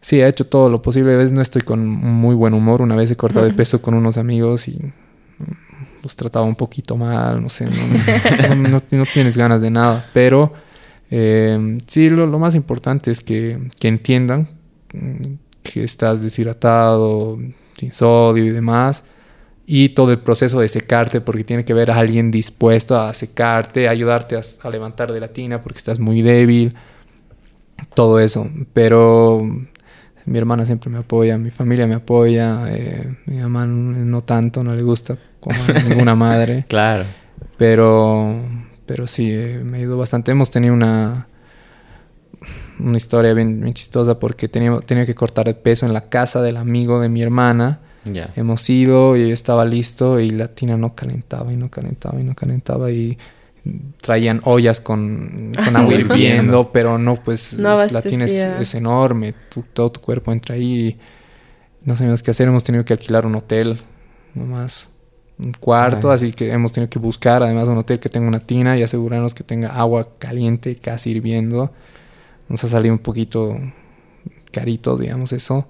sí, 0.00 0.20
he 0.20 0.28
hecho 0.28 0.46
todo 0.46 0.68
lo 0.68 0.82
posible. 0.82 1.14
A 1.14 1.16
veces 1.16 1.32
no 1.32 1.40
estoy 1.40 1.62
con 1.62 1.86
muy 1.86 2.34
buen 2.34 2.52
humor. 2.54 2.82
Una 2.82 2.94
vez 2.96 3.10
he 3.10 3.16
cortado 3.16 3.46
de 3.46 3.54
peso 3.54 3.80
con 3.80 3.94
unos 3.94 4.18
amigos 4.18 4.68
y 4.68 4.72
mm, 4.78 5.44
los 6.02 6.14
trataba 6.14 6.44
un 6.44 6.56
poquito 6.56 6.96
mal, 6.96 7.42
no 7.42 7.48
sé, 7.48 7.66
no, 7.66 8.54
no- 8.54 8.68
no- 8.68 8.82
no 8.90 9.04
tienes 9.06 9.36
ganas 9.36 9.60
de 9.62 9.70
nada, 9.70 10.08
pero 10.12 10.52
eh, 11.10 11.78
sí, 11.86 12.10
lo, 12.10 12.26
lo 12.26 12.38
más 12.38 12.54
importante 12.54 13.10
es 13.10 13.20
que, 13.20 13.58
que 13.78 13.88
entiendan 13.88 14.46
mm, 14.92 15.34
que 15.62 15.84
estás 15.84 16.22
deshidratado, 16.22 17.38
sin 17.76 17.92
sodio 17.92 18.44
y 18.44 18.50
demás, 18.50 19.04
y 19.66 19.90
todo 19.90 20.10
el 20.10 20.18
proceso 20.18 20.60
de 20.60 20.68
secarte, 20.68 21.20
porque 21.20 21.44
tiene 21.44 21.64
que 21.64 21.72
haber 21.72 21.90
alguien 21.90 22.30
dispuesto 22.30 22.98
a 22.98 23.14
secarte, 23.14 23.88
a 23.88 23.92
ayudarte 23.92 24.36
a, 24.36 24.40
a 24.62 24.70
levantar 24.70 25.12
de 25.12 25.20
la 25.20 25.28
tina 25.28 25.62
porque 25.62 25.78
estás 25.78 26.00
muy 26.00 26.22
débil, 26.22 26.74
todo 27.94 28.20
eso, 28.20 28.48
pero 28.72 29.42
mi 30.26 30.38
hermana 30.38 30.66
siempre 30.66 30.90
me 30.90 30.98
apoya, 30.98 31.38
mi 31.38 31.50
familia 31.50 31.86
me 31.86 31.94
apoya, 31.94 32.64
eh, 32.68 33.16
mi 33.26 33.38
mamá 33.38 33.66
no 33.66 34.04
no 34.04 34.20
tanto, 34.20 34.62
no 34.62 34.74
le 34.74 34.82
gusta 34.82 35.18
como 35.40 35.56
a 35.62 35.72
ninguna 35.88 36.14
madre. 36.14 36.64
Claro. 36.68 37.04
Pero, 37.56 38.42
pero 38.90 39.06
sí, 39.06 39.30
eh, 39.30 39.60
me 39.64 39.78
ayudó 39.78 39.98
bastante. 39.98 40.32
Hemos 40.32 40.50
tenido 40.50 40.74
una, 40.74 41.28
una 42.80 42.96
historia 42.96 43.32
bien, 43.34 43.60
bien 43.60 43.72
chistosa 43.72 44.18
porque 44.18 44.48
tenía, 44.48 44.76
tenía 44.80 45.06
que 45.06 45.14
cortar 45.14 45.46
el 45.46 45.54
peso 45.54 45.86
en 45.86 45.92
la 45.92 46.08
casa 46.08 46.42
del 46.42 46.56
amigo 46.56 46.98
de 46.98 47.08
mi 47.08 47.22
hermana. 47.22 47.78
Hemos 48.34 48.68
ido 48.68 49.16
y 49.16 49.28
yo 49.28 49.32
estaba 49.32 49.64
listo 49.64 50.18
y 50.18 50.30
la 50.30 50.48
tina 50.48 50.76
no 50.76 50.92
calentaba 50.96 51.52
y 51.52 51.56
no 51.56 51.70
calentaba 51.70 52.20
y 52.20 52.24
no 52.24 52.34
calentaba 52.34 52.90
y 52.90 53.16
traían 54.00 54.40
ollas 54.42 54.80
con, 54.80 55.52
con 55.62 55.76
agua 55.76 55.94
Hirviendo. 56.00 56.72
pero 56.72 56.98
no, 56.98 57.14
pues 57.14 57.52
No 57.60 57.80
es- 57.80 57.92
la 57.92 58.02
tina 58.02 58.24
es, 58.24 58.74
enorme, 58.74 59.34
tu- 59.50 59.62
todo 59.62 59.92
tu 59.92 60.00
cuerpo 60.00 60.32
entra 60.32 60.56
ahí 60.56 60.88
y 60.88 60.98
no 61.84 61.94
sabíamos 61.94 62.24
qué 62.24 62.32
hacer, 62.32 62.48
hemos 62.48 62.64
tenido 62.64 62.84
que 62.84 62.92
alquilar 62.94 63.24
un 63.24 63.36
hotel, 63.36 63.78
nomás 64.34 64.88
un 65.42 65.52
cuarto, 65.52 66.10
así 66.10 66.32
que 66.32 66.50
hemos 66.52 66.72
tenido 66.72 66.90
que 66.90 66.98
buscar 66.98 67.42
además 67.42 67.68
un 67.68 67.78
hotel 67.78 67.98
que 67.98 68.08
tenga 68.08 68.28
una 68.28 68.40
tina 68.40 68.76
y 68.76 68.82
asegurarnos 68.82 69.34
que 69.34 69.44
tenga 69.44 69.68
agua 69.74 70.08
caliente 70.18 70.76
casi 70.76 71.10
hirviendo. 71.10 71.72
Nos 72.48 72.62
ha 72.64 72.68
salido 72.68 72.94
un 72.94 72.98
poquito 72.98 73.56
carito, 74.52 74.96
digamos 74.96 75.32
eso. 75.32 75.66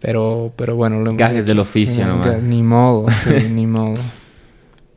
Pero, 0.00 0.52
pero 0.56 0.76
bueno, 0.76 1.00
lo 1.00 1.10
hemos 1.10 1.16
Gajes 1.16 1.38
hecho. 1.38 1.46
del 1.46 1.58
oficio 1.60 2.06
nomás. 2.06 2.26
ya, 2.26 2.38
Ni 2.38 2.62
modo, 2.62 3.10
sí, 3.10 3.48
ni 3.50 3.66
modo. 3.66 3.98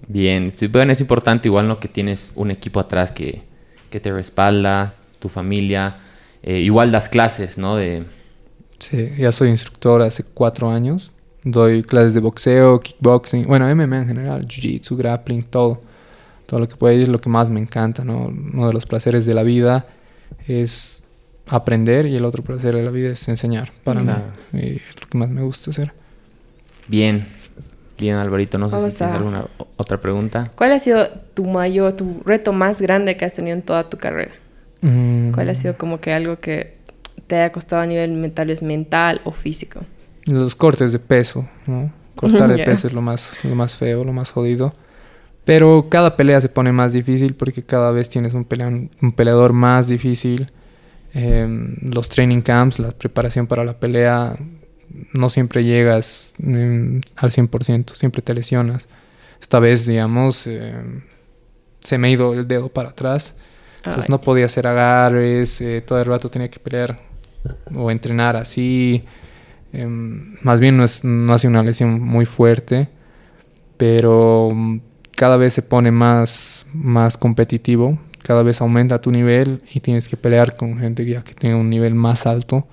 Bien, 0.08 0.52
bueno, 0.72 0.92
es 0.92 1.02
importante 1.02 1.48
igual 1.48 1.68
¿no? 1.68 1.80
que 1.80 1.88
tienes 1.88 2.34
un 2.36 2.52
equipo 2.52 2.80
atrás 2.80 3.12
que, 3.12 3.44
que 3.90 4.00
te 4.00 4.12
respalda, 4.12 4.96
tu 5.20 5.30
familia, 5.30 5.98
eh, 6.44 6.60
igual 6.60 6.92
das 6.92 7.10
clases, 7.10 7.58
¿no? 7.58 7.76
De, 7.76 8.06
Sí, 8.80 9.12
ya 9.18 9.32
soy 9.32 9.50
instructor 9.50 10.02
hace 10.02 10.24
cuatro 10.24 10.70
años. 10.70 11.12
Doy 11.50 11.82
clases 11.84 12.14
de 12.14 12.20
boxeo, 12.20 12.80
kickboxing, 12.80 13.46
bueno, 13.48 13.68
MMA 13.74 14.00
en 14.00 14.08
general, 14.08 14.46
jiu-jitsu, 14.48 14.98
grappling, 14.98 15.44
todo. 15.44 15.82
Todo 16.46 16.60
lo 16.62 16.68
que 16.68 16.76
puede 16.76 16.96
ir 16.96 17.02
es 17.04 17.08
lo 17.10 17.20
que 17.22 17.30
más 17.30 17.50
me 17.50 17.60
encanta, 17.60 18.04
¿no? 18.04 18.26
Uno 18.26 18.68
de 18.68 18.74
los 18.74 18.86
placeres 18.86 19.26
de 19.26 19.34
la 19.34 19.44
vida 19.44 19.86
es 20.48 21.04
aprender 21.48 22.06
y 22.06 22.16
el 22.16 22.26
otro 22.26 22.44
placer 22.44 22.76
de 22.76 22.84
la 22.84 22.92
vida 22.92 23.10
es 23.12 23.28
enseñar 23.30 23.72
para 23.84 24.02
Claro. 24.02 24.24
mí. 24.52 24.60
Y 24.62 24.76
es 24.76 25.02
lo 25.02 25.08
que 25.10 25.18
más 25.18 25.30
me 25.30 25.42
gusta 25.42 25.72
hacer. 25.72 25.94
bien, 26.88 27.26
bien 27.98 28.16
Alvarito, 28.16 28.58
no 28.58 28.70
sé 28.70 28.76
Vamos 28.76 28.92
si 28.92 28.98
tienes 28.98 29.14
a- 29.14 29.18
alguna 29.18 29.46
otra 29.78 30.00
pregunta. 30.00 30.46
¿Cuál 30.56 30.72
ha 30.74 30.80
sido 30.80 31.08
tu 31.34 31.46
mayor, 31.46 31.94
tu 31.94 32.22
reto 32.26 32.52
más 32.54 32.82
grande 32.82 33.16
que 33.18 33.26
has 33.26 33.34
tenido 33.34 33.56
en 33.56 33.62
toda 33.62 33.90
tu 33.90 33.98
carrera? 33.98 34.34
Mm, 34.82 35.32
¿Cuál 35.32 35.50
ha 35.50 35.56
sido 35.56 35.78
como 35.78 36.00
que 36.00 36.12
algo 36.14 36.40
que 36.40 36.78
te 37.28 37.36
haya 37.36 37.52
costado 37.52 37.82
a 37.82 37.86
nivel 37.86 38.12
mental, 38.14 38.50
es 38.50 38.62
mental 38.62 39.22
o 39.26 39.32
físico? 39.32 39.82
Los 40.28 40.56
cortes 40.56 40.92
de 40.92 41.00
peso, 41.00 41.48
¿no? 41.66 41.92
Cortar 42.16 42.50
de 42.52 42.58
Ya. 42.58 42.66
peso 42.66 42.88
es 42.88 42.94
lo 42.94 43.02
más, 43.02 43.44
lo 43.44 43.56
más 43.56 43.76
feo, 43.76 44.04
lo 44.04 44.14
más 44.14 44.32
jodido. 44.32 44.74
Pero 45.46 45.88
cada 45.90 46.18
pelea 46.18 46.42
se 46.42 46.50
pone 46.50 46.72
más 46.72 46.92
difícil 46.94 47.36
porque 47.36 47.64
cada 47.64 47.92
vez 47.92 48.10
tienes 48.10 48.34
un, 48.34 48.44
pelea- 48.46 48.90
un 49.02 49.12
peleador 49.14 49.54
más 49.54 49.88
difícil. 49.88 50.52
Em, 51.14 51.76
los 51.82 52.10
training 52.10 52.42
camps, 52.42 52.80
la 52.80 52.92
preparación 52.92 53.48
para 53.48 53.64
la 53.64 53.80
pelea, 53.80 54.36
no 55.14 55.30
siempre 55.30 55.64
llegas 55.64 56.34
em, 56.40 57.02
al 57.16 57.32
100%, 57.32 57.96
siempre 57.96 58.22
te 58.22 58.34
lesionas. 58.34 58.88
Esta 59.40 59.60
vez, 59.60 59.86
digamos, 59.86 60.46
em, 60.48 61.04
se 61.80 61.98
me 61.98 62.08
ha 62.08 62.12
ido 62.12 62.34
el 62.34 62.48
dedo 62.48 62.68
para 62.70 62.90
atrás. 62.90 63.36
Entonces 63.78 64.06
Ay. 64.06 64.12
no 64.12 64.20
podía 64.22 64.46
hacer 64.46 64.68
agarres, 64.68 65.62
eh, 65.62 65.82
todo 65.86 66.00
el 66.00 66.06
rato 66.06 66.28
tenía 66.30 66.50
que 66.50 66.60
pelear 66.60 67.00
o 67.74 67.90
entrenar 67.90 68.36
así. 68.36 69.06
Em, 69.78 70.36
más 70.42 70.60
bien 70.60 70.76
no, 70.76 70.84
es, 70.84 71.04
no 71.04 71.32
ha 71.34 71.38
sido 71.38 71.52
una 71.52 71.62
lesión 71.62 72.02
muy 72.02 72.26
fuerte, 72.26 72.90
pero 73.78 74.50
mm, 74.52 74.80
cada 75.16 75.38
vez 75.38 75.54
se 75.54 75.62
pone 75.62 75.92
más, 75.92 76.66
más 76.74 77.16
competitivo, 77.16 78.00
cada 78.24 78.42
vez 78.42 78.60
aumenta 78.60 79.00
tu 79.00 79.12
nivel 79.12 79.62
y 79.72 79.80
tienes 79.80 80.08
que 80.08 80.18
pelear 80.18 80.56
con 80.56 80.80
gente 80.80 81.06
ya 81.06 81.22
que 81.22 81.36
tenga 81.36 81.58
un 81.58 81.70
nivel 81.70 81.94
más 81.94 82.26
alto. 82.26 82.68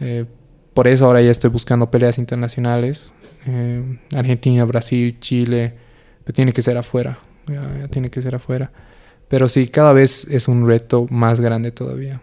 Eh, 0.00 0.24
por 0.72 0.88
eso 0.88 1.04
ahora 1.04 1.20
ya 1.20 1.30
estoy 1.30 1.50
buscando 1.50 1.90
peleas 1.90 2.16
internacionales, 2.16 3.12
eh, 3.46 3.98
Argentina, 4.16 4.64
Brasil, 4.64 5.18
Chile, 5.20 5.74
pero 6.24 6.34
tiene 6.34 6.54
que 6.54 6.62
ser 6.62 6.78
afuera, 6.78 7.18
tiene 7.90 8.10
que 8.10 8.22
ser 8.22 8.36
afuera. 8.36 8.72
Pero 9.28 9.48
sí, 9.48 9.68
cada 9.68 9.92
vez 9.92 10.26
es 10.30 10.48
un 10.48 10.66
reto 10.66 11.06
más 11.10 11.42
grande 11.42 11.72
todavía, 11.72 12.22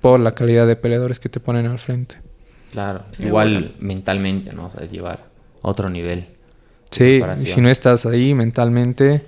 por 0.00 0.18
la 0.18 0.32
calidad 0.32 0.66
de 0.66 0.76
peleadores 0.76 1.20
que 1.20 1.28
te 1.28 1.40
ponen 1.40 1.66
al 1.66 1.78
frente. 1.78 2.29
Claro, 2.72 3.04
Sí, 3.10 3.24
igual 3.24 3.52
bueno. 3.52 3.68
mentalmente, 3.80 4.52
¿no? 4.52 4.66
O 4.66 4.70
sea, 4.70 4.84
es 4.84 4.90
llevar 4.92 5.24
a 5.62 5.68
otro 5.68 5.88
nivel. 5.88 6.26
Sí, 6.90 7.22
y 7.40 7.46
si 7.46 7.60
no 7.60 7.68
estás 7.68 8.06
ahí 8.06 8.34
mentalmente, 8.34 9.24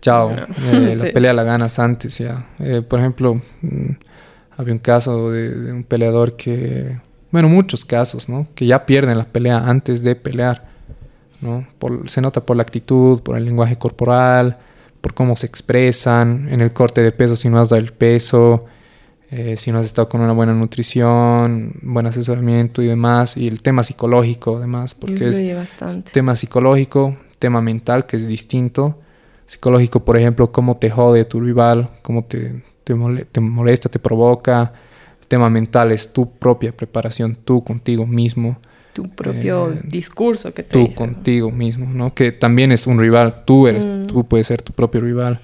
chao. 0.00 0.30
No. 0.30 0.72
Eh, 0.72 0.94
la 0.96 1.04
Sí. 1.06 1.10
pelea 1.12 1.32
la 1.32 1.42
ganas 1.44 1.78
antes 1.78 2.18
ya. 2.18 2.46
Eh, 2.58 2.82
por 2.82 3.00
ejemplo, 3.00 3.40
mm, 3.62 3.90
había 4.56 4.72
un 4.72 4.78
caso 4.78 5.30
de, 5.30 5.50
de 5.50 5.72
un 5.72 5.84
peleador 5.84 6.36
que, 6.36 6.98
bueno, 7.30 7.48
muchos 7.48 7.84
casos, 7.84 8.28
¿no? 8.28 8.46
Que 8.54 8.66
ya 8.66 8.86
pierden 8.86 9.18
la 9.18 9.24
pelea 9.24 9.58
antes 9.68 10.02
de 10.02 10.14
pelear. 10.16 10.64
¿no? 11.42 11.66
Por, 11.78 12.08
se 12.08 12.22
nota 12.22 12.40
por 12.46 12.56
la 12.56 12.62
actitud, 12.62 13.20
por 13.20 13.36
el 13.36 13.44
lenguaje 13.44 13.76
corporal, 13.76 14.56
por 15.02 15.12
cómo 15.12 15.36
se 15.36 15.46
expresan, 15.46 16.48
en 16.50 16.62
el 16.62 16.72
corte 16.72 17.02
de 17.02 17.12
peso 17.12 17.36
si 17.36 17.50
no 17.50 17.60
has 17.60 17.68
dado 17.68 17.82
el 17.82 17.92
peso, 17.92 18.64
eh, 19.30 19.56
si 19.56 19.72
no 19.72 19.78
has 19.78 19.86
estado 19.86 20.08
con 20.08 20.20
una 20.20 20.32
buena 20.32 20.54
nutrición, 20.54 21.72
buen 21.82 22.06
asesoramiento 22.06 22.80
y 22.82 22.86
demás, 22.86 23.36
y 23.36 23.48
el 23.48 23.60
tema 23.60 23.82
psicológico 23.82 24.58
además, 24.58 24.94
porque 24.94 25.28
es 25.28 25.42
tema 26.12 26.36
psicológico, 26.36 27.16
tema 27.38 27.60
mental 27.60 28.06
que 28.06 28.16
es 28.16 28.28
distinto. 28.28 28.98
Psicológico, 29.46 30.04
por 30.04 30.16
ejemplo, 30.16 30.50
cómo 30.50 30.76
te 30.76 30.90
jode 30.90 31.24
tu 31.24 31.40
rival, 31.40 31.88
cómo 32.02 32.24
te, 32.24 32.62
te, 32.84 32.94
molesta, 33.40 33.88
te 33.88 33.98
provoca. 33.98 34.72
tema 35.28 35.50
mental 35.50 35.90
es 35.92 36.12
tu 36.12 36.30
propia 36.30 36.76
preparación, 36.76 37.36
tú 37.44 37.62
contigo 37.62 38.06
mismo. 38.06 38.58
Tu 38.92 39.08
propio 39.10 39.72
eh, 39.72 39.80
discurso 39.84 40.54
que 40.54 40.62
te 40.62 40.70
Tú 40.70 40.94
contigo 40.94 41.50
mismo, 41.50 41.86
¿no? 41.92 42.14
Que 42.14 42.32
también 42.32 42.72
es 42.72 42.86
un 42.86 42.98
rival, 42.98 43.44
tú 43.44 43.66
eres, 43.66 43.86
mm. 43.86 44.06
tú 44.06 44.24
puedes 44.24 44.46
ser 44.46 44.62
tu 44.62 44.72
propio 44.72 45.00
rival. 45.00 45.40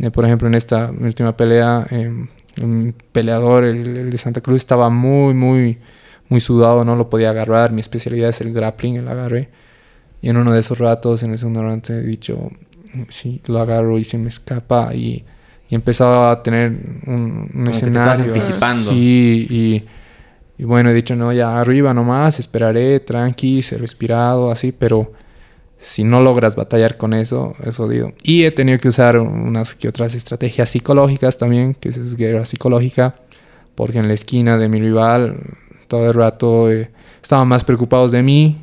Eh, 0.00 0.10
por 0.10 0.24
ejemplo, 0.24 0.48
en 0.48 0.54
esta 0.54 0.90
última 0.90 1.36
pelea, 1.36 1.86
em, 1.90 2.28
un 2.62 2.94
peleador, 3.12 3.64
el, 3.64 4.10
de 4.10 4.18
Santa 4.18 4.40
Cruz, 4.40 4.56
estaba 4.56 4.90
muy, 4.90 5.34
muy, 5.34 5.78
muy 6.28 6.40
sudado, 6.40 6.84
no 6.84 6.96
lo 6.96 7.08
podía 7.08 7.30
agarrar. 7.30 7.72
Mi 7.72 7.80
especialidad 7.80 8.30
es 8.30 8.40
el 8.40 8.52
grappling, 8.52 8.96
el 8.96 9.08
agarre. 9.08 9.48
Y 10.20 10.30
en 10.30 10.36
uno 10.36 10.52
de 10.52 10.60
esos 10.60 10.78
ratos, 10.78 11.22
en 11.22 11.32
el 11.32 11.38
segundo 11.38 11.62
round, 11.62 11.88
he 11.90 12.02
dicho, 12.02 12.50
sí, 13.08 13.40
lo 13.46 13.60
agarro 13.60 13.98
y 13.98 14.04
se 14.04 14.18
me 14.18 14.28
escapa. 14.28 14.94
Y, 14.94 15.24
y 15.68 15.74
empezaba 15.74 16.32
a 16.32 16.42
tener 16.42 16.72
un, 17.06 17.50
un 17.54 17.68
escenario. 17.68 18.24
anticipando. 18.24 18.90
Sí, 18.90 19.46
y, 19.48 19.84
y, 20.60 20.64
bueno, 20.64 20.90
he 20.90 20.94
dicho, 20.94 21.14
no, 21.14 21.32
ya 21.32 21.60
arriba 21.60 21.94
nomás, 21.94 22.40
esperaré, 22.40 23.00
tranqui, 23.00 23.62
ser 23.62 23.80
respirado, 23.80 24.50
así, 24.50 24.72
pero 24.72 25.12
si 25.78 26.02
no 26.04 26.20
logras 26.20 26.56
batallar 26.56 26.96
con 26.96 27.14
eso, 27.14 27.54
es 27.64 27.76
jodido. 27.76 28.12
Y 28.22 28.44
he 28.44 28.50
tenido 28.50 28.78
que 28.78 28.88
usar 28.88 29.18
unas 29.18 29.74
que 29.74 29.88
otras 29.88 30.14
estrategias 30.14 30.70
psicológicas 30.70 31.38
también, 31.38 31.74
que 31.74 31.88
es 31.90 32.16
guerra 32.16 32.44
psicológica, 32.44 33.14
porque 33.74 33.98
en 33.98 34.08
la 34.08 34.14
esquina 34.14 34.56
de 34.58 34.68
mi 34.68 34.80
rival 34.80 35.36
todo 35.86 36.06
el 36.08 36.14
rato 36.14 36.70
eh, 36.70 36.90
estaban 37.22 37.46
más 37.48 37.62
preocupados 37.64 38.10
de 38.12 38.22
mí 38.22 38.56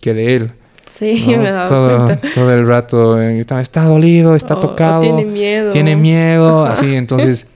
que 0.00 0.12
de 0.14 0.36
él. 0.36 0.52
Sí, 0.92 1.24
me 1.28 1.50
todo, 1.66 2.04
cuenta. 2.06 2.30
todo 2.34 2.52
el 2.52 2.66
rato 2.66 3.20
eh, 3.22 3.44
está 3.60 3.84
dolido, 3.84 4.34
está 4.34 4.54
O- 4.56 4.60
tocado, 4.60 5.00
tiene 5.00 5.24
miedo. 5.24 5.70
tiene 5.70 5.96
miedo, 5.96 6.64
así, 6.66 6.94
entonces 6.94 7.46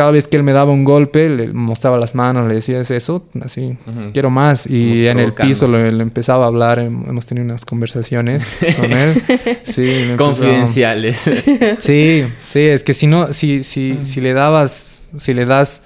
cada 0.00 0.12
vez 0.12 0.26
que 0.28 0.38
él 0.38 0.42
me 0.42 0.52
daba 0.52 0.72
un 0.72 0.84
golpe, 0.84 1.28
le 1.28 1.52
mostraba 1.52 1.98
las 1.98 2.14
manos, 2.14 2.48
le 2.48 2.54
decía, 2.54 2.80
¿es 2.80 2.90
eso? 2.90 3.28
Así, 3.42 3.76
quiero 4.14 4.30
más. 4.30 4.66
Y 4.66 5.06
en 5.06 5.18
el 5.18 5.34
piso 5.34 5.68
le, 5.68 5.92
le 5.92 6.02
empezaba 6.02 6.44
a 6.44 6.48
hablar, 6.48 6.78
hem- 6.78 7.06
hemos 7.06 7.26
tenido 7.26 7.44
unas 7.44 7.66
conversaciones 7.66 8.46
con 8.80 8.92
él. 8.92 9.22
Sí, 9.64 9.82
le 9.84 10.12
empezaba- 10.12 10.16
Confidenciales. 10.16 11.30
Sí, 11.80 12.24
sí, 12.50 12.60
es 12.60 12.82
que 12.82 12.94
si 12.94 13.06
no, 13.06 13.32
si, 13.34 13.62
si, 13.62 13.98
si 14.04 14.20
le 14.22 14.32
dabas, 14.32 15.10
si 15.16 15.34
le 15.34 15.44
das 15.44 15.82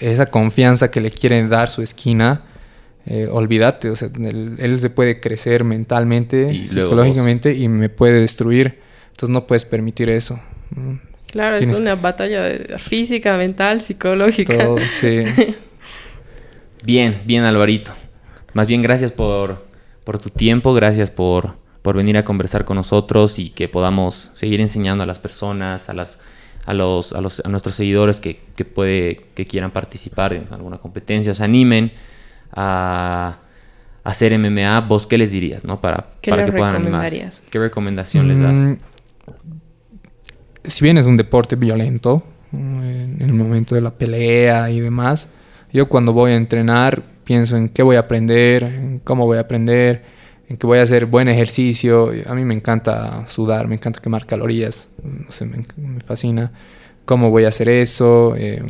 esa 0.00 0.26
confianza 0.26 0.90
que 0.90 1.00
le 1.00 1.10
quieren 1.12 1.48
dar 1.48 1.70
su 1.70 1.82
esquina, 1.82 2.42
eh, 3.06 3.28
olvídate, 3.30 3.90
o 3.90 3.94
sea, 3.96 4.08
él, 4.18 4.56
él 4.58 4.80
se 4.80 4.90
puede 4.90 5.20
crecer 5.20 5.62
mentalmente, 5.62 6.52
Y 6.52 6.66
psicológicamente 6.68 7.54
y 7.54 7.68
me 7.68 7.88
puede 7.90 8.20
destruir. 8.20 8.80
Entonces 9.12 9.30
no 9.32 9.46
puedes 9.46 9.64
permitir 9.64 10.08
eso. 10.10 10.40
¿no? 10.74 10.98
Claro, 11.36 11.56
Tienes- 11.56 11.74
es 11.76 11.80
una 11.80 11.94
batalla 11.96 12.42
de- 12.44 12.78
física, 12.78 13.36
mental, 13.36 13.80
psicológica. 13.82 14.56
Todo, 14.56 14.78
sí. 14.88 15.22
Bien, 16.84 17.20
bien 17.24 17.44
Alvarito. 17.44 17.92
Más 18.54 18.66
bien 18.68 18.80
gracias 18.82 19.12
por, 19.12 19.66
por 20.04 20.18
tu 20.18 20.30
tiempo, 20.30 20.72
gracias 20.72 21.10
por, 21.10 21.56
por 21.82 21.96
venir 21.96 22.16
a 22.16 22.24
conversar 22.24 22.64
con 22.64 22.76
nosotros 22.76 23.38
y 23.38 23.50
que 23.50 23.68
podamos 23.68 24.30
seguir 24.34 24.60
enseñando 24.60 25.04
a 25.04 25.06
las 25.06 25.18
personas, 25.18 25.88
a 25.88 25.94
las 25.94 26.14
a 26.64 26.74
los, 26.74 27.12
a 27.12 27.20
los 27.20 27.40
a 27.44 27.48
nuestros 27.48 27.74
seguidores 27.76 28.18
que, 28.18 28.40
que 28.56 28.64
puede 28.64 29.26
que 29.34 29.46
quieran 29.46 29.70
participar 29.70 30.32
en 30.32 30.46
alguna 30.50 30.78
competencia, 30.78 31.32
se 31.34 31.44
animen 31.44 31.92
a, 32.52 33.38
a 34.02 34.08
hacer 34.10 34.36
MMA, 34.38 34.80
vos 34.80 35.06
qué 35.06 35.16
les 35.18 35.30
dirías, 35.30 35.64
¿no? 35.64 35.80
Para, 35.80 36.06
¿Qué 36.22 36.30
para 36.30 36.42
les 36.42 36.50
que 36.52 36.58
puedan 36.58 36.74
animarse. 36.76 37.04
recomendarías? 37.10 37.42
¿Qué 37.50 37.58
recomendación 37.58 38.28
les 38.28 38.40
das? 38.40 38.58
Si 40.68 40.84
bien 40.84 40.98
es 40.98 41.06
un 41.06 41.16
deporte 41.16 41.56
violento, 41.56 42.22
en 42.52 43.18
el 43.20 43.32
momento 43.32 43.74
de 43.74 43.80
la 43.80 43.90
pelea 43.90 44.70
y 44.70 44.80
demás, 44.80 45.28
yo 45.72 45.86
cuando 45.86 46.12
voy 46.12 46.32
a 46.32 46.36
entrenar 46.36 47.02
pienso 47.24 47.56
en 47.56 47.68
qué 47.68 47.82
voy 47.82 47.96
a 47.96 48.00
aprender, 48.00 48.62
en 48.62 49.00
cómo 49.00 49.26
voy 49.26 49.38
a 49.38 49.42
aprender, 49.42 50.04
en 50.48 50.56
que 50.56 50.66
voy 50.66 50.78
a 50.78 50.82
hacer 50.82 51.06
buen 51.06 51.28
ejercicio. 51.28 52.12
A 52.26 52.34
mí 52.34 52.44
me 52.44 52.54
encanta 52.54 53.26
sudar, 53.26 53.66
me 53.68 53.74
encanta 53.74 54.00
quemar 54.00 54.26
calorías, 54.26 54.88
no 55.02 55.30
sé, 55.30 55.44
me, 55.44 55.64
me 55.76 56.00
fascina. 56.00 56.52
¿Cómo 57.04 57.30
voy 57.30 57.44
a 57.44 57.48
hacer 57.48 57.68
eso? 57.68 58.36
Y 58.36 58.60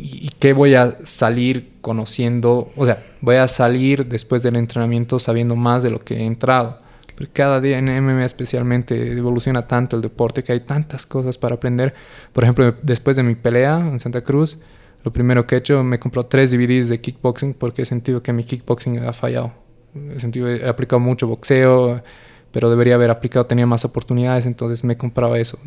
y 0.00 0.30
qué 0.38 0.52
voy 0.52 0.74
a 0.74 0.96
salir 1.04 1.72
conociendo, 1.80 2.70
o 2.76 2.84
sea, 2.84 3.04
voy 3.20 3.36
a 3.36 3.48
salir 3.48 4.06
después 4.06 4.42
del 4.42 4.56
entrenamiento 4.56 5.18
sabiendo 5.18 5.56
más 5.56 5.82
de 5.82 5.90
lo 5.90 6.04
que 6.04 6.18
he 6.18 6.24
entrado. 6.24 6.80
Porque 7.18 7.32
cada 7.32 7.60
día 7.60 7.78
en 7.78 7.88
MMA 7.88 8.24
especialmente 8.24 9.10
evoluciona 9.10 9.66
tanto 9.66 9.96
el 9.96 10.02
deporte 10.02 10.44
que 10.44 10.52
hay 10.52 10.60
tantas 10.60 11.04
cosas 11.04 11.36
para 11.36 11.56
aprender. 11.56 11.92
Por 12.32 12.44
ejemplo, 12.44 12.76
después 12.82 13.16
de 13.16 13.24
mi 13.24 13.34
pelea 13.34 13.80
en 13.80 13.98
Santa 13.98 14.20
Cruz, 14.20 14.60
lo 15.02 15.12
primero 15.12 15.44
que 15.44 15.56
he 15.56 15.58
hecho, 15.58 15.82
me 15.82 15.98
compró 15.98 16.26
tres 16.26 16.52
DVDs 16.52 16.88
de 16.88 17.00
kickboxing 17.00 17.54
porque 17.54 17.82
he 17.82 17.84
sentido 17.84 18.22
que 18.22 18.32
mi 18.32 18.44
kickboxing 18.44 19.00
ha 19.00 19.12
fallado. 19.12 19.52
He 20.14 20.20
sentido, 20.20 20.48
he 20.48 20.68
aplicado 20.68 21.00
mucho 21.00 21.26
boxeo, 21.26 22.00
pero 22.52 22.70
debería 22.70 22.94
haber 22.94 23.10
aplicado, 23.10 23.46
tenía 23.46 23.66
más 23.66 23.84
oportunidades, 23.84 24.46
entonces 24.46 24.84
me 24.84 24.96
compraba 24.96 25.40
eso. 25.40 25.58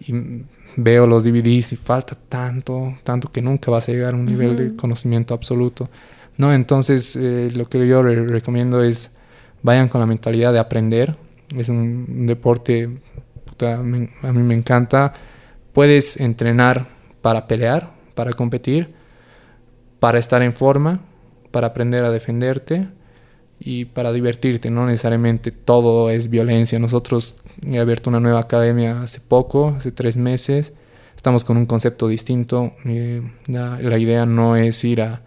Y 0.00 0.42
veo 0.76 1.06
los 1.06 1.24
DVDs 1.24 1.72
y 1.72 1.76
falta 1.76 2.14
tanto, 2.28 2.94
tanto 3.02 3.30
que 3.32 3.40
nunca 3.40 3.70
vas 3.70 3.88
a 3.88 3.92
llegar 3.92 4.12
a 4.12 4.16
un 4.16 4.26
nivel 4.26 4.56
de 4.56 4.66
Ujú. 4.66 4.76
conocimiento 4.76 5.32
absoluto. 5.32 5.88
No, 6.36 6.52
entonces 6.52 7.16
eh, 7.16 7.50
lo 7.54 7.66
que 7.68 7.86
yo 7.86 8.02
re- 8.02 8.26
recomiendo 8.26 8.82
es 8.82 9.10
vayan 9.62 9.88
con 9.88 10.00
la 10.00 10.06
mentalidad 10.06 10.52
de 10.52 10.58
aprender. 10.58 11.16
Es 11.56 11.68
un, 11.68 12.26
deporte, 12.26 12.98
a 13.60 13.76
mí 13.76 14.08
me 14.42 14.54
encanta. 14.54 15.12
Puedes 15.72 16.18
entrenar 16.18 16.88
para 17.22 17.46
pelear, 17.46 17.92
para 18.14 18.32
competir, 18.32 18.94
para 20.00 20.18
estar 20.18 20.42
en 20.42 20.52
forma, 20.52 21.00
para 21.50 21.68
aprender 21.68 22.04
a 22.04 22.10
defenderte 22.10 22.88
y 23.60 23.86
para 23.86 24.12
divertirte. 24.12 24.70
No 24.70 24.86
necesariamente 24.86 25.52
todo 25.52 26.10
es 26.10 26.28
violencia. 26.28 26.78
Nosotros 26.78 27.36
he 27.66 27.78
abierto 27.78 28.10
una 28.10 28.20
nueva 28.20 28.40
academia 28.40 29.02
hace 29.02 29.20
poco, 29.20 29.74
hace 29.76 29.92
tres 29.92 30.16
meses. 30.16 30.72
Estamos 31.16 31.44
con 31.44 31.56
un 31.56 31.66
concepto 31.66 32.08
distinto. 32.08 32.72
Eh, 32.84 33.22
la, 33.46 33.78
la 33.80 33.98
idea 33.98 34.26
no 34.26 34.56
es 34.56 34.82
ir 34.84 35.02
a, 35.02 35.22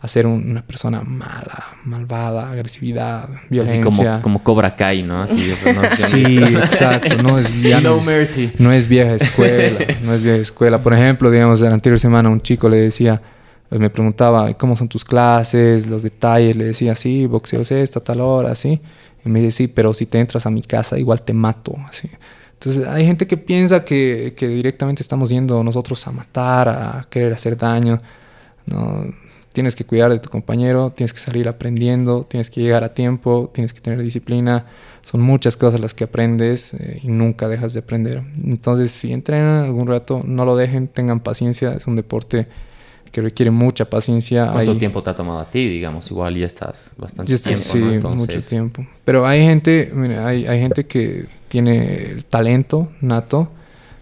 a 0.00 0.06
ser 0.08 0.26
un- 0.26 0.50
una 0.50 0.62
persona 0.62 1.02
mala, 1.02 1.64
malvada, 1.84 2.50
agresividad, 2.50 3.24
Así 3.24 3.46
violencia. 3.50 3.82
como, 3.82 4.22
como 4.22 4.42
Cobra 4.44 4.76
Kai, 4.76 5.02
¿no? 5.02 5.22
Así, 5.22 5.52
¿no? 5.74 5.88
Sí, 5.90 6.38
exacto. 6.38 7.20
No 7.22 7.38
es, 7.38 7.50
ya 7.62 7.80
no 7.80 7.90
no 7.90 7.96
es- 7.96 8.06
mercy. 8.06 8.52
no 8.58 8.72
es 8.72 8.86
vieja 8.86 9.14
escuela, 9.14 9.84
no 10.02 10.14
es 10.14 10.22
vieja 10.22 10.38
escuela. 10.38 10.80
Por 10.82 10.94
ejemplo, 10.94 11.30
digamos, 11.30 11.60
la 11.60 11.72
anterior 11.72 11.98
semana 11.98 12.28
un 12.28 12.40
chico 12.40 12.68
le 12.68 12.76
decía, 12.76 13.20
pues, 13.68 13.80
me 13.80 13.90
preguntaba, 13.90 14.52
¿cómo 14.54 14.76
son 14.76 14.88
tus 14.88 15.04
clases? 15.04 15.88
Los 15.88 16.02
detalles, 16.04 16.54
le 16.56 16.64
decía, 16.66 16.94
sí, 16.94 17.26
boxeo 17.26 17.60
es 17.62 17.72
esta, 17.72 17.98
tal 18.00 18.20
hora, 18.20 18.52
así. 18.52 18.80
Y 19.24 19.28
me 19.28 19.40
dice, 19.40 19.50
sí, 19.50 19.68
pero 19.68 19.92
si 19.92 20.06
te 20.06 20.20
entras 20.20 20.46
a 20.46 20.50
mi 20.50 20.62
casa, 20.62 20.96
igual 20.96 21.22
te 21.22 21.32
mato, 21.32 21.74
así. 21.88 22.08
Entonces, 22.54 22.86
hay 22.86 23.04
gente 23.04 23.26
que 23.26 23.36
piensa 23.36 23.84
que, 23.84 24.32
que 24.36 24.46
directamente 24.48 25.02
estamos 25.02 25.28
yendo 25.30 25.62
nosotros 25.64 26.06
a 26.06 26.12
matar, 26.12 26.68
a 26.68 27.04
querer 27.10 27.32
hacer 27.32 27.56
daño. 27.56 28.00
No, 28.66 29.04
tienes 29.58 29.74
que 29.74 29.82
cuidar 29.82 30.12
de 30.12 30.20
tu 30.20 30.28
compañero, 30.28 30.92
tienes 30.94 31.12
que 31.12 31.18
salir 31.18 31.48
aprendiendo, 31.48 32.22
tienes 32.22 32.48
que 32.48 32.60
llegar 32.60 32.84
a 32.84 32.94
tiempo, 32.94 33.50
tienes 33.52 33.72
que 33.72 33.80
tener 33.80 34.00
disciplina. 34.00 34.66
Son 35.02 35.20
muchas 35.20 35.56
cosas 35.56 35.80
las 35.80 35.94
que 35.94 36.04
aprendes 36.04 36.74
eh, 36.74 37.00
y 37.02 37.08
nunca 37.08 37.48
dejas 37.48 37.74
de 37.74 37.80
aprender. 37.80 38.22
Entonces, 38.44 38.92
si 38.92 39.12
entrenan 39.12 39.64
algún 39.64 39.88
rato, 39.88 40.22
no 40.24 40.44
lo 40.44 40.54
dejen, 40.54 40.86
tengan 40.86 41.18
paciencia. 41.18 41.72
Es 41.72 41.88
un 41.88 41.96
deporte 41.96 42.46
que 43.10 43.20
requiere 43.20 43.50
mucha 43.50 43.90
paciencia. 43.90 44.48
¿Cuánto 44.52 44.70
Hay- 44.70 44.78
tiempo 44.78 45.02
te 45.02 45.10
ha 45.10 45.16
tomado 45.16 45.40
a 45.40 45.50
ti? 45.50 45.68
Digamos, 45.68 46.08
igual 46.12 46.36
ya 46.36 46.46
estás 46.46 46.92
bastante 46.96 47.36
tiempo, 47.36 47.60
sí, 47.60 47.80
¿no? 47.80 47.92
Entonces, 47.94 48.36
mucho 48.36 48.48
tiempo. 48.48 48.86
Pero 49.04 49.26
hay 49.26 49.42
gente, 49.42 49.90
mira, 49.92 50.24
hay, 50.24 50.46
hay 50.46 50.60
gente 50.60 50.86
que 50.86 51.26
tiene 51.48 52.12
el 52.12 52.26
talento 52.26 52.92
nato, 53.00 53.48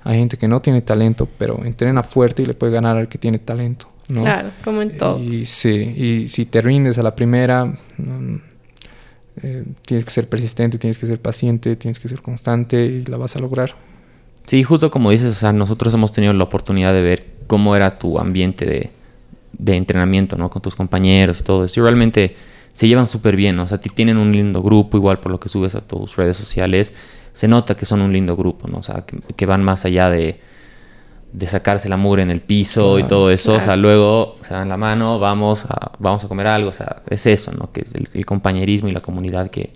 hay 0.05 0.19
gente 0.19 0.37
que 0.37 0.49
no 0.49 0.61
tiene 0.61 0.83
talento, 0.83 1.27
pero 1.39 1.65
entrena 1.65 2.03
fuerte 2.03 2.43
y 2.43 2.45
le 2.45 2.53
puede 2.53 2.75
ganar 2.75 2.99
al 2.99 3.09
que 3.09 3.17
tiene 3.17 3.39
talento. 3.39 3.89
¿No? 4.09 4.23
Claro, 4.23 4.51
como 4.65 4.83
en 4.83 4.97
todo. 4.97 5.23
Y 5.23 5.47
sí, 5.47 5.71
y 5.71 6.29
si 6.29 6.47
te 6.47 6.61
rindes 6.61 6.99
a 6.99 7.03
la 7.03 7.15
primera, 7.15 7.73
eh, 9.43 9.65
tienes 9.85 10.05
que 10.05 10.11
ser 10.11 10.29
persistente, 10.29 10.79
tienes 10.79 10.99
que 10.99 11.07
ser 11.07 11.21
paciente, 11.21 11.77
tienes 11.77 11.99
que 11.99 12.09
ser 12.09 12.23
constante 12.23 12.85
y 12.85 13.05
la 13.05 13.17
vas 13.17 13.37
a 13.37 13.41
lograr. 13.41 13.75
Sí, 14.47 14.63
justo 14.63 14.91
como 14.91 15.11
dices, 15.11 15.33
o 15.33 15.35
sea, 15.35 15.53
nosotros 15.53 15.93
hemos 15.95 16.13
tenido 16.13 16.33
la 16.33 16.45
oportunidad 16.45 16.93
de 16.93 17.03
ver 17.03 17.27
cómo 17.47 17.75
era 17.75 17.99
tu 17.99 18.19
ambiente 18.19 18.65
de, 18.65 18.91
de 19.53 19.77
entrenamiento, 19.77 20.37
¿no? 20.37 20.51
Con 20.51 20.63
tus 20.63 20.77
compañeros 20.77 21.41
y 21.41 21.43
todo 21.43 21.65
eso. 21.65 21.81
Y 21.81 21.83
realmente 21.83 22.37
se 22.77 22.87
llevan 22.87 23.07
súper 23.07 23.37
bien, 23.37 23.57
¿no? 23.57 23.63
o 23.63 23.69
sea, 23.69 23.79
tienen 23.79 24.19
un 24.19 24.33
lindo 24.33 24.63
grupo, 24.63 24.99
igual 24.99 25.19
por 25.19 25.33
lo 25.33 25.41
que 25.41 25.49
subes 25.49 25.75
a 25.75 25.81
tus 25.81 26.15
redes 26.17 26.37
sociales, 26.37 26.93
se 27.33 27.49
nota 27.49 27.75
que 27.75 27.87
son 27.87 28.03
un 28.03 28.13
lindo 28.13 28.37
grupo, 28.37 28.69
¿no? 28.69 28.79
O 28.79 28.83
sea, 28.83 29.03
que, 29.35 29.47
van 29.47 29.65
más 29.65 29.87
allá 29.87 30.11
de, 30.11 30.39
de 31.37 31.47
sacarse 31.47 31.91
la 31.91 31.99
mugre 31.99 32.23
en 32.23 32.31
el 32.31 32.41
piso 32.41 32.99
y 32.99 33.03
todo 33.03 33.31
eso, 33.31 33.57
o 33.57 33.61
sea, 33.61 33.77
luego 33.77 34.39
se 34.41 34.55
dan 34.55 34.71
la 34.71 34.79
mano, 34.79 35.19
vamos 35.19 35.67
a, 35.67 35.93
vamos 35.99 36.25
a 36.25 36.29
comer 36.29 36.47
algo, 36.47 36.71
o 36.71 36.73
sea, 36.73 37.03
es 37.11 37.27
eso, 37.27 37.53
¿no? 37.53 37.71
Que 37.73 37.83
es 37.83 37.93
el, 37.95 38.25
compañerismo 38.25 38.89
y 38.89 38.93
la 38.93 39.03
comunidad 39.03 39.51
que, 39.51 39.71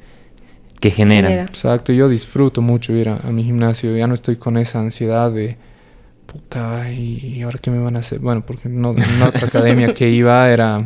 que 0.80 0.90
generan. 0.90 1.32
Exacto, 1.40 1.92
yo 1.92 2.08
disfruto 2.08 2.62
mucho 2.62 2.94
ir 2.94 3.10
a, 3.10 3.18
mi 3.30 3.44
gimnasio, 3.44 3.94
ya 3.94 4.06
no 4.06 4.14
estoy 4.14 4.36
con 4.36 4.56
esa 4.56 4.80
ansiedad 4.80 5.30
de 5.30 5.58
puta, 6.24 6.90
y 6.90 7.42
ahora 7.42 7.58
qué 7.60 7.70
me 7.70 7.78
van 7.78 7.96
a 7.96 7.98
hacer, 7.98 8.20
bueno, 8.20 8.42
porque 8.46 8.70
no, 8.70 8.92
en 8.92 9.22
otra 9.22 9.48
academia 9.48 9.92
que 9.92 10.08
iba 10.08 10.48
era 10.48 10.82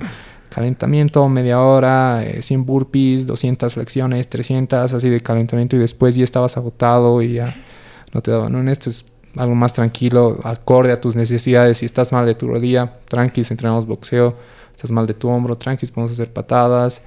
calentamiento, 0.53 1.29
media 1.29 1.61
hora, 1.61 2.21
100 2.41 2.61
eh, 2.61 2.65
burpees, 2.65 3.29
200 3.29 3.75
flexiones, 3.75 4.27
300, 4.27 4.93
así 4.93 5.09
de 5.09 5.21
calentamiento 5.21 5.77
y 5.77 5.79
después 5.79 6.17
ya 6.17 6.25
estabas 6.25 6.57
agotado 6.57 7.23
y 7.23 7.35
ya 7.35 7.55
no 8.13 8.23
te 8.23 8.33
daban. 8.33 8.57
En 8.57 8.69
esto 8.69 8.91
es 8.91 9.05
algo 9.37 9.55
más 9.55 9.73
tranquilo, 9.73 10.39
acorde 10.45 10.93
a 10.93 11.01
tus 11.01 11.17
necesidades. 11.17 11.79
Si 11.79 11.87
estás 11.87 12.13
mal 12.13 12.27
de 12.27 12.35
tu 12.35 12.49
rodilla, 12.49 12.99
tranquis, 13.07 13.51
entrenamos 13.51 13.87
boxeo. 13.87 14.35
Estás 14.75 14.91
mal 14.91 15.07
de 15.07 15.15
tu 15.15 15.29
hombro, 15.29 15.57
tranquis, 15.57 15.91
podemos 15.91 16.13
hacer 16.13 16.33
patadas. 16.33 17.03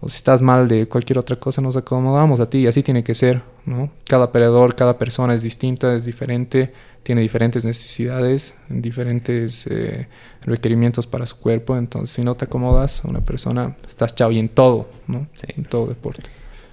O 0.00 0.08
si 0.08 0.16
estás 0.16 0.40
mal 0.40 0.66
de 0.66 0.86
cualquier 0.86 1.18
otra 1.18 1.36
cosa, 1.36 1.60
nos 1.60 1.76
acomodamos 1.76 2.40
a 2.40 2.48
ti 2.48 2.58
y 2.58 2.66
así 2.66 2.82
tiene 2.82 3.04
que 3.04 3.14
ser, 3.14 3.42
¿no? 3.66 3.90
Cada 4.06 4.32
peleador, 4.32 4.74
cada 4.74 4.96
persona 4.96 5.34
es 5.34 5.42
distinta, 5.42 5.94
es 5.94 6.06
diferente 6.06 6.72
tiene 7.02 7.22
diferentes 7.22 7.64
necesidades, 7.64 8.54
diferentes 8.68 9.66
eh, 9.66 10.06
requerimientos 10.42 11.06
para 11.06 11.26
su 11.26 11.38
cuerpo. 11.38 11.76
Entonces, 11.76 12.10
si 12.10 12.22
no 12.22 12.34
te 12.34 12.44
acomodas, 12.44 13.02
una 13.04 13.20
persona, 13.20 13.76
estás 13.88 14.14
chao 14.14 14.30
y 14.30 14.38
en 14.38 14.48
todo, 14.48 14.88
¿no? 15.06 15.26
En 15.42 15.64
todo 15.64 15.86
deporte. 15.86 16.30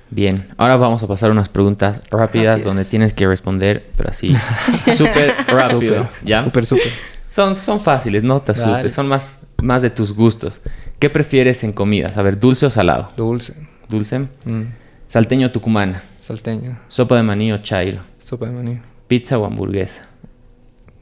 Bien, 0.10 0.48
ahora 0.58 0.78
vamos 0.78 1.04
a 1.04 1.08
pasar 1.08 1.32
unas 1.32 1.50
preguntas 1.50 2.02
rápidas, 2.10 2.64
donde 2.64 2.86
tienes 2.86 3.14
que 3.14 3.28
responder, 3.28 3.84
pero 3.98 4.10
así, 4.10 4.34
súper 4.96 5.36
rápido. 5.48 6.08
¿Ya? 6.24 6.44
Súper, 6.46 6.66
súper. 6.66 6.92
Son, 7.30 7.56
son 7.56 7.82
fáciles, 7.82 8.24
no 8.24 8.42
te 8.42 8.54
asustes, 8.54 8.94
son 8.94 9.08
más, 9.08 9.40
más 9.62 9.82
de 9.82 9.90
tus 9.90 10.14
gustos. 10.14 10.62
¿Qué 11.00 11.10
prefieres 11.10 11.64
en 11.64 11.74
comidas? 11.74 12.18
A 12.18 12.22
ver, 12.22 12.40
¿dulce 12.40 12.66
o 12.66 12.70
salado? 12.70 13.10
Dulce. 13.18 13.54
¿Dulce? 13.90 14.20
Mm. 14.46 14.64
¿Salteño 15.08 15.48
o 15.48 15.52
tucumana? 15.52 16.04
Salteño. 16.20 16.78
¿Sopa 16.88 17.16
de 17.16 17.24
maní 17.24 17.52
o 17.52 17.58
chairo? 17.60 18.02
Sopa 18.18 18.48
de 18.48 18.52
maní. 18.54 18.80
¿Pizza 19.08 19.38
o 19.38 19.46
hamburguesa? 19.46 20.08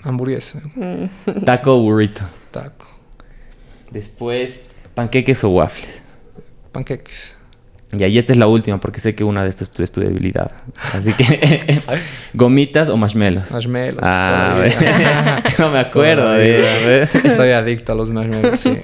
Hamburguesa. 0.03 0.61
Taco 1.45 1.75
o 1.75 1.81
burrito. 1.81 2.21
Taco. 2.51 2.87
Después, 3.91 4.65
panqueques 4.93 5.43
o 5.43 5.49
waffles. 5.49 6.01
Panqueques. 6.71 7.34
Y 7.99 8.03
ahí 8.03 8.17
esta 8.17 8.33
es 8.33 8.39
la 8.39 8.47
última 8.47 8.79
porque 8.79 8.99
sé 8.99 9.15
que 9.15 9.23
una 9.23 9.43
de 9.43 9.49
estas 9.49 9.71
es 9.79 9.91
tu 9.91 10.01
debilidad. 10.01 10.51
Así 10.93 11.13
que, 11.13 11.81
¿gomitas 12.33 12.89
o 12.89 12.97
marshmallows? 12.97 13.51
Marshmallows. 13.51 14.03
Ah, 14.03 14.63
no 15.59 15.71
me 15.71 15.79
acuerdo 15.79 16.31
de 16.31 17.07
Soy 17.35 17.51
adicto 17.51 17.93
a 17.93 17.95
los 17.95 18.11
marshmallows, 18.11 18.59
sí. 18.59 18.77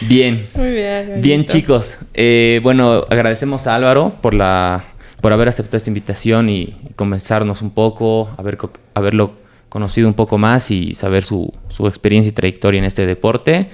Bien. 0.00 0.46
Muy 0.54 0.72
bien. 0.72 1.20
Bien, 1.20 1.46
chicos. 1.46 1.98
Eh, 2.14 2.60
bueno, 2.62 3.04
agradecemos 3.08 3.66
a 3.66 3.74
Álvaro 3.74 4.14
por 4.20 4.34
la 4.34 4.84
por 5.20 5.32
haber 5.32 5.48
aceptado 5.48 5.76
esta 5.76 5.90
invitación 5.90 6.48
y 6.48 6.76
comenzarnos 6.94 7.62
un 7.62 7.70
poco, 7.70 8.30
a, 8.36 8.42
ver, 8.42 8.58
a 8.94 9.00
verlo 9.00 9.32
conocido 9.68 10.08
un 10.08 10.14
poco 10.14 10.38
más 10.38 10.70
y 10.70 10.94
saber 10.94 11.24
su, 11.24 11.52
experiencia 11.80 12.30
y 12.30 12.32
trayectoria 12.32 12.78
en 12.78 12.84
este 12.84 13.06
deporte. 13.06 13.68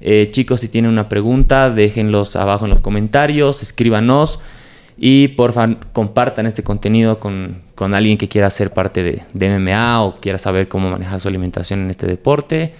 Eh, 0.00 0.28
chicos, 0.30 0.60
si 0.60 0.68
tienen 0.68 0.90
una 0.90 1.08
pregunta, 1.08 1.70
déjenlos 1.70 2.36
abajo 2.36 2.64
en 2.66 2.70
los 2.70 2.80
comentarios, 2.80 3.62
escríbanos 3.62 4.40
y 4.98 5.28
por 5.28 5.52
favor 5.52 5.78
compartan 5.92 6.46
este 6.46 6.62
contenido 6.62 7.18
con, 7.18 7.62
alguien 7.78 8.18
que 8.18 8.28
quiera 8.28 8.50
ser 8.50 8.72
parte 8.72 9.02
de, 9.02 9.48
MMA 9.48 10.02
o 10.02 10.16
quiera 10.16 10.38
saber 10.38 10.68
cómo 10.68 10.90
manejar 10.90 11.20
su 11.20 11.28
alimentación 11.28 11.80
en 11.80 11.90
este 11.90 12.06
deporte. 12.06 12.72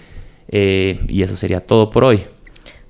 Eh, 0.49 0.99
y 1.07 1.23
eso 1.23 1.35
sería 1.35 1.59
todo 1.59 1.91
por 1.91 2.03
hoy. 2.03 2.23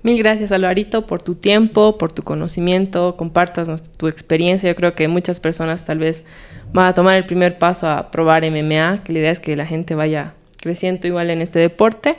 Mil 0.03 0.17
gracias, 0.17 0.51
Alvarito, 0.51 1.07
por 1.07 1.21
tu 1.21 1.35
tiempo, 1.35 1.97
por 1.97 2.11
tu 2.11 2.21
conocimiento, 2.21 3.17
compartas 3.17 3.81
tu 3.97 4.07
experiencia. 4.07 4.69
Yo 4.69 4.75
creo 4.75 4.93
que 4.93 5.07
muchas 5.07 5.39
personas 5.39 5.85
tal 5.85 5.97
vez 5.97 6.23
van 6.71 6.85
a 6.85 6.93
tomar 6.93 7.17
el 7.17 7.25
primer 7.25 7.57
paso 7.57 7.89
a 7.89 8.11
probar 8.11 8.43
MMA, 8.49 9.03
que 9.03 9.13
la 9.13 9.19
idea 9.19 9.31
es 9.31 9.39
que 9.39 9.55
la 9.55 9.65
gente 9.65 9.95
vaya 9.95 10.33
creciendo 10.61 11.07
igual 11.07 11.29
en 11.29 11.41
este 11.41 11.59
deporte. 11.59 12.15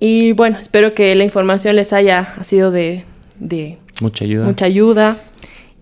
Y 0.00 0.32
bueno, 0.32 0.58
espero 0.60 0.94
que 0.94 1.14
la 1.14 1.24
información 1.24 1.76
les 1.76 1.92
haya 1.92 2.34
sido 2.42 2.70
de, 2.70 3.04
mucha 4.00 4.24
ayuda. 4.24 4.44
Mucha 4.44 4.66
ayuda. 4.66 5.18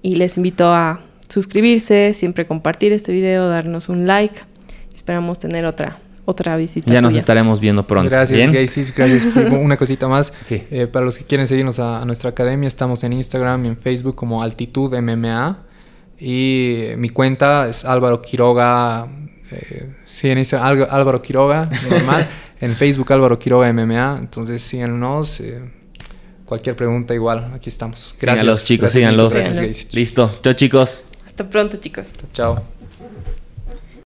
Y 0.02 0.16
les 0.16 0.36
invito 0.36 0.66
a 0.66 1.00
suscribirse, 1.28 2.14
siempre 2.14 2.46
compartir 2.46 2.92
este 2.92 3.12
video, 3.12 3.48
darnos 3.48 3.88
un 3.88 4.06
like. 4.06 4.40
Esperamos 4.94 5.38
tener 5.38 5.64
otra 5.64 5.98
otra 6.24 6.56
visita. 6.56 6.92
Ya 6.92 7.00
nos 7.00 7.14
estaremos 7.14 7.60
viendo 7.60 7.86
pronto. 7.86 8.08
Gracias, 8.08 8.94
Gracias. 8.94 9.24
Una 9.36 9.76
cosita 9.76 10.08
más. 10.08 10.32
Eh, 10.50 10.86
para 10.86 11.04
los 11.04 11.18
que 11.18 11.24
quieren 11.24 11.46
seguirnos 11.46 11.78
a, 11.78 12.04
nuestra 12.04 12.30
academia, 12.30 12.68
estamos 12.68 13.02
en 13.04 13.12
Instagram 13.12 13.64
y 13.64 13.68
en 13.68 13.76
Facebook 13.76 14.14
como 14.14 14.42
Altitud 14.42 14.96
MMA. 14.96 15.62
Y 16.20 16.84
mi 16.96 17.08
cuenta 17.08 17.68
es 17.68 17.84
Álvaro 17.84 18.22
Quiroga. 18.22 19.08
Eh, 19.50 19.90
sí, 20.22 20.30
en 20.30 20.38
Instagram 20.38 20.86
Álvaro 20.88 21.20
Quiroga, 21.20 21.68
normal. 21.90 22.28
en 22.60 22.76
Facebook 22.76 23.12
Álvaro 23.12 23.38
Quiroga 23.38 23.70
MMA. 23.72 24.18
Entonces 24.20 24.62
síganos. 24.62 25.40
Eh, 25.40 25.60
cualquier 26.44 26.76
pregunta, 26.76 27.12
igual, 27.12 27.52
aquí 27.54 27.68
estamos. 27.68 28.14
Gracias. 28.20 28.40
Síganlos, 28.40 28.64
chicos, 28.64 28.92
síganlos. 28.92 29.94
Listo. 29.94 30.30
Chao, 30.42 30.52
chicos. 30.52 31.04
Hasta 31.26 31.48
pronto, 31.48 31.76
chicos. 31.78 32.08
Chao. 32.32 32.81